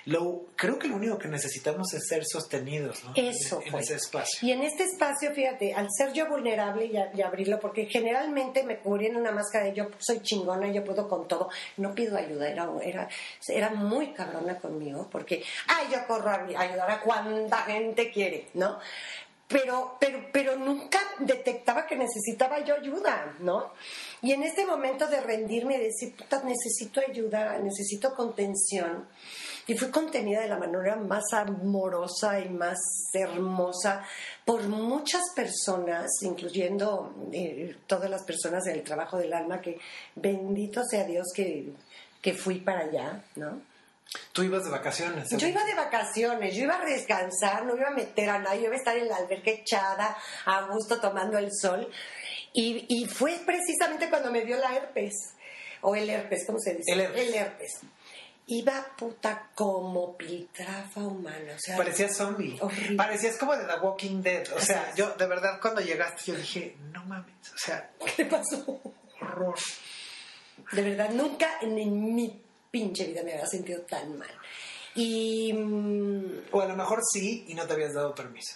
Lo, 0.05 0.45
creo 0.55 0.79
que 0.79 0.87
lo 0.87 0.95
único 0.95 1.17
que 1.17 1.27
necesitamos 1.29 1.93
es 1.93 2.07
ser 2.07 2.23
sostenidos, 2.25 3.03
¿no? 3.03 3.13
Eso 3.15 3.61
En, 3.65 3.73
en 3.73 3.79
ese 3.81 3.95
espacio. 3.95 4.39
Y 4.47 4.51
en 4.51 4.63
este 4.63 4.83
espacio, 4.83 5.31
fíjate, 5.33 5.73
al 5.73 5.87
ser 5.97 6.11
yo 6.13 6.27
vulnerable 6.27 6.85
y, 6.85 6.95
a- 6.97 7.11
y 7.13 7.21
abrirlo, 7.21 7.59
porque 7.59 7.85
generalmente 7.85 8.63
me 8.63 8.79
cubrí 8.79 9.07
en 9.07 9.15
una 9.17 9.31
máscara 9.31 9.65
de 9.65 9.73
yo 9.73 9.89
soy 9.99 10.21
chingona, 10.21 10.71
yo 10.71 10.83
puedo 10.85 11.07
con 11.07 11.27
todo, 11.27 11.49
no 11.77 11.93
pido 11.93 12.17
ayuda, 12.17 12.49
era, 12.49 12.69
era, 12.81 13.09
era 13.47 13.69
muy 13.71 14.13
cabrona 14.13 14.57
conmigo, 14.59 15.07
porque, 15.11 15.43
ay, 15.67 15.87
yo 15.91 16.05
corro 16.07 16.29
a 16.31 16.43
ayudar 16.61 16.89
a 16.91 16.99
cuanta 17.01 17.57
gente 17.63 18.09
quiere, 18.11 18.47
¿no? 18.55 18.79
Pero, 19.47 19.97
pero, 19.99 20.19
pero 20.31 20.55
nunca 20.55 20.99
detectaba 21.19 21.85
que 21.85 21.95
necesitaba 21.95 22.63
yo 22.63 22.75
ayuda, 22.75 23.35
¿no? 23.39 23.73
Y 24.21 24.31
en 24.31 24.43
este 24.43 24.65
momento 24.65 25.07
de 25.07 25.21
rendirme 25.21 25.75
y 25.75 25.83
decir, 25.83 26.15
puta, 26.15 26.41
necesito 26.43 27.01
ayuda, 27.07 27.59
necesito 27.59 28.15
contención, 28.15 29.07
y 29.67 29.75
fui 29.75 29.89
contenida 29.89 30.41
de 30.41 30.49
la 30.49 30.57
manera 30.57 30.95
más 30.95 31.23
amorosa 31.33 32.39
y 32.39 32.49
más 32.49 32.77
hermosa 33.13 34.03
por 34.43 34.63
muchas 34.63 35.21
personas, 35.35 36.09
incluyendo 36.21 37.13
eh, 37.31 37.77
todas 37.87 38.09
las 38.09 38.23
personas 38.23 38.63
del 38.63 38.83
trabajo 38.83 39.17
del 39.17 39.33
alma, 39.33 39.61
que 39.61 39.79
bendito 40.15 40.83
sea 40.83 41.05
Dios 41.05 41.27
que, 41.33 41.71
que 42.21 42.33
fui 42.33 42.59
para 42.59 42.81
allá, 42.81 43.23
¿no? 43.35 43.61
Tú 44.31 44.43
ibas 44.43 44.63
de 44.63 44.71
vacaciones. 44.71 45.29
Yo 45.29 45.47
iba 45.47 45.63
de 45.63 45.75
vacaciones, 45.75 46.55
yo 46.55 46.63
iba 46.63 46.81
a 46.81 46.85
descansar, 46.85 47.65
no 47.65 47.75
iba 47.75 47.87
a 47.87 47.93
meter 47.93 48.29
a 48.29 48.39
nadie, 48.39 48.61
yo 48.61 48.65
iba 48.67 48.75
a 48.75 48.77
estar 48.77 48.97
en 48.97 49.07
la 49.07 49.17
alberca 49.17 49.51
echada, 49.51 50.17
a 50.45 50.61
gusto 50.63 50.99
tomando 50.99 51.37
el 51.37 51.49
sol. 51.51 51.89
Y, 52.53 52.85
y 52.87 53.05
fue 53.05 53.39
precisamente 53.45 54.09
cuando 54.09 54.31
me 54.31 54.41
dio 54.41 54.57
la 54.57 54.75
herpes, 54.75 55.13
o 55.81 55.95
el 55.95 56.09
herpes, 56.09 56.45
¿cómo 56.45 56.59
se 56.59 56.75
dice? 56.75 56.91
El 56.91 57.01
herpes. 57.01 57.27
El 57.27 57.33
herpes. 57.35 57.71
Iba 58.45 58.85
puta 58.97 59.49
como 59.55 60.17
piltrafa 60.17 60.99
humana, 60.99 61.53
o 61.55 61.59
sea, 61.59 61.77
Parecías 61.77 62.15
zombie. 62.15 62.57
Horrible. 62.59 62.97
Parecías 62.97 63.37
como 63.37 63.55
de 63.55 63.63
The 63.63 63.79
Walking 63.81 64.21
Dead. 64.21 64.51
O 64.53 64.59
sea, 64.59 64.93
yo 64.95 65.11
de 65.11 65.27
verdad 65.27 65.59
cuando 65.61 65.79
llegaste 65.79 66.31
yo 66.31 66.35
dije, 66.35 66.75
no 66.91 67.05
mames, 67.05 67.53
o 67.53 67.57
sea, 67.57 67.89
¿qué 68.17 68.25
pasó? 68.25 68.81
horror. 69.21 69.55
De 70.71 70.81
verdad, 70.81 71.09
nunca 71.11 71.57
en 71.61 71.75
mi 72.15 72.42
pinche 72.73 73.05
vida 73.05 73.21
me 73.23 73.33
había 73.33 73.45
sentido 73.45 73.81
tan 73.81 74.17
mal. 74.17 74.31
Y 74.95 75.53
mm, 75.53 76.47
O 76.51 76.59
a 76.61 76.65
lo 76.65 76.75
mejor 76.75 77.01
sí 77.11 77.45
y 77.47 77.53
no 77.53 77.67
te 77.67 77.73
habías 77.73 77.93
dado 77.93 78.15
permiso. 78.15 78.55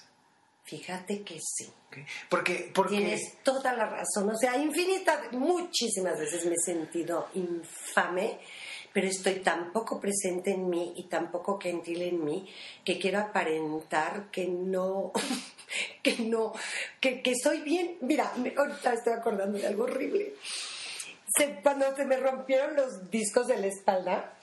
fíjate 0.63 1.21
que 1.21 1.39
sí. 1.39 1.71
¿ok? 1.87 1.97
Porque, 2.27 2.71
porque 2.73 2.97
Tienes 2.97 3.37
toda 3.43 3.73
la 3.73 3.85
razón. 3.85 4.29
O 4.29 4.37
sea, 4.37 4.57
infinitas, 4.57 5.31
muchísimas 5.33 6.19
veces 6.19 6.45
me 6.45 6.53
he 6.53 6.65
sentido 6.65 7.27
infame, 7.35 8.39
pero 8.91 9.07
estoy 9.07 9.35
tan 9.41 9.71
poco 9.71 9.99
presente 9.99 10.51
en 10.51 10.67
mí 10.69 10.93
y 10.97 11.03
tan 11.03 11.29
poco 11.31 11.59
gentil 11.59 12.01
en 12.01 12.25
mí 12.25 12.49
que 12.83 12.97
quiero 12.99 13.19
aparentar 13.19 14.29
que 14.31 14.47
no, 14.47 15.11
que 16.03 16.17
no, 16.19 16.53
que, 16.99 17.21
que 17.21 17.33
soy 17.41 17.61
bien. 17.61 17.97
Mira, 18.01 18.33
me- 18.37 18.53
ahorita 18.57 18.93
estoy 18.93 19.13
acordando 19.13 19.57
de 19.59 19.67
algo 19.67 19.83
horrible. 19.83 20.33
Se- 21.37 21.59
cuando 21.61 21.95
se 21.95 22.05
me 22.05 22.17
rompieron 22.17 22.75
los 22.75 23.09
discos 23.11 23.47
de 23.47 23.57
la 23.57 23.67
espalda, 23.67 24.33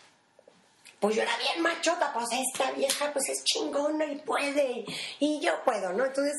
pues 1.00 1.16
yo 1.16 1.22
era 1.22 1.36
bien 1.38 1.60
machota, 1.62 2.12
pues 2.14 2.26
esta 2.32 2.70
vieja 2.72 3.12
pues 3.12 3.28
es 3.28 3.44
chingona 3.44 4.06
y 4.06 4.16
puede, 4.16 4.84
y 5.18 5.40
yo 5.40 5.52
puedo, 5.64 5.92
¿no? 5.92 6.04
Entonces, 6.06 6.34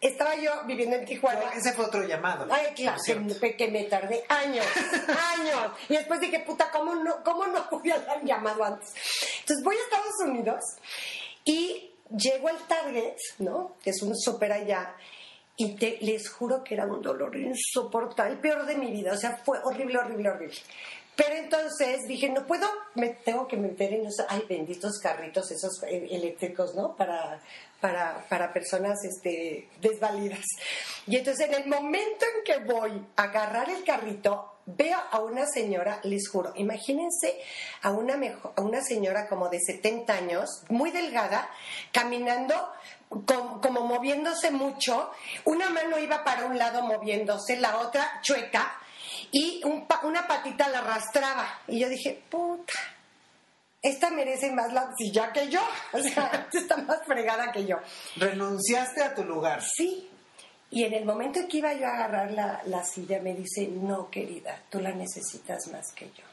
estaba 0.00 0.34
yo 0.34 0.64
viviendo 0.64 0.96
en 0.96 1.04
Tijuana. 1.04 1.52
ese 1.54 1.72
fue 1.72 1.84
otro 1.84 2.02
llamado. 2.04 2.46
Ay, 2.50 2.72
claro, 2.74 2.98
que, 3.40 3.56
que 3.56 3.68
me 3.68 3.84
tardé 3.84 4.24
años, 4.28 4.66
años. 5.38 5.72
Y 5.88 5.94
después 5.96 6.18
dije, 6.20 6.40
puta, 6.40 6.70
¿cómo 6.72 6.94
no, 6.96 7.22
cómo 7.22 7.46
no 7.46 7.68
pude 7.70 7.92
haber 7.92 8.24
llamado 8.24 8.64
antes? 8.64 8.88
Entonces 9.40 9.62
voy 9.64 9.76
a 9.76 9.80
Estados 9.80 10.14
Unidos 10.24 10.64
y 11.44 11.92
llego 12.16 12.48
al 12.48 12.58
Target, 12.66 13.14
¿no? 13.38 13.76
Que 13.84 13.90
es 13.90 14.02
un 14.02 14.16
súper 14.18 14.52
allá. 14.52 14.94
Y 15.56 15.76
te, 15.76 15.98
les 16.00 16.28
juro 16.28 16.64
que 16.64 16.74
era 16.74 16.86
un 16.86 17.02
dolor 17.02 17.36
insoportable, 17.36 18.32
el 18.32 18.40
peor 18.40 18.66
de 18.66 18.76
mi 18.76 18.90
vida. 18.90 19.12
O 19.12 19.16
sea, 19.16 19.36
fue 19.44 19.58
horrible, 19.62 19.98
horrible, 19.98 20.30
horrible. 20.30 20.56
Pero 21.14 21.34
entonces 21.34 22.06
dije, 22.08 22.30
no 22.30 22.46
puedo, 22.46 22.66
me 22.94 23.10
tengo 23.10 23.46
que 23.46 23.58
meter 23.58 23.92
en 23.92 24.06
esos, 24.06 24.24
ay, 24.30 24.44
benditos 24.48 24.98
carritos 24.98 25.50
esos 25.50 25.82
eh, 25.82 26.08
eléctricos, 26.10 26.74
¿no? 26.74 26.96
Para, 26.96 27.38
para, 27.80 28.26
para 28.30 28.52
personas 28.52 28.98
este, 29.04 29.68
desvalidas. 29.82 30.44
Y 31.06 31.16
entonces 31.16 31.48
en 31.48 31.54
el 31.54 31.68
momento 31.68 32.24
en 32.24 32.44
que 32.44 32.64
voy 32.64 33.06
a 33.16 33.24
agarrar 33.24 33.68
el 33.68 33.84
carrito, 33.84 34.52
veo 34.64 34.98
a 35.10 35.20
una 35.20 35.44
señora, 35.46 36.00
les 36.04 36.28
juro, 36.28 36.52
imagínense 36.56 37.36
a 37.82 37.90
una, 37.90 38.18
a 38.56 38.60
una 38.62 38.80
señora 38.80 39.28
como 39.28 39.48
de 39.48 39.58
70 39.60 40.14
años, 40.14 40.48
muy 40.70 40.90
delgada, 40.92 41.50
caminando 41.92 42.54
com- 43.26 43.60
como 43.60 43.82
moviéndose 43.82 44.50
mucho, 44.50 45.10
una 45.44 45.70
mano 45.70 45.98
iba 45.98 46.24
para 46.24 46.46
un 46.46 46.58
lado 46.58 46.82
moviéndose, 46.82 47.56
la 47.56 47.78
otra 47.78 48.20
chueca, 48.22 48.78
y 49.30 49.60
un 49.64 49.86
una 50.04 50.26
patita 50.26 50.68
la 50.68 50.78
arrastraba. 50.78 51.60
Y 51.68 51.80
yo 51.80 51.88
dije, 51.88 52.22
puta, 52.30 52.74
esta 53.80 54.10
merece 54.10 54.50
más 54.52 54.72
la 54.72 54.90
silla 54.96 55.32
que 55.32 55.48
yo. 55.48 55.60
O 55.92 56.00
sea, 56.00 56.48
está 56.52 56.76
más 56.78 57.04
fregada 57.06 57.52
que 57.52 57.66
yo. 57.66 57.76
Renunciaste 58.16 59.02
a 59.02 59.14
tu 59.14 59.24
lugar. 59.24 59.62
Sí. 59.62 60.08
Y 60.70 60.84
en 60.84 60.94
el 60.94 61.04
momento 61.04 61.38
en 61.38 61.48
que 61.48 61.58
iba 61.58 61.74
yo 61.74 61.86
a 61.86 61.94
agarrar 61.94 62.30
la, 62.30 62.62
la 62.64 62.82
silla, 62.82 63.20
me 63.20 63.34
dice, 63.34 63.68
no, 63.68 64.08
querida, 64.08 64.58
tú 64.70 64.80
la 64.80 64.90
necesitas 64.92 65.66
más 65.68 65.92
que 65.92 66.06
yo. 66.06 66.24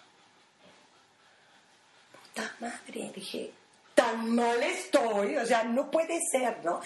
Puta 2.14 2.56
madre, 2.60 3.12
dije, 3.14 3.52
tan 4.00 4.30
mal 4.34 4.62
estoy, 4.64 5.36
o 5.38 5.46
sea, 5.46 5.64
no 5.64 5.92
puede 5.92 6.20
ser, 6.32 6.64
¿no? 6.64 6.80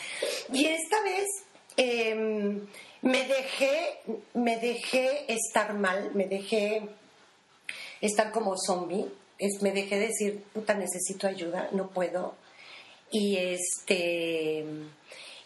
Y 0.51 0.65
esta 0.65 1.01
vez 1.03 1.27
em, 1.77 2.65
me 3.01 3.27
dejé, 3.27 3.99
me 4.33 4.57
dejé 4.57 5.31
estar 5.31 5.73
mal, 5.73 6.11
me 6.15 6.25
dejé 6.25 6.81
estar 8.01 8.31
como 8.31 8.55
zombie, 8.57 9.05
es- 9.37 9.61
me 9.61 9.71
dejé 9.71 9.99
decir, 9.99 10.43
puta, 10.53 10.73
necesito 10.73 11.27
ayuda, 11.27 11.69
no 11.71 11.89
puedo. 11.89 12.35
Y 13.11 13.37
este 13.37 14.65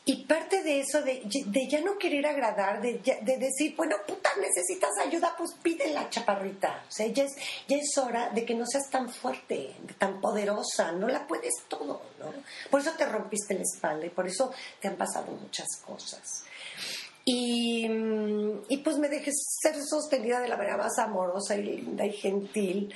y 0.10 0.24
parte 0.24 0.64
de 0.64 0.80
eso, 0.80 1.01
de, 1.01 1.22
ya 1.68 1.82
no 1.82 1.97
querer 1.97 2.26
agradar, 2.26 2.82
de, 2.82 2.93
de, 2.99 3.38
decir, 3.38 3.76
bueno, 3.76 3.97
puta, 4.08 4.30
necesitas 4.39 4.91
ayuda, 5.05 5.36
pues 5.38 5.51
pide 5.62 5.89
la 5.89 6.10
chaparrita. 6.10 6.82
O 6.88 6.91
sea, 6.91 7.08
ya 7.08 7.26
es, 7.26 7.36
ya 7.68 7.76
es 7.76 7.97
hora 7.97 8.30
de 8.30 8.45
que 8.45 8.55
no 8.55 8.66
seas 8.66 8.89
tan 8.89 9.10
fuerte, 9.10 9.76
tan 9.97 10.22
poderosa, 10.22 10.93
no 10.93 11.10
la 11.10 11.28
puedes 11.28 11.55
todo, 11.68 12.03
¿no? 12.20 12.32
Por 12.72 12.80
eso 12.80 12.93
te 12.97 13.05
rompiste 13.05 13.53
la 13.53 13.64
espalda 13.64 14.05
y 14.05 14.10
por 14.10 14.26
eso 14.26 14.49
te 14.80 14.88
han 14.88 14.95
pasado 14.95 15.30
muchas 15.34 15.68
cosas. 15.86 16.45
Y, 17.26 17.86
y 18.70 18.78
pues 18.78 18.97
me 18.99 19.10
dejé 19.10 19.32
ser 19.34 19.76
sostenida 19.84 20.39
de 20.39 20.47
la 20.47 20.55
manera 20.55 20.78
más 20.78 20.97
amorosa 20.99 21.58
y 21.58 21.64
linda 21.64 22.05
y 22.05 22.14
gentil. 22.14 22.93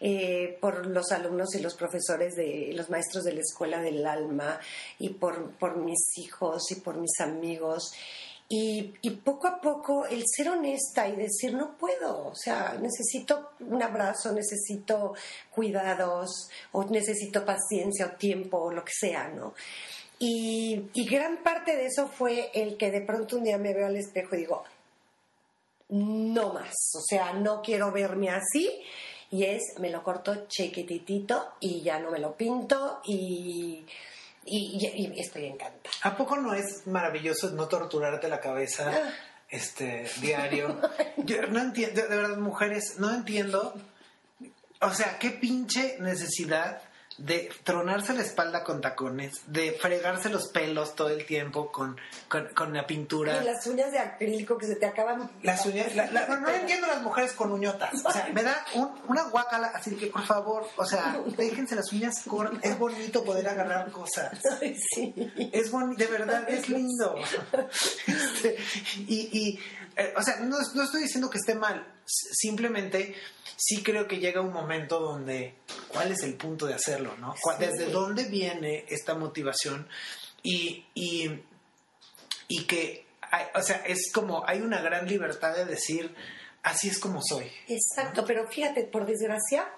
Eh, 0.00 0.58
por 0.60 0.86
los 0.86 1.12
alumnos 1.12 1.54
y 1.54 1.60
los 1.60 1.74
profesores 1.74 2.34
de 2.34 2.72
los 2.74 2.90
maestros 2.90 3.24
de 3.24 3.32
la 3.32 3.40
escuela 3.40 3.80
del 3.80 4.04
alma 4.06 4.58
y 4.98 5.10
por, 5.10 5.52
por 5.52 5.76
mis 5.76 6.18
hijos 6.18 6.70
y 6.72 6.76
por 6.76 6.96
mis 6.96 7.20
amigos. 7.20 7.92
Y, 8.48 8.92
y, 9.00 9.10
poco 9.10 9.48
a 9.48 9.60
poco 9.60 10.04
el 10.04 10.22
ser 10.26 10.50
honesta 10.50 11.08
y 11.08 11.16
decir 11.16 11.54
no 11.54 11.78
puedo, 11.78 12.26
o 12.26 12.34
sea, 12.34 12.76
necesito 12.78 13.52
un 13.60 13.82
abrazo, 13.82 14.32
necesito 14.32 15.14
cuidados 15.50 16.50
o 16.72 16.84
necesito 16.84 17.44
paciencia 17.44 18.06
o 18.06 18.10
tiempo 18.18 18.58
o 18.58 18.70
lo 18.70 18.84
que 18.84 18.92
sea, 18.94 19.28
¿no? 19.28 19.54
Y, 20.18 20.90
y 20.92 21.06
gran 21.06 21.42
parte 21.42 21.74
de 21.74 21.86
eso 21.86 22.06
fue 22.06 22.50
el 22.52 22.76
que 22.76 22.90
de 22.90 23.00
pronto 23.00 23.38
un 23.38 23.44
día 23.44 23.56
me 23.56 23.72
veo 23.72 23.86
al 23.86 23.96
espejo 23.96 24.34
y 24.34 24.40
digo, 24.40 24.62
no 25.88 26.52
más, 26.52 26.74
o 26.94 27.00
sea, 27.00 27.32
no 27.32 27.62
quiero 27.62 27.92
verme 27.92 28.28
así 28.28 28.70
y 29.34 29.42
es 29.46 29.80
me 29.80 29.90
lo 29.90 30.04
corto 30.04 30.46
chiquititito 30.46 31.54
y 31.58 31.82
ya 31.82 31.98
no 31.98 32.12
me 32.12 32.20
lo 32.20 32.36
pinto 32.36 33.00
y, 33.04 33.84
y, 34.46 35.12
estoy 35.20 35.46
encantada. 35.46 35.90
¿A 36.02 36.16
poco 36.16 36.36
no 36.36 36.54
es 36.54 36.86
maravilloso 36.86 37.50
no 37.50 37.66
torturarte 37.66 38.28
la 38.28 38.38
cabeza 38.38 38.92
ah. 38.94 39.12
este 39.48 40.08
diario? 40.20 40.80
Yo 41.16 41.48
no 41.48 41.60
entiendo, 41.60 42.02
de 42.02 42.16
verdad, 42.16 42.36
mujeres, 42.36 42.94
no 42.98 43.12
entiendo. 43.12 43.74
O 44.80 44.94
sea, 44.94 45.18
qué 45.18 45.30
pinche 45.30 45.96
necesidad 45.98 46.80
de 47.18 47.50
tronarse 47.62 48.12
la 48.12 48.22
espalda 48.22 48.64
con 48.64 48.80
tacones, 48.80 49.42
de 49.46 49.72
fregarse 49.72 50.28
los 50.28 50.48
pelos 50.48 50.94
todo 50.94 51.10
el 51.10 51.24
tiempo 51.26 51.70
con, 51.70 51.96
con, 52.28 52.72
la 52.72 52.86
pintura. 52.86 53.40
Y 53.40 53.44
las 53.44 53.66
uñas 53.66 53.92
de 53.92 53.98
acrílico 53.98 54.58
que 54.58 54.66
se 54.66 54.76
te 54.76 54.86
acaban. 54.86 55.30
Las 55.42 55.64
uñas, 55.66 55.88
no, 55.94 56.48
entiendo 56.48 56.86
las 56.86 57.02
mujeres 57.02 57.32
con 57.32 57.52
uñotas. 57.52 57.92
O 58.04 58.10
sea, 58.10 58.28
me 58.32 58.42
da 58.42 58.64
una 59.06 59.24
guacala, 59.28 59.68
así 59.68 59.94
que 59.96 60.08
por 60.08 60.24
favor, 60.24 60.66
o 60.76 60.84
sea, 60.84 61.18
déjense 61.36 61.76
las 61.76 61.92
uñas 61.92 62.22
cortas. 62.26 62.58
Es 62.62 62.78
bonito 62.78 63.24
poder 63.24 63.48
agarrar 63.48 63.90
cosas. 63.90 64.38
sí. 64.94 65.14
Es 65.52 65.70
bonito, 65.70 66.04
de 66.04 66.10
verdad, 66.10 66.48
es 66.48 66.68
lindo. 66.68 67.14
Este, 68.06 68.56
y, 69.06 69.28
y 69.32 69.60
eh, 69.96 70.12
o 70.16 70.22
sea, 70.22 70.36
no, 70.40 70.58
no 70.74 70.82
estoy 70.82 71.02
diciendo 71.02 71.30
que 71.30 71.38
esté 71.38 71.54
mal, 71.54 71.86
simplemente 72.06 73.14
sí 73.56 73.82
creo 73.82 74.06
que 74.08 74.18
llega 74.18 74.40
un 74.40 74.52
momento 74.52 75.00
donde, 75.00 75.54
¿cuál 75.88 76.12
es 76.12 76.22
el 76.22 76.34
punto 76.34 76.66
de 76.66 76.74
hacerlo? 76.74 77.16
¿no? 77.18 77.34
¿Desde 77.58 77.86
dónde 77.86 78.24
viene 78.24 78.84
esta 78.88 79.14
motivación? 79.14 79.88
Y, 80.42 80.86
y, 80.94 81.30
y 82.48 82.64
que, 82.64 83.06
o 83.54 83.62
sea, 83.62 83.76
es 83.86 84.10
como, 84.12 84.46
hay 84.46 84.60
una 84.60 84.80
gran 84.80 85.06
libertad 85.08 85.54
de 85.54 85.64
decir, 85.64 86.14
así 86.62 86.88
es 86.88 86.98
como 86.98 87.20
soy. 87.22 87.50
Exacto, 87.68 88.24
pero 88.26 88.48
fíjate, 88.48 88.84
por 88.84 89.06
desgracia, 89.06 89.68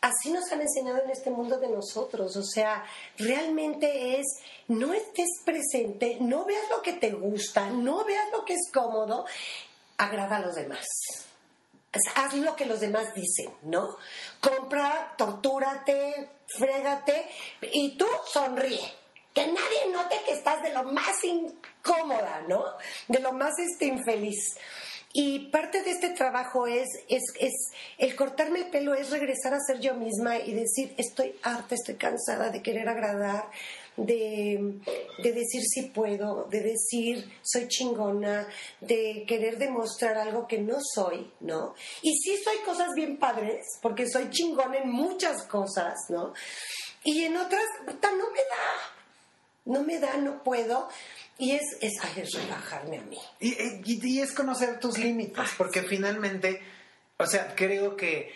así 0.00 0.30
nos 0.32 0.50
han 0.52 0.60
enseñado 0.60 1.02
en 1.02 1.10
este 1.10 1.30
mundo 1.30 1.58
de 1.58 1.68
nosotros. 1.68 2.36
O 2.36 2.42
sea, 2.42 2.84
realmente 3.18 4.18
es, 4.20 4.26
no 4.68 4.92
estés 4.92 5.28
presente, 5.44 6.18
no 6.20 6.44
veas 6.44 6.68
lo 6.70 6.82
que 6.82 6.94
te 6.94 7.10
gusta, 7.10 7.70
no 7.70 8.04
veas 8.04 8.30
lo 8.32 8.44
que 8.44 8.54
es 8.54 8.70
cómodo, 8.72 9.26
agrada 9.96 10.36
a 10.36 10.40
los 10.40 10.54
demás 10.54 10.86
haz 12.14 12.34
lo 12.34 12.54
que 12.56 12.66
los 12.66 12.80
demás 12.80 13.14
dicen, 13.14 13.52
¿no? 13.62 13.96
Compra, 14.40 15.14
tortúrate, 15.16 16.30
frégate 16.56 17.28
y 17.72 17.96
tú 17.96 18.06
sonríe. 18.32 18.94
Que 19.34 19.46
nadie 19.46 19.92
note 19.92 20.20
que 20.26 20.32
estás 20.32 20.62
de 20.62 20.72
lo 20.72 20.84
más 20.84 21.22
incómoda, 21.22 22.42
¿no? 22.48 22.64
De 23.06 23.20
lo 23.20 23.32
más 23.32 23.52
este, 23.58 23.86
infeliz. 23.86 24.56
Y 25.12 25.50
parte 25.50 25.82
de 25.82 25.90
este 25.90 26.10
trabajo 26.10 26.68
es, 26.68 26.86
es, 27.08 27.22
es, 27.40 27.52
el 27.98 28.14
cortarme 28.14 28.60
el 28.60 28.70
pelo, 28.70 28.94
es 28.94 29.10
regresar 29.10 29.52
a 29.54 29.58
ser 29.58 29.80
yo 29.80 29.94
misma 29.94 30.38
y 30.38 30.52
decir, 30.52 30.94
estoy 30.98 31.34
harta, 31.42 31.74
estoy 31.74 31.96
cansada 31.96 32.50
de 32.50 32.62
querer 32.62 32.88
agradar, 32.88 33.50
de, 33.96 34.78
decir 35.18 35.62
si 35.62 35.82
puedo, 35.88 36.44
de 36.44 36.60
decir 36.60 37.28
soy 37.42 37.66
chingona, 37.68 38.46
de 38.80 39.24
querer 39.26 39.58
demostrar 39.58 40.16
algo 40.16 40.46
que 40.46 40.58
no 40.58 40.78
soy, 40.94 41.30
¿no? 41.40 41.74
Y 42.02 42.12
sí 42.18 42.36
soy 42.42 42.58
cosas 42.64 42.90
bien 42.94 43.18
padres, 43.18 43.66
porque 43.82 44.08
soy 44.08 44.30
chingona 44.30 44.78
en 44.78 44.90
muchas 44.90 45.42
cosas, 45.44 45.94
¿no? 46.08 46.32
Y 47.04 47.24
en 47.24 47.36
otras, 47.36 47.64
no 47.86 48.30
me 48.30 48.40
da, 48.40 48.90
no 49.64 49.82
me 49.82 49.98
da, 49.98 50.16
no 50.18 50.42
puedo. 50.42 50.88
Y 51.40 51.52
es, 51.52 51.62
es, 51.80 51.94
es 52.16 52.32
relajarme 52.32 52.98
a 52.98 53.02
mí. 53.02 53.18
Y, 53.40 54.06
y 54.06 54.20
es 54.20 54.32
conocer 54.32 54.78
tus 54.78 54.98
límites, 54.98 55.50
porque 55.56 55.82
finalmente, 55.82 56.60
o 57.16 57.26
sea, 57.26 57.54
creo 57.54 57.96
que 57.96 58.30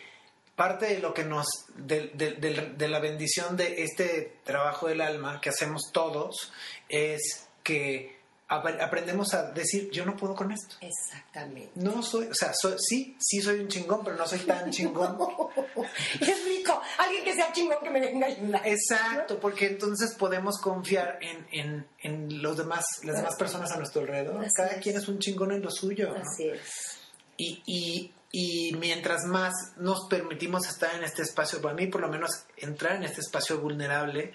parte 0.56 0.86
de 0.86 0.98
lo 1.00 1.12
que 1.12 1.24
nos, 1.24 1.46
de, 1.76 2.08
de, 2.08 2.88
la 2.88 3.00
bendición 3.00 3.56
de 3.56 3.82
este 3.82 4.38
trabajo 4.44 4.88
del 4.88 5.00
alma 5.00 5.40
que 5.40 5.50
hacemos 5.50 5.90
todos, 5.92 6.52
es 6.88 7.46
que 7.62 8.14
aprendemos 8.48 9.34
a 9.34 9.50
decir, 9.50 9.90
yo 9.90 10.04
no 10.04 10.16
puedo 10.16 10.34
con 10.34 10.52
esto. 10.52 10.76
Exactamente. 10.80 11.72
No 11.74 12.02
soy, 12.02 12.28
o 12.28 12.34
sea, 12.34 12.52
sí, 12.78 13.16
sí 13.18 13.40
soy 13.40 13.60
un 13.60 13.68
chingón, 13.68 14.02
pero 14.04 14.16
no 14.16 14.26
soy 14.26 14.40
tan 14.40 14.70
chingón. 14.70 15.18
es 16.20 16.44
rico, 16.44 16.80
alguien 16.98 17.24
que 17.24 17.34
sea 17.34 17.52
chingón 17.52 17.78
que 17.82 17.90
me 17.90 18.00
venga 18.00 18.26
a 18.26 18.30
ayudar. 18.30 18.66
Exacto, 18.66 19.38
porque 19.40 19.66
entonces 19.66 20.14
podemos 20.14 20.60
confiar 20.60 21.18
en, 21.20 21.46
en, 21.52 21.86
en 22.00 22.42
los 22.42 22.56
demás, 22.56 22.84
las 23.02 23.16
demás 23.16 23.36
personas 23.36 23.72
a 23.72 23.76
nuestro 23.76 24.02
alrededor. 24.02 24.46
Cada 24.54 24.78
quien 24.80 24.96
es 24.96 25.08
un 25.08 25.18
chingón 25.18 25.52
en 25.52 25.62
lo 25.62 25.70
suyo. 25.70 26.14
Así 26.14 26.48
es. 26.48 26.98
Y, 27.36 27.62
y, 27.66 28.12
y 28.30 28.76
mientras 28.76 29.24
más 29.24 29.52
nos 29.76 30.06
permitimos 30.08 30.68
estar 30.68 30.94
en 30.94 31.04
este 31.04 31.22
espacio, 31.22 31.60
para 31.60 31.74
mí 31.74 31.86
por 31.86 32.00
lo 32.00 32.08
menos 32.08 32.44
entrar 32.56 32.96
en 32.96 33.04
este 33.04 33.20
espacio 33.20 33.58
vulnerable 33.60 34.32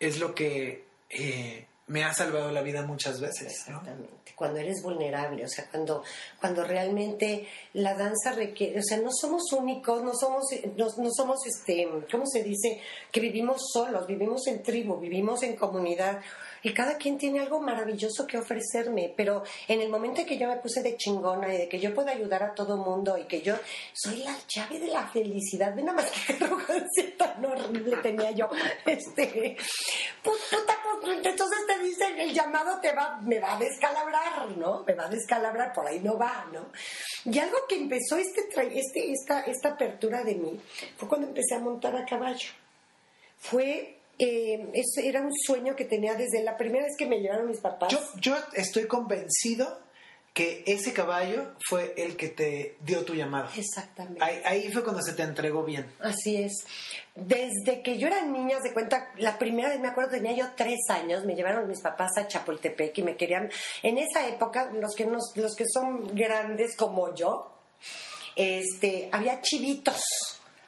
es 0.00 0.18
lo 0.18 0.34
que 0.34 0.84
eh, 1.10 1.66
me 1.86 2.02
ha 2.02 2.14
salvado 2.14 2.50
la 2.50 2.62
vida 2.62 2.82
muchas 2.82 3.20
veces. 3.20 3.52
Exactamente, 3.52 4.32
cuando 4.34 4.58
eres 4.58 4.82
vulnerable, 4.82 5.44
o 5.44 5.48
sea, 5.48 5.68
cuando, 5.70 6.02
cuando 6.40 6.64
realmente 6.64 7.46
la 7.74 7.94
danza 7.94 8.32
requiere, 8.32 8.80
o 8.80 8.82
sea, 8.82 8.98
no 8.98 9.10
somos 9.12 9.52
únicos, 9.52 10.02
no 10.02 10.12
somos, 10.14 10.44
no, 10.76 10.86
no 10.96 11.10
somos, 11.12 11.46
este, 11.46 11.88
¿cómo 12.10 12.26
se 12.26 12.42
dice? 12.42 12.80
Que 13.12 13.20
vivimos 13.20 13.62
solos, 13.72 14.06
vivimos 14.06 14.46
en 14.46 14.62
tribu, 14.62 14.98
vivimos 14.98 15.42
en 15.42 15.56
comunidad 15.56 16.20
y 16.64 16.72
cada 16.72 16.96
quien 16.96 17.18
tiene 17.18 17.40
algo 17.40 17.60
maravilloso 17.60 18.26
que 18.26 18.38
ofrecerme, 18.38 19.12
pero 19.14 19.44
en 19.68 19.82
el 19.82 19.90
momento 19.90 20.22
en 20.22 20.26
que 20.26 20.38
yo 20.38 20.48
me 20.48 20.56
puse 20.56 20.82
de 20.82 20.96
chingona 20.96 21.54
y 21.54 21.58
de 21.58 21.68
que 21.68 21.78
yo 21.78 21.94
puedo 21.94 22.08
ayudar 22.08 22.42
a 22.42 22.54
todo 22.54 22.78
mundo 22.78 23.18
y 23.18 23.24
que 23.24 23.42
yo 23.42 23.54
soy 23.92 24.24
la 24.24 24.34
llave 24.48 24.80
de 24.80 24.86
la 24.86 25.06
felicidad, 25.06 25.74
ve 25.74 25.82
nada 25.82 25.98
más 25.98 26.10
que 26.10 26.32
arrogancia 26.44 27.16
tan 27.18 27.44
horrible 27.44 27.96
tenía 27.98 28.30
yo, 28.30 28.48
este, 28.86 29.56
puta, 30.22 30.74
pues, 31.02 31.18
entonces 31.22 31.58
te 31.66 31.78
dicen, 31.80 32.18
el 32.18 32.32
llamado 32.32 32.80
te 32.80 32.92
va, 32.92 33.20
me 33.20 33.38
va 33.38 33.56
a 33.56 33.58
descalabrar, 33.58 34.56
¿no? 34.56 34.84
Me 34.86 34.94
va 34.94 35.04
a 35.04 35.10
descalabrar, 35.10 35.70
por 35.74 35.86
ahí 35.86 36.00
no 36.00 36.16
va, 36.16 36.48
¿no? 36.50 36.70
Y 37.30 37.38
algo 37.38 37.58
que 37.68 37.76
empezó 37.76 38.16
este, 38.16 38.48
este, 38.72 39.12
esta, 39.12 39.40
esta 39.40 39.68
apertura 39.70 40.24
de 40.24 40.34
mí 40.34 40.58
fue 40.96 41.08
cuando 41.08 41.26
empecé 41.26 41.56
a 41.56 41.58
montar 41.58 41.94
a 41.94 42.06
caballo. 42.06 42.48
Fue 43.38 43.98
eh, 44.18 44.70
ese 44.74 45.08
era 45.08 45.20
un 45.20 45.32
sueño 45.32 45.74
que 45.76 45.84
tenía 45.84 46.14
desde 46.14 46.42
la 46.42 46.56
primera 46.56 46.84
vez 46.84 46.96
que 46.96 47.06
me 47.06 47.20
llevaron 47.20 47.48
mis 47.48 47.60
papás. 47.60 47.92
Yo, 47.92 48.00
yo 48.20 48.36
estoy 48.54 48.86
convencido 48.86 49.84
que 50.34 50.64
ese 50.66 50.92
caballo 50.92 51.52
fue 51.68 51.94
el 51.96 52.16
que 52.16 52.28
te 52.28 52.76
dio 52.84 53.04
tu 53.04 53.14
llamado. 53.14 53.48
Exactamente. 53.56 54.20
Ahí, 54.20 54.70
fue 54.72 54.82
cuando 54.82 55.00
se 55.00 55.12
te 55.12 55.22
entregó 55.22 55.62
bien. 55.62 55.86
Así 56.00 56.42
es. 56.42 56.66
Desde 57.14 57.82
que 57.82 57.98
yo 57.98 58.08
era 58.08 58.22
niña, 58.22 58.58
de 58.58 58.72
cuenta, 58.72 59.12
la 59.18 59.38
primera 59.38 59.68
vez 59.68 59.78
me 59.78 59.86
acuerdo, 59.86 60.10
tenía 60.10 60.32
yo 60.32 60.46
tres 60.56 60.80
años, 60.88 61.24
me 61.24 61.36
llevaron 61.36 61.68
mis 61.68 61.80
papás 61.80 62.18
a 62.18 62.26
Chapultepec 62.26 62.98
y 62.98 63.02
me 63.04 63.16
querían, 63.16 63.48
en 63.84 63.96
esa 63.98 64.26
época, 64.26 64.72
los 64.72 64.96
que, 64.96 65.06
nos, 65.06 65.36
los 65.36 65.54
que 65.54 65.66
son 65.72 66.12
grandes 66.16 66.76
como 66.76 67.14
yo, 67.14 67.52
este, 68.34 69.08
había 69.12 69.40
chivitos 69.40 70.02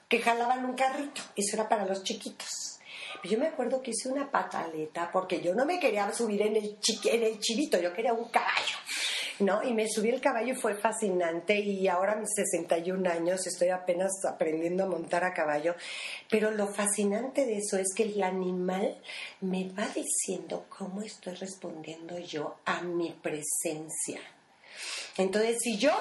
que 0.09 0.21
jalaban 0.21 0.65
un 0.65 0.77
carrito, 0.77 1.23
eso 1.35 1.57
era 1.57 1.69
para 1.69 1.85
los 1.87 2.05
chiquitos. 2.05 2.76
Yo 3.25 3.39
me 3.39 3.49
acuerdo 3.49 3.83
que 3.83 3.91
hice 3.91 4.09
una 4.09 4.31
pataleta 4.31 5.11
porque 5.13 5.41
yo 5.41 5.55
no 5.55 5.65
me 5.65 5.79
quería 5.79 6.13
subir 6.13 6.43
en 6.43 6.57
el, 6.57 6.79
en 7.05 7.23
el 7.23 7.39
chivito, 7.41 7.81
yo 7.81 7.93
quería 7.93 8.13
un 8.13 8.29
caballo. 8.29 8.77
¿no? 9.41 9.63
Y 9.63 9.75
me 9.75 9.89
subí 9.89 10.09
el 10.09 10.21
caballo 10.21 10.55
y 10.55 10.57
fue 10.57 10.75
fascinante 10.75 11.59
y 11.59 11.87
ahora 11.89 12.13
a 12.13 12.17
mis 12.17 12.31
61 12.35 13.11
años 13.11 13.47
estoy 13.47 13.69
apenas 13.69 14.11
aprendiendo 14.25 14.85
a 14.85 14.89
montar 14.89 15.25
a 15.25 15.35
caballo, 15.35 15.75
pero 16.31 16.51
lo 16.51 16.69
fascinante 16.69 17.45
de 17.45 17.59
eso 17.59 17.77
es 17.77 17.93
que 17.95 18.05
el 18.05 18.23
animal 18.23 18.99
me 19.43 19.69
va 19.73 19.87
diciendo 19.89 20.67
cómo 20.69 21.03
estoy 21.03 21.35
respondiendo 21.35 22.19
yo 22.19 22.57
a 22.65 22.81
mi 22.81 23.11
presencia. 23.11 24.21
Entonces, 25.19 25.59
si 25.61 25.79
yo 25.79 25.93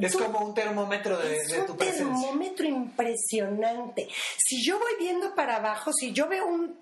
es 0.00 0.16
como 0.16 0.40
un 0.40 0.54
termómetro 0.54 1.18
de, 1.18 1.40
tu 1.66 1.76
presencia. 1.76 2.06
Un 2.06 2.20
termómetro 2.20 2.66
impresionante. 2.66 4.08
Si 4.38 4.64
yo 4.64 4.78
voy 4.78 4.92
viendo 4.98 5.34
para 5.34 5.56
abajo, 5.56 5.92
si 5.92 6.12
yo 6.12 6.28
veo 6.28 6.46
un, 6.46 6.76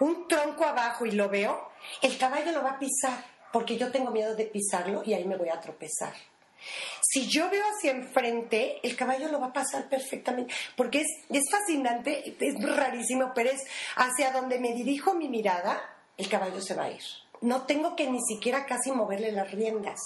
un 0.00 0.28
tronco 0.28 0.64
abajo 0.64 1.06
y 1.06 1.12
lo 1.12 1.28
veo, 1.28 1.70
el 2.02 2.16
caballo 2.18 2.52
lo 2.52 2.62
va 2.62 2.72
a 2.72 2.78
pisar, 2.78 3.24
porque 3.52 3.76
yo 3.76 3.90
tengo 3.90 4.10
miedo 4.10 4.34
de 4.34 4.46
pisarlo 4.46 5.02
y 5.04 5.14
ahí 5.14 5.24
me 5.24 5.36
voy 5.36 5.48
a 5.48 5.60
tropezar. 5.60 6.14
Si 7.02 7.28
yo 7.28 7.50
veo 7.50 7.62
hacia 7.76 7.90
enfrente, 7.90 8.80
el 8.82 8.96
caballo 8.96 9.28
lo 9.28 9.40
va 9.40 9.48
a 9.48 9.52
pasar 9.52 9.88
perfectamente, 9.88 10.54
porque 10.76 11.02
es, 11.02 11.08
es 11.28 11.50
fascinante, 11.50 12.36
es 12.40 12.54
rarísimo, 12.62 13.32
pero 13.34 13.50
es 13.50 13.62
hacia 13.96 14.32
donde 14.32 14.58
me 14.58 14.72
dirijo 14.72 15.14
mi 15.14 15.28
mirada, 15.28 15.80
el 16.16 16.28
caballo 16.28 16.60
se 16.60 16.74
va 16.74 16.84
a 16.84 16.90
ir. 16.90 17.02
No 17.40 17.62
tengo 17.62 17.96
que 17.96 18.08
ni 18.08 18.20
siquiera 18.22 18.66
casi 18.66 18.92
moverle 18.92 19.32
las 19.32 19.50
riendas. 19.50 20.00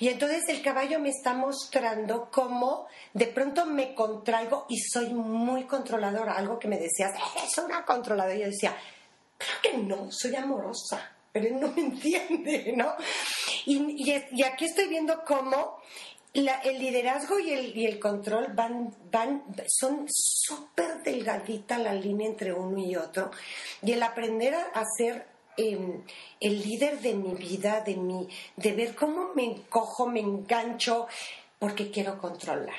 Y 0.00 0.08
entonces 0.08 0.42
el 0.48 0.62
caballo 0.62 0.98
me 0.98 1.10
está 1.10 1.34
mostrando 1.34 2.30
cómo 2.30 2.86
de 3.12 3.26
pronto 3.26 3.66
me 3.66 3.94
contraigo 3.94 4.64
y 4.68 4.78
soy 4.78 5.12
muy 5.12 5.64
controladora. 5.64 6.32
Algo 6.32 6.58
que 6.58 6.68
me 6.68 6.78
decías, 6.78 7.12
es 7.44 7.58
una 7.58 7.84
controladora. 7.84 8.34
Y 8.34 8.40
yo 8.40 8.46
decía, 8.46 8.74
claro 9.36 9.60
que 9.62 9.76
no, 9.76 10.10
soy 10.10 10.36
amorosa, 10.36 11.12
pero 11.30 11.48
él 11.48 11.60
no 11.60 11.68
me 11.68 11.80
entiende, 11.82 12.72
¿no? 12.74 12.94
Y, 13.66 14.10
aquí 14.42 14.64
estoy 14.64 14.88
viendo 14.88 15.22
cómo 15.22 15.82
el 16.32 16.78
liderazgo 16.78 17.38
y 17.38 17.52
el, 17.52 17.76
y 17.76 17.84
el 17.84 17.98
control 18.00 18.52
van, 18.54 18.94
van, 19.10 19.44
son 19.68 20.06
súper 20.08 21.02
delgadita 21.02 21.76
la 21.76 21.92
línea 21.92 22.28
entre 22.28 22.54
uno 22.54 22.78
y 22.78 22.96
otro. 22.96 23.30
Y 23.82 23.92
el 23.92 24.02
aprender 24.02 24.54
a 24.54 24.80
hacer 24.80 25.26
el 25.56 26.04
líder 26.40 27.00
de 27.00 27.14
mi 27.14 27.34
vida, 27.34 27.80
de, 27.80 27.96
mi, 27.96 28.28
de 28.56 28.72
ver 28.72 28.94
cómo 28.94 29.34
me 29.34 29.44
encojo, 29.44 30.06
me 30.06 30.20
engancho, 30.20 31.06
porque 31.58 31.90
quiero 31.90 32.18
controlar. 32.18 32.74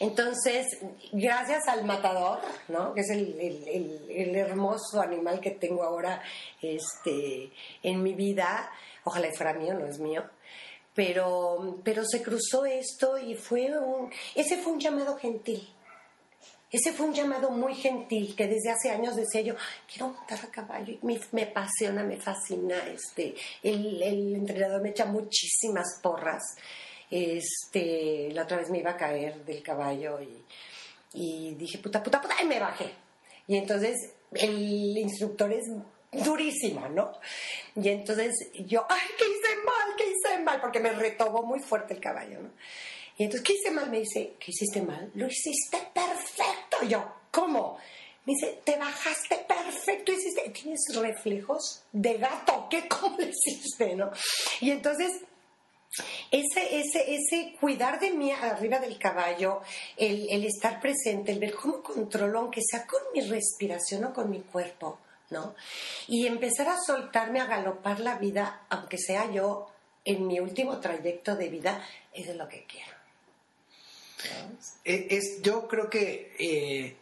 Entonces, 0.00 0.66
gracias 1.12 1.68
al 1.68 1.84
matador, 1.84 2.40
¿no? 2.68 2.94
que 2.94 3.00
es 3.00 3.10
el, 3.10 4.36
hermoso 4.36 5.00
animal 5.00 5.40
que 5.40 5.52
tengo 5.52 5.82
ahora 5.82 6.22
este, 6.60 7.50
en 7.82 8.02
mi 8.02 8.14
vida, 8.14 8.70
ojalá 9.04 9.28
fuera 9.36 9.54
mío, 9.54 9.74
no 9.74 9.86
es 9.86 9.98
mío, 9.98 10.24
pero, 10.94 11.80
pero 11.84 12.04
se 12.04 12.22
cruzó 12.22 12.64
esto 12.66 13.18
y 13.18 13.34
fue 13.34 13.76
un, 13.78 14.12
ese 14.34 14.58
fue 14.58 14.72
un 14.72 14.80
llamado 14.80 15.16
gentil. 15.16 15.68
Ese 16.74 16.92
fue 16.92 17.06
un 17.06 17.14
llamado 17.14 17.52
muy 17.52 17.72
gentil 17.76 18.34
que 18.34 18.48
desde 18.48 18.72
hace 18.72 18.90
años 18.90 19.14
decía 19.14 19.42
yo, 19.42 19.54
quiero 19.86 20.08
montar 20.08 20.40
a 20.42 20.50
caballo, 20.50 20.98
me, 21.02 21.20
me 21.30 21.44
apasiona, 21.44 22.02
me 22.02 22.16
fascina. 22.16 22.76
Este, 22.88 23.32
el, 23.62 24.02
entrenador 24.02 24.82
me 24.82 24.88
echa 24.88 25.04
muchísimas 25.04 26.00
porras. 26.02 26.42
Este, 27.08 28.28
la 28.32 28.42
otra 28.42 28.56
vez 28.56 28.70
me 28.70 28.78
iba 28.78 28.90
a 28.90 28.96
caer 28.96 29.44
del 29.44 29.62
caballo 29.62 30.18
y, 31.12 31.54
dije, 31.54 31.78
puta, 31.78 32.02
puta, 32.02 32.20
puta, 32.20 32.34
y 32.42 32.46
me 32.46 32.58
bajé. 32.58 32.90
Y 33.46 33.56
entonces 33.56 33.94
el 34.32 34.98
instructor 34.98 35.52
es 35.52 35.66
durísimo, 36.24 36.88
¿no? 36.88 37.12
Y 37.76 37.88
entonces 37.88 38.34
yo, 38.66 38.84
ay, 38.88 39.08
¿qué 39.16 39.26
hice 39.26 39.56
mal? 39.64 39.96
¿Qué 39.96 40.06
hice 40.10 40.42
mal? 40.42 40.60
Porque 40.60 40.80
me 40.80 40.90
retobó 40.90 41.44
muy 41.44 41.60
fuerte 41.60 41.94
el 41.94 42.00
caballo, 42.00 42.40
¿no? 42.40 42.50
Y 43.16 43.24
entonces, 43.24 43.46
¿qué 43.46 43.52
hice 43.52 43.70
mal? 43.70 43.90
Me 43.90 44.00
dice, 44.00 44.34
¿qué 44.40 44.50
hiciste 44.50 44.82
mal? 44.82 45.10
Lo 45.14 45.28
hiciste 45.28 45.78
yo, 46.82 47.04
¿cómo? 47.30 47.78
Me 48.26 48.32
dice, 48.32 48.60
te 48.64 48.76
bajaste 48.76 49.36
perfecto, 49.46 50.12
hiciste, 50.12 50.48
tienes 50.50 50.80
reflejos 50.94 51.82
de 51.92 52.16
gato, 52.16 52.66
¿qué 52.70 52.88
cómo 53.00 53.18
hiciste, 53.20 53.94
no? 53.94 54.10
Y 54.60 54.70
entonces, 54.70 55.20
ese, 56.30 56.80
ese, 56.80 57.14
ese 57.14 57.54
cuidar 57.60 58.00
de 58.00 58.10
mí 58.10 58.32
arriba 58.32 58.78
del 58.78 58.98
caballo, 58.98 59.60
el, 59.96 60.28
el 60.30 60.44
estar 60.44 60.80
presente, 60.80 61.32
el 61.32 61.38
ver 61.38 61.54
cómo 61.54 61.82
controlo, 61.82 62.40
aunque 62.40 62.62
sea 62.62 62.86
con 62.86 63.00
mi 63.12 63.20
respiración 63.20 64.04
o 64.04 64.12
con 64.12 64.30
mi 64.30 64.40
cuerpo, 64.40 64.98
¿no? 65.30 65.54
Y 66.08 66.26
empezar 66.26 66.68
a 66.68 66.80
soltarme, 66.80 67.40
a 67.40 67.46
galopar 67.46 68.00
la 68.00 68.16
vida, 68.16 68.62
aunque 68.70 68.98
sea 68.98 69.30
yo 69.30 69.68
en 70.04 70.26
mi 70.26 70.40
último 70.40 70.80
trayecto 70.80 71.36
de 71.36 71.48
vida, 71.48 71.84
eso 72.12 72.32
es 72.32 72.36
lo 72.36 72.48
que 72.48 72.64
quiero. 72.64 72.93
Es, 74.84 75.42
yo 75.42 75.66
creo 75.68 75.90
que 75.90 76.34
eh, 76.38 76.96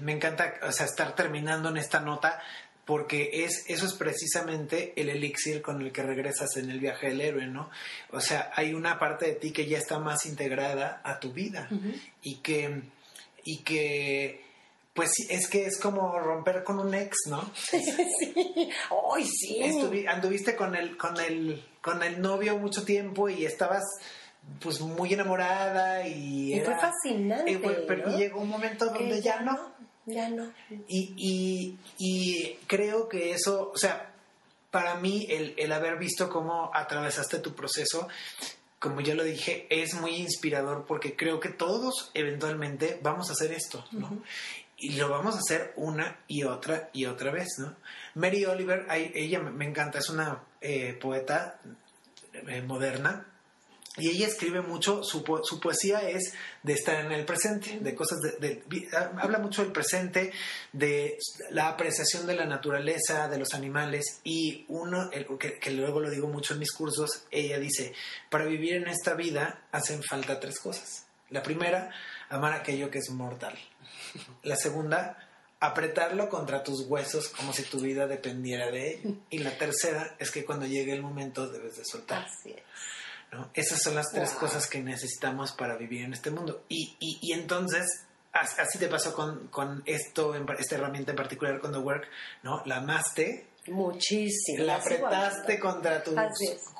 me 0.00 0.12
encanta 0.12 0.54
o 0.62 0.72
sea, 0.72 0.86
estar 0.86 1.14
terminando 1.14 1.68
en 1.68 1.76
esta 1.76 2.00
nota 2.00 2.40
porque 2.84 3.44
es, 3.44 3.64
eso 3.68 3.86
es 3.86 3.94
precisamente 3.94 4.92
el 4.96 5.10
elixir 5.10 5.62
con 5.62 5.80
el 5.80 5.92
que 5.92 6.02
regresas 6.02 6.56
en 6.56 6.70
el 6.70 6.80
viaje 6.80 7.08
del 7.08 7.20
héroe, 7.20 7.46
¿no? 7.46 7.70
O 8.10 8.20
sea, 8.20 8.50
hay 8.56 8.74
una 8.74 8.98
parte 8.98 9.26
de 9.26 9.34
ti 9.34 9.52
que 9.52 9.66
ya 9.66 9.78
está 9.78 10.00
más 10.00 10.26
integrada 10.26 11.00
a 11.04 11.20
tu 11.20 11.32
vida 11.32 11.68
y 12.20 12.38
que, 12.38 12.82
y 13.44 13.58
que 13.58 14.44
pues 14.92 15.12
es 15.28 15.48
que 15.48 15.66
es 15.66 15.78
como 15.78 16.18
romper 16.18 16.64
con 16.64 16.80
un 16.80 16.92
ex, 16.92 17.16
¿no? 17.28 17.48
sí. 17.54 18.70
¡Ay, 19.14 19.24
sí! 19.24 20.06
anduviste 20.08 20.56
con 20.56 20.74
el, 20.74 20.96
con 20.96 21.18
el, 21.20 21.64
con 21.80 22.02
el 22.02 22.20
novio 22.20 22.58
mucho 22.58 22.84
tiempo 22.84 23.28
y 23.28 23.44
estabas 23.44 23.84
pues 24.62 24.80
muy 24.80 25.12
enamorada 25.12 26.06
y, 26.06 26.60
fue 26.64 26.76
fascinante. 26.78 27.60
pero 27.86 28.16
llegó 28.16 28.40
un 28.40 28.48
momento 28.48 28.86
donde 28.86 29.20
ya, 29.20 29.40
no. 29.40 29.72
Ya 30.06 30.28
no. 30.28 30.50
Y, 30.88 31.76
y, 31.98 32.58
creo 32.66 33.08
que 33.08 33.32
eso, 33.32 33.70
o 33.72 33.78
sea, 33.78 34.12
para 34.70 34.96
mí 34.96 35.26
el, 35.30 35.54
el 35.56 35.72
haber 35.72 35.98
visto 35.98 36.28
cómo 36.28 36.70
atravesaste 36.74 37.38
tu 37.38 37.54
proceso, 37.54 38.08
como 38.78 39.02
ya 39.02 39.14
lo 39.14 39.22
dije, 39.22 39.66
es 39.68 39.94
muy 39.94 40.16
inspirador 40.16 40.86
porque 40.86 41.14
creo 41.14 41.38
que 41.38 41.50
todos 41.50 42.10
eventualmente 42.14 42.98
vamos 43.02 43.28
a 43.28 43.34
hacer 43.34 43.52
esto, 43.52 43.84
¿no? 43.92 44.22
Y 44.78 44.92
lo 44.92 45.10
vamos 45.10 45.36
a 45.36 45.40
hacer 45.40 45.74
una 45.76 46.18
y 46.26 46.44
otra 46.44 46.88
y 46.94 47.04
otra 47.04 47.30
vez, 47.30 47.48
¿no? 47.58 47.76
Mary 48.14 48.46
Oliver, 48.46 48.86
ella 49.14 49.40
me 49.40 49.66
encanta, 49.66 49.98
es 49.98 50.08
una 50.08 50.42
eh, 50.62 50.96
poeta 50.98 51.60
eh, 52.32 52.62
moderna 52.62 53.26
y 53.96 54.08
ella 54.08 54.28
escribe 54.28 54.60
mucho, 54.60 55.02
su, 55.02 55.24
su, 55.42 55.58
poesía 55.58 56.08
es 56.08 56.32
de 56.62 56.74
estar 56.74 57.04
en 57.04 57.10
el 57.10 57.24
presente, 57.24 57.80
de 57.80 57.94
cosas 57.96 58.20
de, 58.20 58.62
habla 59.18 59.38
mucho 59.38 59.62
del 59.62 59.72
presente, 59.72 60.32
de 60.72 61.18
la 61.50 61.68
apreciación 61.68 62.24
de 62.26 62.36
la 62.36 62.44
naturaleza, 62.44 63.28
de 63.28 63.38
los 63.38 63.52
animales 63.52 64.20
y 64.22 64.64
uno, 64.68 65.10
que, 65.40 65.58
que, 65.58 65.70
luego 65.72 65.98
lo 65.98 66.08
digo 66.08 66.28
mucho 66.28 66.54
en 66.54 66.60
mis 66.60 66.72
cursos, 66.72 67.24
ella 67.32 67.58
dice, 67.58 67.92
para 68.30 68.44
vivir 68.44 68.74
en 68.74 68.86
esta 68.86 69.14
vida 69.14 69.64
hacen 69.72 70.04
falta 70.04 70.38
tres 70.38 70.60
cosas. 70.60 71.06
La 71.28 71.42
primera, 71.42 71.90
amar 72.28 72.52
aquello 72.52 72.90
que 72.90 72.98
es 72.98 73.10
mortal. 73.10 73.58
La 74.44 74.56
segunda, 74.56 75.28
apretarlo 75.58 76.28
contra 76.28 76.62
tus 76.62 76.86
huesos 76.86 77.28
como 77.28 77.52
si 77.52 77.64
tu 77.64 77.80
vida 77.80 78.06
dependiera 78.06 78.70
de 78.70 78.94
ello. 78.94 79.16
Y 79.30 79.38
la 79.38 79.58
tercera 79.58 80.14
es 80.20 80.30
que 80.30 80.44
cuando 80.44 80.66
llegue 80.66 80.92
el 80.92 81.02
momento 81.02 81.48
debes 81.48 81.76
de 81.76 81.84
soltar. 81.84 82.24
Así 82.24 82.50
es. 82.50 82.62
Esas 83.54 83.82
son 83.82 83.94
las 83.94 84.10
tres 84.12 84.30
cosas 84.30 84.66
que 84.66 84.80
necesitamos 84.80 85.52
para 85.52 85.76
vivir 85.76 86.02
en 86.02 86.12
este 86.12 86.30
mundo. 86.30 86.64
Y, 86.68 86.96
y, 86.98 87.32
entonces, 87.32 87.86
así 88.32 88.78
te 88.78 88.88
pasó 88.88 89.14
con, 89.14 89.48
con, 89.48 89.82
esto, 89.86 90.34
esta 90.58 90.74
herramienta 90.74 91.12
en 91.12 91.16
particular 91.16 91.60
con 91.60 91.72
The 91.72 91.78
Work, 91.78 92.08
¿no? 92.42 92.62
La 92.66 92.76
amaste. 92.76 93.46
Muchísimo. 93.68 94.64
La 94.64 94.76
apretaste 94.76 95.60
contra 95.60 96.02
tus 96.02 96.14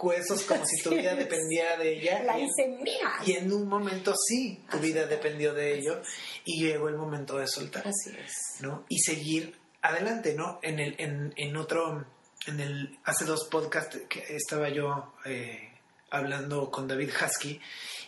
huesos 0.03 0.43
como 0.45 0.65
si 0.67 0.83
tu 0.83 0.91
vida 0.91 1.15
dependiera 1.15 1.77
de 1.77 1.99
ella. 1.99 2.23
La 2.25 2.39
hice 2.39 2.69
mía. 2.83 3.13
Y 3.25 3.33
en 3.33 3.53
un 3.53 3.69
momento 3.69 4.15
sí, 4.17 4.65
tu 4.71 4.79
vida 4.79 5.07
dependió 5.07 5.55
de 5.55 5.79
ello. 5.79 6.01
Y 6.45 6.65
llegó 6.65 6.89
el 6.89 6.97
momento 6.97 7.37
de 7.37 7.47
soltar. 7.47 7.87
Así 7.87 8.17
es. 8.19 8.61
¿no? 8.61 8.87
Y 8.89 8.99
seguir 9.01 9.57
adelante, 9.83 10.35
¿no? 10.35 10.59
En, 10.63 10.81
el, 10.81 10.97
en, 10.99 11.33
en 11.37 11.57
otro, 11.57 12.07
en 12.47 12.61
el, 12.61 12.99
hace 13.05 13.25
dos 13.25 13.47
podcasts 13.49 13.99
que 14.09 14.25
estaba 14.35 14.69
yo... 14.69 15.15
Eh, 15.27 15.70
hablando 16.11 16.71
con 16.71 16.87
David 16.89 17.11
Husky 17.11 17.61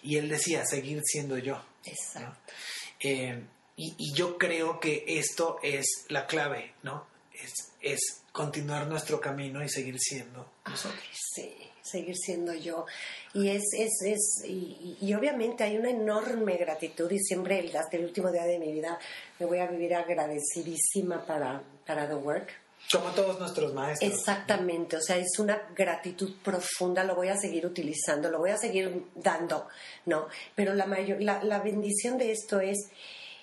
y 0.03 0.17
él 0.17 0.29
decía, 0.29 0.65
seguir 0.67 1.01
siendo 1.05 1.39
yo. 1.39 1.63
Exacto. 1.85 2.53
Eh, 3.01 3.43
y, 3.77 4.13
yo 4.15 4.39
creo 4.39 4.79
que 4.79 5.05
esto 5.07 5.59
es 5.63 6.05
la 6.09 6.27
clave, 6.27 6.75
¿no? 6.83 7.07
Es, 7.33 7.53
es 7.81 8.23
continuar 8.33 8.87
nuestro 8.87 9.21
camino 9.21 9.65
y 9.65 9.69
seguir 9.69 9.99
siendo 9.99 10.53
nosotros. 10.67 11.03
sí, 11.35 11.55
seguir 11.83 12.17
siendo 12.17 12.55
yo. 12.55 12.87
Y 13.35 13.49
es, 13.49 13.63
es, 13.77 14.03
es 14.05 14.45
y, 14.47 15.15
obviamente 15.15 15.65
hay 15.65 15.77
una 15.77 15.91
enorme 15.91 16.57
gratitud 16.57 17.11
y 17.11 17.19
siempre 17.19 17.71
hasta 17.77 17.97
el 17.97 18.05
último 18.05 18.31
día 18.31 18.45
de 18.45 18.59
mi 18.59 18.73
vida 18.73 18.99
me 19.39 19.47
voy 19.47 19.59
a 19.59 19.67
vivir 19.67 19.95
agradecidísima 19.95 21.27
para, 21.27 21.63
para 21.87 22.09
The 22.09 22.15
Work 22.15 22.62
Como 22.91 23.11
todos 23.11 23.39
nuestros 23.39 23.73
maestros. 23.73 24.11
Exactamente, 24.11 24.97
o 24.97 25.01
sea, 25.01 25.17
es 25.17 25.39
una 25.39 25.63
gratitud 25.75 26.35
profunda, 26.43 27.05
lo 27.05 27.15
voy 27.15 27.29
a 27.29 27.37
seguir 27.37 27.65
utilizando, 27.65 28.31
lo 28.31 28.39
voy 28.39 28.51
a 28.51 28.59
seguir 28.59 29.07
dando, 29.15 29.69
¿no? 30.07 30.29
Pero 30.55 30.75
la, 30.75 30.87
mayor, 30.87 31.23
la, 31.23 31.43
la 31.43 31.61
bendición 31.61 32.19
de 32.19 32.33
esto 32.33 32.61
es, 32.61 32.91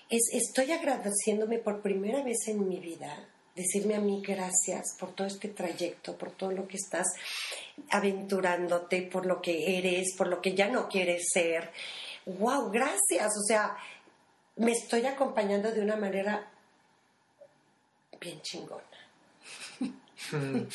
es, 0.10 0.22
estoy 0.34 0.72
agradeciéndome 0.72 1.58
por 1.60 1.82
primera 1.82 2.24
vez 2.24 2.48
en 2.48 2.68
mi 2.68 2.80
vida, 2.80 3.28
decirme 3.56 3.96
a 3.96 4.00
mí 4.00 4.22
gracias 4.26 4.96
por 5.00 5.14
todo 5.14 5.28
este 5.28 5.50
trayecto, 5.50 6.18
por 6.18 6.32
todo 6.32 6.52
lo 6.52 6.68
que 6.68 6.78
estás 6.78 7.08
aventurándote, 7.90 9.04
por 9.04 9.26
lo 9.26 9.42
que 9.42 9.78
eres, 9.78 10.16
por 10.16 10.28
lo 10.28 10.42
que 10.42 10.54
ya 10.54 10.68
no 10.68 10.88
quieres 10.88 11.24
ser. 11.34 11.72
¡Wow! 12.26 12.72
Gracias, 12.72 13.34
o 13.38 13.44
sea, 13.48 13.76
me 14.58 14.72
estoy 14.72 15.06
acompañando 15.06 15.72
de 15.72 15.82
una 15.82 15.96
manera 15.96 16.52
bien 18.20 18.42
chingona. 18.42 18.89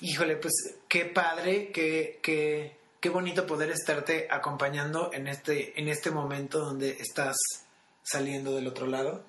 Híjole, 0.00 0.36
pues 0.36 0.52
qué 0.88 1.06
padre, 1.06 1.70
qué, 1.72 2.18
qué, 2.22 2.76
qué 3.00 3.08
bonito 3.08 3.46
poder 3.46 3.70
estarte 3.70 4.28
acompañando 4.30 5.10
en 5.12 5.26
este, 5.26 5.78
en 5.80 5.88
este 5.88 6.10
momento 6.10 6.58
donde 6.60 6.90
estás 6.90 7.36
saliendo 8.02 8.54
del 8.54 8.66
otro 8.66 8.86
lado. 8.86 9.24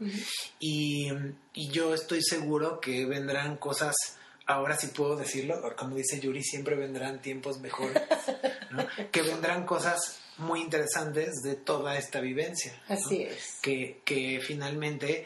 y, 0.59 1.09
y, 1.53 1.69
yo 1.69 1.93
estoy 1.93 2.21
seguro 2.21 2.79
que 2.79 3.05
vendrán 3.05 3.57
cosas, 3.57 3.95
ahora 4.45 4.77
sí 4.77 4.87
puedo 4.87 5.15
decirlo, 5.15 5.61
como 5.77 5.95
dice 5.95 6.19
Yuri, 6.19 6.43
siempre 6.43 6.75
vendrán 6.75 7.21
tiempos 7.21 7.59
mejores, 7.59 8.01
que 9.11 9.21
vendrán 9.21 9.65
cosas 9.65 10.19
muy 10.37 10.61
interesantes 10.61 11.41
de 11.43 11.55
toda 11.55 11.97
esta 11.97 12.19
vivencia. 12.19 12.79
Así 12.87 13.23
es. 13.23 13.55
Que, 13.61 14.01
que 14.05 14.39
finalmente 14.45 15.25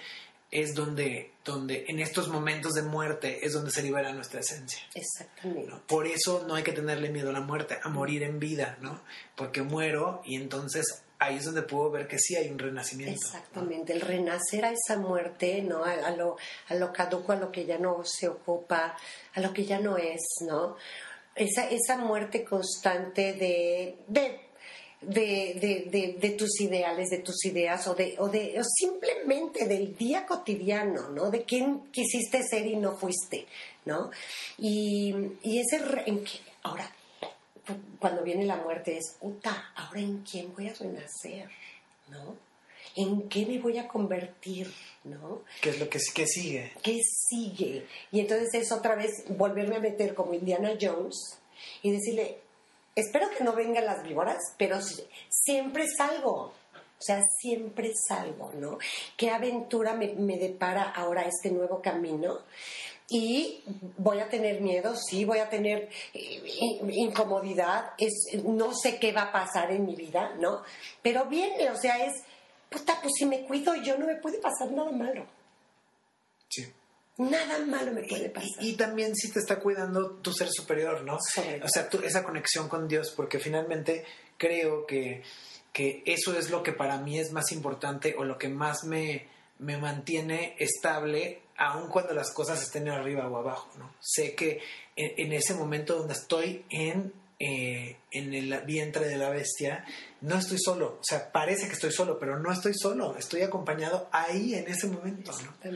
es 0.51 0.75
donde, 0.75 1.31
donde 1.45 1.85
en 1.87 1.99
estos 1.99 2.27
momentos 2.27 2.73
de 2.73 2.81
muerte 2.81 3.45
es 3.45 3.53
donde 3.53 3.71
se 3.71 3.81
libera 3.81 4.11
nuestra 4.11 4.41
esencia. 4.41 4.79
Exactamente. 4.93 5.71
Por 5.87 6.05
eso 6.05 6.43
no 6.45 6.55
hay 6.55 6.63
que 6.63 6.73
tenerle 6.73 7.09
miedo 7.09 7.29
a 7.29 7.33
la 7.33 7.39
muerte, 7.39 7.79
a 7.81 7.89
morir 7.89 8.23
en 8.23 8.37
vida, 8.39 8.77
¿no? 8.81 9.01
Porque 9.35 9.61
muero 9.61 10.21
y 10.25 10.35
entonces 10.35 11.03
ahí 11.19 11.37
es 11.37 11.45
donde 11.45 11.61
puedo 11.61 11.89
ver 11.89 12.07
que 12.07 12.19
sí 12.19 12.35
hay 12.35 12.49
un 12.49 12.59
renacimiento. 12.59 13.13
Exactamente, 13.13 13.93
el 13.93 14.01
renacer 14.01 14.65
a 14.65 14.71
esa 14.71 14.97
muerte, 14.97 15.61
¿no? 15.61 15.85
A, 15.85 16.11
lo, 16.11 16.35
a 16.67 16.75
lo 16.75 16.91
caduco, 16.91 17.31
a 17.31 17.37
lo 17.37 17.51
que 17.51 17.65
ya 17.65 17.77
no 17.77 18.01
se 18.03 18.27
ocupa, 18.27 18.97
a 19.33 19.39
lo 19.39 19.53
que 19.53 19.63
ya 19.63 19.79
no 19.79 19.97
es, 19.97 20.21
¿no? 20.45 20.75
Esa, 21.33 21.69
esa 21.69 21.97
muerte 21.97 22.43
constante 22.43 23.33
de, 23.33 23.99
de 24.07 24.50
de, 25.01 25.89
de, 25.89 26.17
de, 26.19 26.29
tus 26.31 26.61
ideales, 26.61 27.09
de 27.09 27.19
tus 27.19 27.43
ideas 27.45 27.87
o 27.87 27.95
de, 27.95 28.15
o 28.19 28.29
de 28.29 28.59
o 28.59 28.63
simplemente 28.63 29.67
del 29.67 29.97
día 29.97 30.25
cotidiano, 30.25 31.09
¿no? 31.09 31.31
De 31.31 31.43
quién 31.43 31.91
quisiste 31.91 32.43
ser 32.43 32.67
y 32.67 32.75
no 32.75 32.95
fuiste, 32.95 33.47
¿no? 33.85 34.11
Y, 34.59 35.15
y 35.41 35.59
ese 35.59 35.81
en 36.05 36.23
que, 36.23 36.39
ahora 36.63 36.91
cuando 37.99 38.23
viene 38.23 38.45
la 38.45 38.57
muerte 38.57 38.97
es, 38.97 39.15
puta, 39.19 39.71
ahora 39.75 39.99
en 39.99 40.23
quién 40.23 40.53
voy 40.53 40.67
a 40.67 40.73
renacer, 40.73 41.49
¿no? 42.09 42.35
¿En 42.95 43.29
qué 43.29 43.45
me 43.45 43.59
voy 43.59 43.77
a 43.77 43.87
convertir? 43.87 44.71
¿No? 45.03 45.41
¿Qué 45.61 45.69
es 45.69 45.79
lo 45.79 45.89
que, 45.89 45.99
que 46.13 46.27
sigue? 46.27 46.73
¿Qué 46.83 46.99
sigue? 47.03 47.87
Y 48.11 48.19
entonces 48.19 48.49
es 48.53 48.71
otra 48.71 48.95
vez 48.95 49.23
volverme 49.29 49.77
a 49.77 49.79
meter 49.79 50.13
como 50.13 50.33
Indiana 50.33 50.73
Jones 50.79 51.39
y 51.81 51.91
decirle, 51.91 52.39
espero 52.95 53.29
que 53.29 53.43
no 53.43 53.53
vengan 53.53 53.85
las 53.85 54.03
víboras, 54.03 54.37
pero 54.57 54.79
siempre 55.29 55.87
salgo. 55.87 56.53
O 56.99 57.03
sea, 57.03 57.19
siempre 57.39 57.93
salgo, 58.07 58.51
¿no? 58.53 58.77
¿Qué 59.17 59.31
aventura 59.31 59.93
me, 59.93 60.37
depara 60.37 60.83
ahora 60.83 61.23
este 61.23 61.49
nuevo 61.49 61.81
camino? 61.81 62.39
y 63.13 63.61
voy 63.97 64.19
a 64.19 64.29
tener 64.29 64.61
miedo, 64.61 64.95
sí, 64.95 65.25
voy 65.25 65.39
a 65.39 65.49
tener 65.49 65.89
eh, 66.13 66.79
incomodidad, 66.93 67.91
es, 67.97 68.41
no 68.45 68.73
sé 68.73 68.99
qué 68.99 69.11
va 69.11 69.23
a 69.23 69.31
pasar 69.33 69.69
en 69.71 69.85
mi 69.85 69.95
vida, 69.95 70.33
¿no? 70.39 70.63
Pero 71.01 71.25
viene, 71.25 71.69
o 71.71 71.75
sea, 71.75 72.05
es, 72.05 72.23
puta, 72.69 73.01
pues 73.01 73.11
si 73.17 73.25
me 73.25 73.41
cuido 73.41 73.75
yo 73.75 73.97
no 73.97 74.07
me 74.07 74.15
puede 74.15 74.37
pasar 74.37 74.71
nada 74.71 74.93
malo. 74.93 75.25
Sí. 76.47 76.71
Nada 77.29 77.59
malo 77.65 77.91
me 77.91 78.03
puede 78.03 78.29
pasar. 78.29 78.49
Y, 78.59 78.73
también 78.73 79.15
si 79.15 79.31
te 79.31 79.39
está 79.39 79.59
cuidando 79.59 80.11
tu 80.15 80.33
ser 80.33 80.49
superior, 80.49 81.03
¿no? 81.03 81.15
o 81.15 81.19
sea, 81.69 81.89
esa 82.03 82.23
conexión 82.23 82.67
con 82.67 82.87
Dios, 82.87 83.13
porque 83.15 83.39
finalmente 83.39 84.05
creo 84.37 84.85
que, 84.87 85.21
que, 85.71 86.03
eso 86.05 86.37
es 86.37 86.49
lo 86.49 86.63
que 86.63 86.73
para 86.73 86.97
mí 86.97 87.19
es 87.19 87.31
más 87.31 87.51
importante 87.51 88.15
o 88.17 88.23
lo 88.23 88.37
que 88.37 88.49
más 88.49 88.83
me, 88.85 89.27
me 89.59 89.77
mantiene 89.77 90.55
estable, 90.57 91.41
aun 91.57 91.89
cuando 91.89 92.13
las 92.13 92.31
cosas 92.33 92.61
estén 92.61 92.89
arriba 92.89 93.27
o 93.27 93.37
abajo, 93.37 93.69
¿no? 93.77 93.93
Sé 93.99 94.33
que 94.33 94.61
en, 94.95 95.31
ese 95.31 95.53
momento 95.53 95.97
donde 95.97 96.13
estoy 96.13 96.65
en, 96.69 97.13
eh, 97.39 97.97
en 98.11 98.33
el 98.33 98.61
vientre 98.65 99.07
de 99.07 99.17
la 99.17 99.29
bestia, 99.29 99.85
no 100.21 100.37
estoy 100.37 100.57
solo. 100.59 100.97
O 100.99 101.03
sea, 101.03 101.31
parece 101.31 101.67
que 101.67 101.73
estoy 101.73 101.91
solo, 101.91 102.17
pero 102.19 102.39
no 102.39 102.51
estoy 102.51 102.73
solo. 102.73 103.15
Estoy 103.15 103.41
acompañado 103.41 104.09
ahí 104.11 104.55
en 104.55 104.67
ese 104.67 104.87
momento, 104.87 105.31
¿no? 105.43 105.71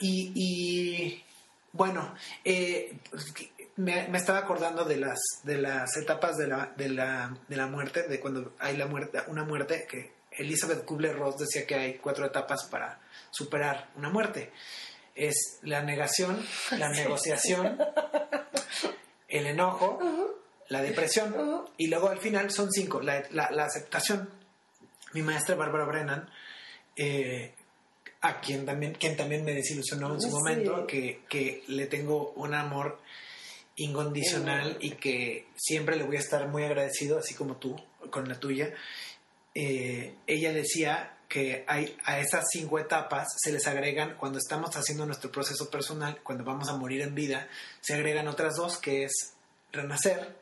Y, 0.00 1.22
bueno, 1.72 2.14
eh, 2.44 2.98
me, 3.76 4.16
estaba 4.16 4.38
acordando 4.38 4.84
de 4.84 4.96
las, 4.96 5.18
de 5.42 5.58
las 5.58 5.96
etapas 5.96 6.36
de 6.36 6.48
la, 6.48 6.72
de, 6.76 6.88
la, 6.88 7.36
de 7.48 7.56
la 7.56 7.66
muerte, 7.66 8.04
de 8.04 8.20
cuando 8.20 8.54
hay 8.58 8.76
la 8.76 8.86
muerte, 8.86 9.18
una 9.28 9.44
muerte 9.44 9.86
que 9.88 10.16
Elizabeth 10.30 10.84
Kubler-Ross 10.84 11.38
decía 11.38 11.66
que 11.66 11.74
hay 11.74 11.94
cuatro 11.94 12.26
etapas 12.26 12.64
para 12.64 13.00
superar 13.30 13.90
una 13.96 14.10
muerte. 14.10 14.52
Es 15.14 15.58
la 15.62 15.82
negación, 15.82 16.44
la 16.72 16.88
negociación, 16.90 17.78
el 19.28 19.46
enojo, 19.46 19.98
la 20.68 20.82
depresión 20.82 21.64
y 21.76 21.88
luego 21.88 22.08
al 22.08 22.18
final 22.18 22.50
son 22.50 22.72
cinco, 22.72 23.00
la, 23.00 23.22
aceptación. 23.64 24.28
Mi 25.12 25.22
maestra 25.22 25.54
Bárbara 25.54 25.84
Brennan 25.84 26.28
eh, 26.96 27.54
a 28.26 28.40
quien 28.40 28.66
también, 28.66 28.94
quien 28.94 29.16
también 29.16 29.44
me 29.44 29.54
desilusionó 29.54 30.14
en 30.14 30.20
su 30.20 30.30
momento, 30.30 30.86
que, 30.86 31.20
que, 31.28 31.62
le 31.68 31.86
tengo 31.86 32.32
un 32.32 32.54
amor 32.54 32.98
incondicional 33.76 34.78
y 34.80 34.92
que 34.92 35.46
siempre 35.54 35.96
le 35.96 36.04
voy 36.04 36.16
a 36.16 36.20
estar 36.20 36.48
muy 36.48 36.64
agradecido, 36.64 37.18
así 37.18 37.34
como 37.34 37.56
tú, 37.56 37.76
con 38.10 38.28
la 38.28 38.40
tuya. 38.40 38.72
Eh, 39.54 40.14
ella 40.26 40.52
decía 40.52 41.18
que 41.28 41.64
hay, 41.68 41.96
a 42.04 42.18
esas 42.18 42.44
cinco 42.50 42.78
etapas 42.78 43.28
se 43.36 43.52
les 43.52 43.66
agregan, 43.66 44.16
cuando 44.16 44.38
estamos 44.38 44.74
haciendo 44.76 45.06
nuestro 45.06 45.30
proceso 45.30 45.70
personal, 45.70 46.20
cuando 46.22 46.44
vamos 46.44 46.68
a 46.68 46.76
morir 46.76 47.02
en 47.02 47.14
vida, 47.14 47.48
se 47.80 47.94
agregan 47.94 48.28
otras 48.28 48.56
dos, 48.56 48.78
que 48.78 49.04
es 49.04 49.34
renacer 49.72 50.36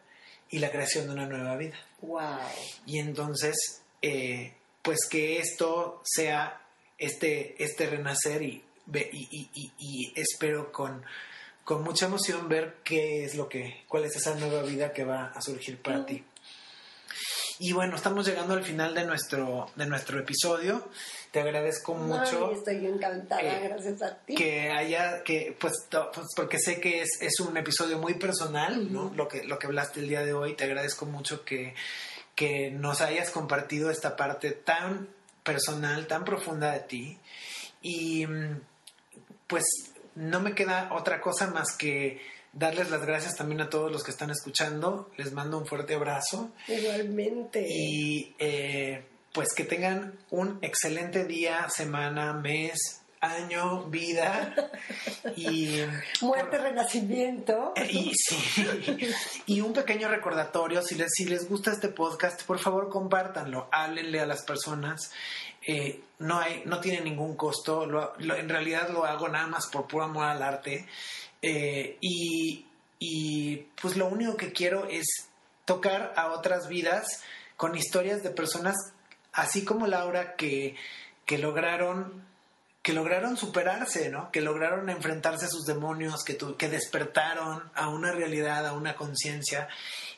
y 0.48 0.58
la 0.58 0.70
creación 0.70 1.06
de 1.06 1.12
una 1.12 1.26
nueva 1.26 1.56
vida. 1.56 1.76
Wow. 2.00 2.38
Y 2.86 2.98
entonces, 2.98 3.82
eh, 4.00 4.54
pues 4.82 5.00
que 5.10 5.38
esto 5.38 6.00
sea 6.04 6.63
este, 6.98 7.62
este 7.62 7.86
renacer 7.86 8.42
y, 8.42 8.64
y, 9.78 10.12
espero 10.16 10.72
con, 10.72 11.04
con, 11.64 11.82
mucha 11.82 12.06
emoción 12.06 12.48
ver 12.48 12.76
qué 12.84 13.24
es 13.24 13.34
lo 13.34 13.48
que, 13.48 13.84
cuál 13.88 14.04
es 14.04 14.16
esa 14.16 14.34
nueva 14.34 14.62
vida 14.62 14.92
que 14.92 15.04
va 15.04 15.26
a 15.26 15.40
surgir 15.40 15.80
para 15.80 15.98
mm. 15.98 16.06
ti. 16.06 16.24
Y 17.60 17.72
bueno, 17.72 17.94
estamos 17.94 18.26
llegando 18.26 18.54
al 18.54 18.64
final 18.64 18.94
de 18.94 19.04
nuestro, 19.04 19.70
de 19.76 19.86
nuestro 19.86 20.18
episodio. 20.18 20.88
Te 21.30 21.40
agradezco 21.40 21.94
mucho. 21.94 22.50
estoy 22.50 22.84
encantada, 22.84 23.58
gracias 23.60 24.02
a 24.02 24.16
ti. 24.18 24.34
Que 24.34 24.70
haya, 24.70 25.22
que, 25.22 25.56
pues, 25.58 25.72
pues, 25.90 26.26
porque 26.34 26.58
sé 26.58 26.80
que 26.80 27.02
es, 27.02 27.10
es, 27.20 27.38
un 27.38 27.56
episodio 27.56 27.98
muy 27.98 28.14
personal, 28.14 28.92
¿no? 28.92 29.12
Lo 29.14 29.28
que, 29.28 29.44
lo 29.44 29.58
que 29.58 29.66
hablaste 29.66 30.00
el 30.00 30.08
día 30.08 30.24
de 30.24 30.32
hoy. 30.32 30.54
Te 30.54 30.64
agradezco 30.64 31.06
mucho 31.06 31.44
que, 31.44 31.74
que 32.34 32.72
nos 32.72 33.00
hayas 33.00 33.30
compartido 33.30 33.90
esta 33.90 34.16
parte 34.16 34.50
tan 34.50 35.08
personal, 35.44 36.06
tan 36.08 36.24
profunda 36.24 36.72
de 36.72 36.80
ti. 36.80 37.18
Y 37.82 38.26
pues 39.46 39.64
no 40.16 40.40
me 40.40 40.54
queda 40.54 40.92
otra 40.92 41.20
cosa 41.20 41.48
más 41.48 41.76
que 41.76 42.20
darles 42.52 42.90
las 42.90 43.04
gracias 43.04 43.36
también 43.36 43.60
a 43.60 43.68
todos 43.68 43.92
los 43.92 44.02
que 44.02 44.10
están 44.10 44.30
escuchando. 44.30 45.10
Les 45.16 45.32
mando 45.32 45.58
un 45.58 45.66
fuerte 45.66 45.94
abrazo. 45.94 46.50
Igualmente. 46.66 47.64
Y 47.68 48.34
eh, 48.38 49.04
pues 49.32 49.48
que 49.54 49.64
tengan 49.64 50.18
un 50.30 50.58
excelente 50.62 51.24
día, 51.24 51.68
semana, 51.68 52.32
mes, 52.32 53.02
año, 53.24 53.84
vida 53.84 54.54
y... 55.36 55.80
Muerte, 56.20 56.58
renacimiento. 56.58 57.72
Y, 57.90 58.12
y 59.46 59.60
un 59.60 59.72
pequeño 59.72 60.08
recordatorio, 60.08 60.82
si 60.82 60.94
les, 60.94 61.10
si 61.12 61.24
les 61.24 61.48
gusta 61.48 61.72
este 61.72 61.88
podcast, 61.88 62.42
por 62.44 62.58
favor 62.58 62.88
compártanlo, 62.88 63.68
háblenle 63.72 64.20
a 64.20 64.26
las 64.26 64.42
personas. 64.42 65.10
Eh, 65.66 66.00
no, 66.18 66.38
hay, 66.38 66.62
no 66.66 66.80
tiene 66.80 67.00
ningún 67.00 67.36
costo, 67.36 67.84
en 68.18 68.48
realidad 68.48 68.90
lo 68.90 69.04
hago 69.04 69.28
nada 69.28 69.46
más 69.46 69.66
por 69.66 69.86
puro 69.86 70.04
amor 70.04 70.26
al 70.26 70.42
arte. 70.42 70.86
Eh, 71.40 71.98
y, 72.00 72.66
y 72.98 73.56
pues 73.80 73.96
lo 73.96 74.06
único 74.06 74.36
que 74.36 74.52
quiero 74.52 74.86
es 74.88 75.06
tocar 75.64 76.12
a 76.16 76.32
otras 76.32 76.68
vidas 76.68 77.22
con 77.56 77.76
historias 77.76 78.22
de 78.22 78.30
personas 78.30 78.76
así 79.34 79.64
como 79.64 79.86
Laura 79.86 80.36
que, 80.36 80.76
que 81.26 81.38
lograron 81.38 82.24
que 82.84 82.92
lograron 82.92 83.38
superarse, 83.38 84.10
¿no? 84.10 84.30
Que 84.30 84.42
lograron 84.42 84.90
enfrentarse 84.90 85.46
a 85.46 85.48
sus 85.48 85.64
demonios, 85.64 86.22
que, 86.22 86.36
que 86.36 86.68
despertaron 86.68 87.62
a 87.74 87.88
una 87.88 88.12
realidad, 88.12 88.66
a 88.66 88.74
una 88.74 88.94
conciencia. 88.94 89.68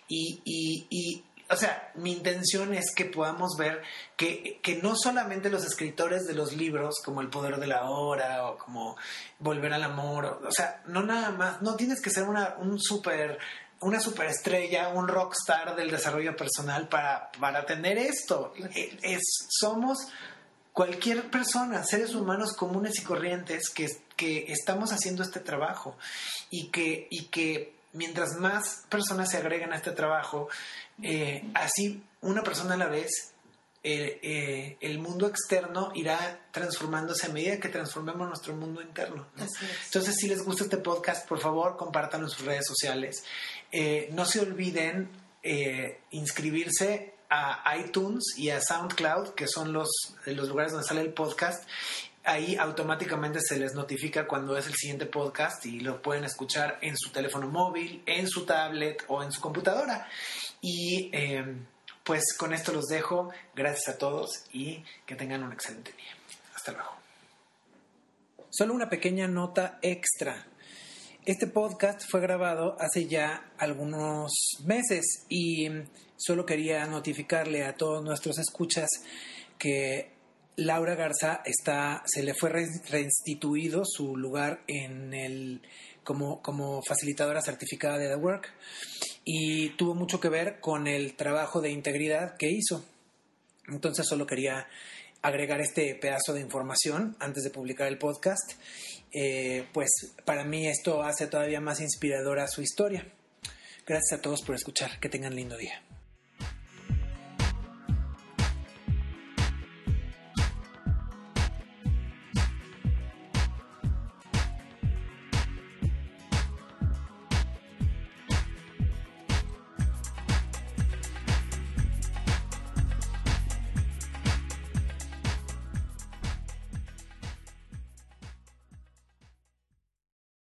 Y, 0.08 0.42
y, 0.44 0.86
y, 0.90 1.24
o 1.48 1.54
sea, 1.54 1.92
mi 1.94 2.10
intención 2.10 2.74
es 2.74 2.92
que 2.92 3.04
podamos 3.04 3.56
ver 3.56 3.82
que, 4.16 4.58
que, 4.64 4.82
no 4.82 4.96
solamente 4.96 5.48
los 5.48 5.64
escritores 5.64 6.26
de 6.26 6.34
los 6.34 6.54
libros, 6.54 6.96
como 7.04 7.20
El 7.20 7.28
Poder 7.28 7.58
de 7.58 7.68
la 7.68 7.88
Hora 7.88 8.48
o 8.48 8.58
como 8.58 8.96
Volver 9.38 9.72
al 9.72 9.84
Amor, 9.84 10.42
o, 10.44 10.50
sea, 10.50 10.82
no 10.86 11.04
nada 11.04 11.30
más, 11.30 11.62
no 11.62 11.76
tienes 11.76 12.02
que 12.02 12.10
ser 12.10 12.24
una, 12.24 12.56
un 12.58 12.80
super 12.80 13.38
una 13.78 14.00
superestrella, 14.00 14.88
un 14.88 15.06
rockstar 15.06 15.76
del 15.76 15.90
desarrollo 15.90 16.34
personal 16.34 16.88
para, 16.88 17.30
para 17.38 17.64
tener 17.64 17.98
esto. 17.98 18.54
Es, 19.02 19.20
somos 19.50 19.98
cualquier 20.76 21.30
persona, 21.30 21.82
seres 21.84 22.14
humanos 22.14 22.52
comunes 22.52 22.98
y 22.98 23.02
corrientes 23.02 23.70
que, 23.70 23.86
que 24.14 24.52
estamos 24.52 24.92
haciendo 24.92 25.22
este 25.22 25.40
trabajo 25.40 25.96
y 26.50 26.68
que, 26.68 27.08
y 27.08 27.28
que 27.28 27.72
mientras 27.94 28.34
más 28.34 28.84
personas 28.90 29.30
se 29.30 29.38
agregan 29.38 29.72
a 29.72 29.76
este 29.76 29.92
trabajo, 29.92 30.50
eh, 31.02 31.48
así 31.54 32.04
una 32.20 32.42
persona 32.42 32.74
a 32.74 32.76
la 32.76 32.88
vez, 32.88 33.32
eh, 33.84 34.20
eh, 34.22 34.76
el 34.82 34.98
mundo 34.98 35.26
externo 35.26 35.92
irá 35.94 36.40
transformándose 36.50 37.24
a 37.24 37.30
medida 37.30 37.58
que 37.58 37.70
transformemos 37.70 38.28
nuestro 38.28 38.54
mundo 38.54 38.82
interno. 38.82 39.28
Entonces, 39.86 40.14
si 40.14 40.28
les 40.28 40.44
gusta 40.44 40.64
este 40.64 40.76
podcast, 40.76 41.26
por 41.26 41.40
favor, 41.40 41.78
compártanlo 41.78 42.26
en 42.26 42.30
sus 42.30 42.44
redes 42.44 42.66
sociales. 42.66 43.24
no 44.10 44.26
se 44.26 44.40
olviden 44.40 45.08
inscribirse 46.10 47.15
a 47.28 47.76
iTunes 47.76 48.24
y 48.36 48.50
a 48.50 48.60
SoundCloud, 48.60 49.30
que 49.30 49.46
son 49.48 49.72
los, 49.72 49.88
los 50.26 50.48
lugares 50.48 50.72
donde 50.72 50.86
sale 50.86 51.00
el 51.00 51.12
podcast. 51.12 51.68
Ahí 52.24 52.56
automáticamente 52.56 53.40
se 53.40 53.58
les 53.58 53.74
notifica 53.74 54.26
cuando 54.26 54.56
es 54.56 54.66
el 54.66 54.74
siguiente 54.74 55.06
podcast 55.06 55.64
y 55.66 55.80
lo 55.80 56.02
pueden 56.02 56.24
escuchar 56.24 56.78
en 56.80 56.96
su 56.96 57.10
teléfono 57.10 57.46
móvil, 57.48 58.02
en 58.06 58.28
su 58.28 58.44
tablet 58.44 59.04
o 59.08 59.22
en 59.22 59.30
su 59.30 59.40
computadora. 59.40 60.08
Y 60.60 61.10
eh, 61.12 61.56
pues 62.02 62.36
con 62.36 62.52
esto 62.52 62.72
los 62.72 62.86
dejo. 62.86 63.30
Gracias 63.54 63.94
a 63.94 63.98
todos 63.98 64.44
y 64.52 64.84
que 65.06 65.14
tengan 65.14 65.42
un 65.42 65.52
excelente 65.52 65.92
día. 65.92 66.14
Hasta 66.54 66.72
luego. 66.72 66.90
Solo 68.50 68.74
una 68.74 68.88
pequeña 68.88 69.28
nota 69.28 69.78
extra. 69.82 70.46
Este 71.26 71.48
podcast 71.48 72.08
fue 72.08 72.20
grabado 72.20 72.76
hace 72.78 73.08
ya 73.08 73.50
algunos 73.58 74.30
meses 74.64 75.24
y 75.28 75.68
solo 76.16 76.46
quería 76.46 76.86
notificarle 76.86 77.64
a 77.64 77.74
todos 77.74 78.04
nuestros 78.04 78.38
escuchas 78.38 78.88
que 79.58 80.12
Laura 80.54 80.94
Garza 80.94 81.42
está, 81.44 82.04
se 82.06 82.22
le 82.22 82.32
fue 82.32 82.50
reinstituido 82.50 83.82
su 83.84 84.16
lugar 84.16 84.60
en 84.68 85.12
el, 85.14 85.62
como, 86.04 86.40
como 86.42 86.80
facilitadora 86.84 87.42
certificada 87.42 87.98
de 87.98 88.06
The 88.06 88.14
Work 88.14 88.48
y 89.24 89.70
tuvo 89.70 89.96
mucho 89.96 90.20
que 90.20 90.28
ver 90.28 90.60
con 90.60 90.86
el 90.86 91.16
trabajo 91.16 91.60
de 91.60 91.72
integridad 91.72 92.36
que 92.36 92.52
hizo. 92.52 92.84
Entonces 93.66 94.06
solo 94.06 94.28
quería 94.28 94.68
agregar 95.22 95.60
este 95.60 95.96
pedazo 95.96 96.34
de 96.34 96.40
información 96.40 97.16
antes 97.18 97.42
de 97.42 97.50
publicar 97.50 97.88
el 97.88 97.98
podcast. 97.98 98.52
Eh, 99.18 99.64
pues 99.72 100.12
para 100.26 100.44
mí 100.44 100.68
esto 100.68 101.02
hace 101.02 101.26
todavía 101.26 101.58
más 101.58 101.80
inspiradora 101.80 102.46
su 102.48 102.60
historia. 102.60 103.06
Gracias 103.86 104.18
a 104.18 104.20
todos 104.20 104.42
por 104.42 104.54
escuchar. 104.54 105.00
Que 105.00 105.08
tengan 105.08 105.34
lindo 105.34 105.56
día. 105.56 105.80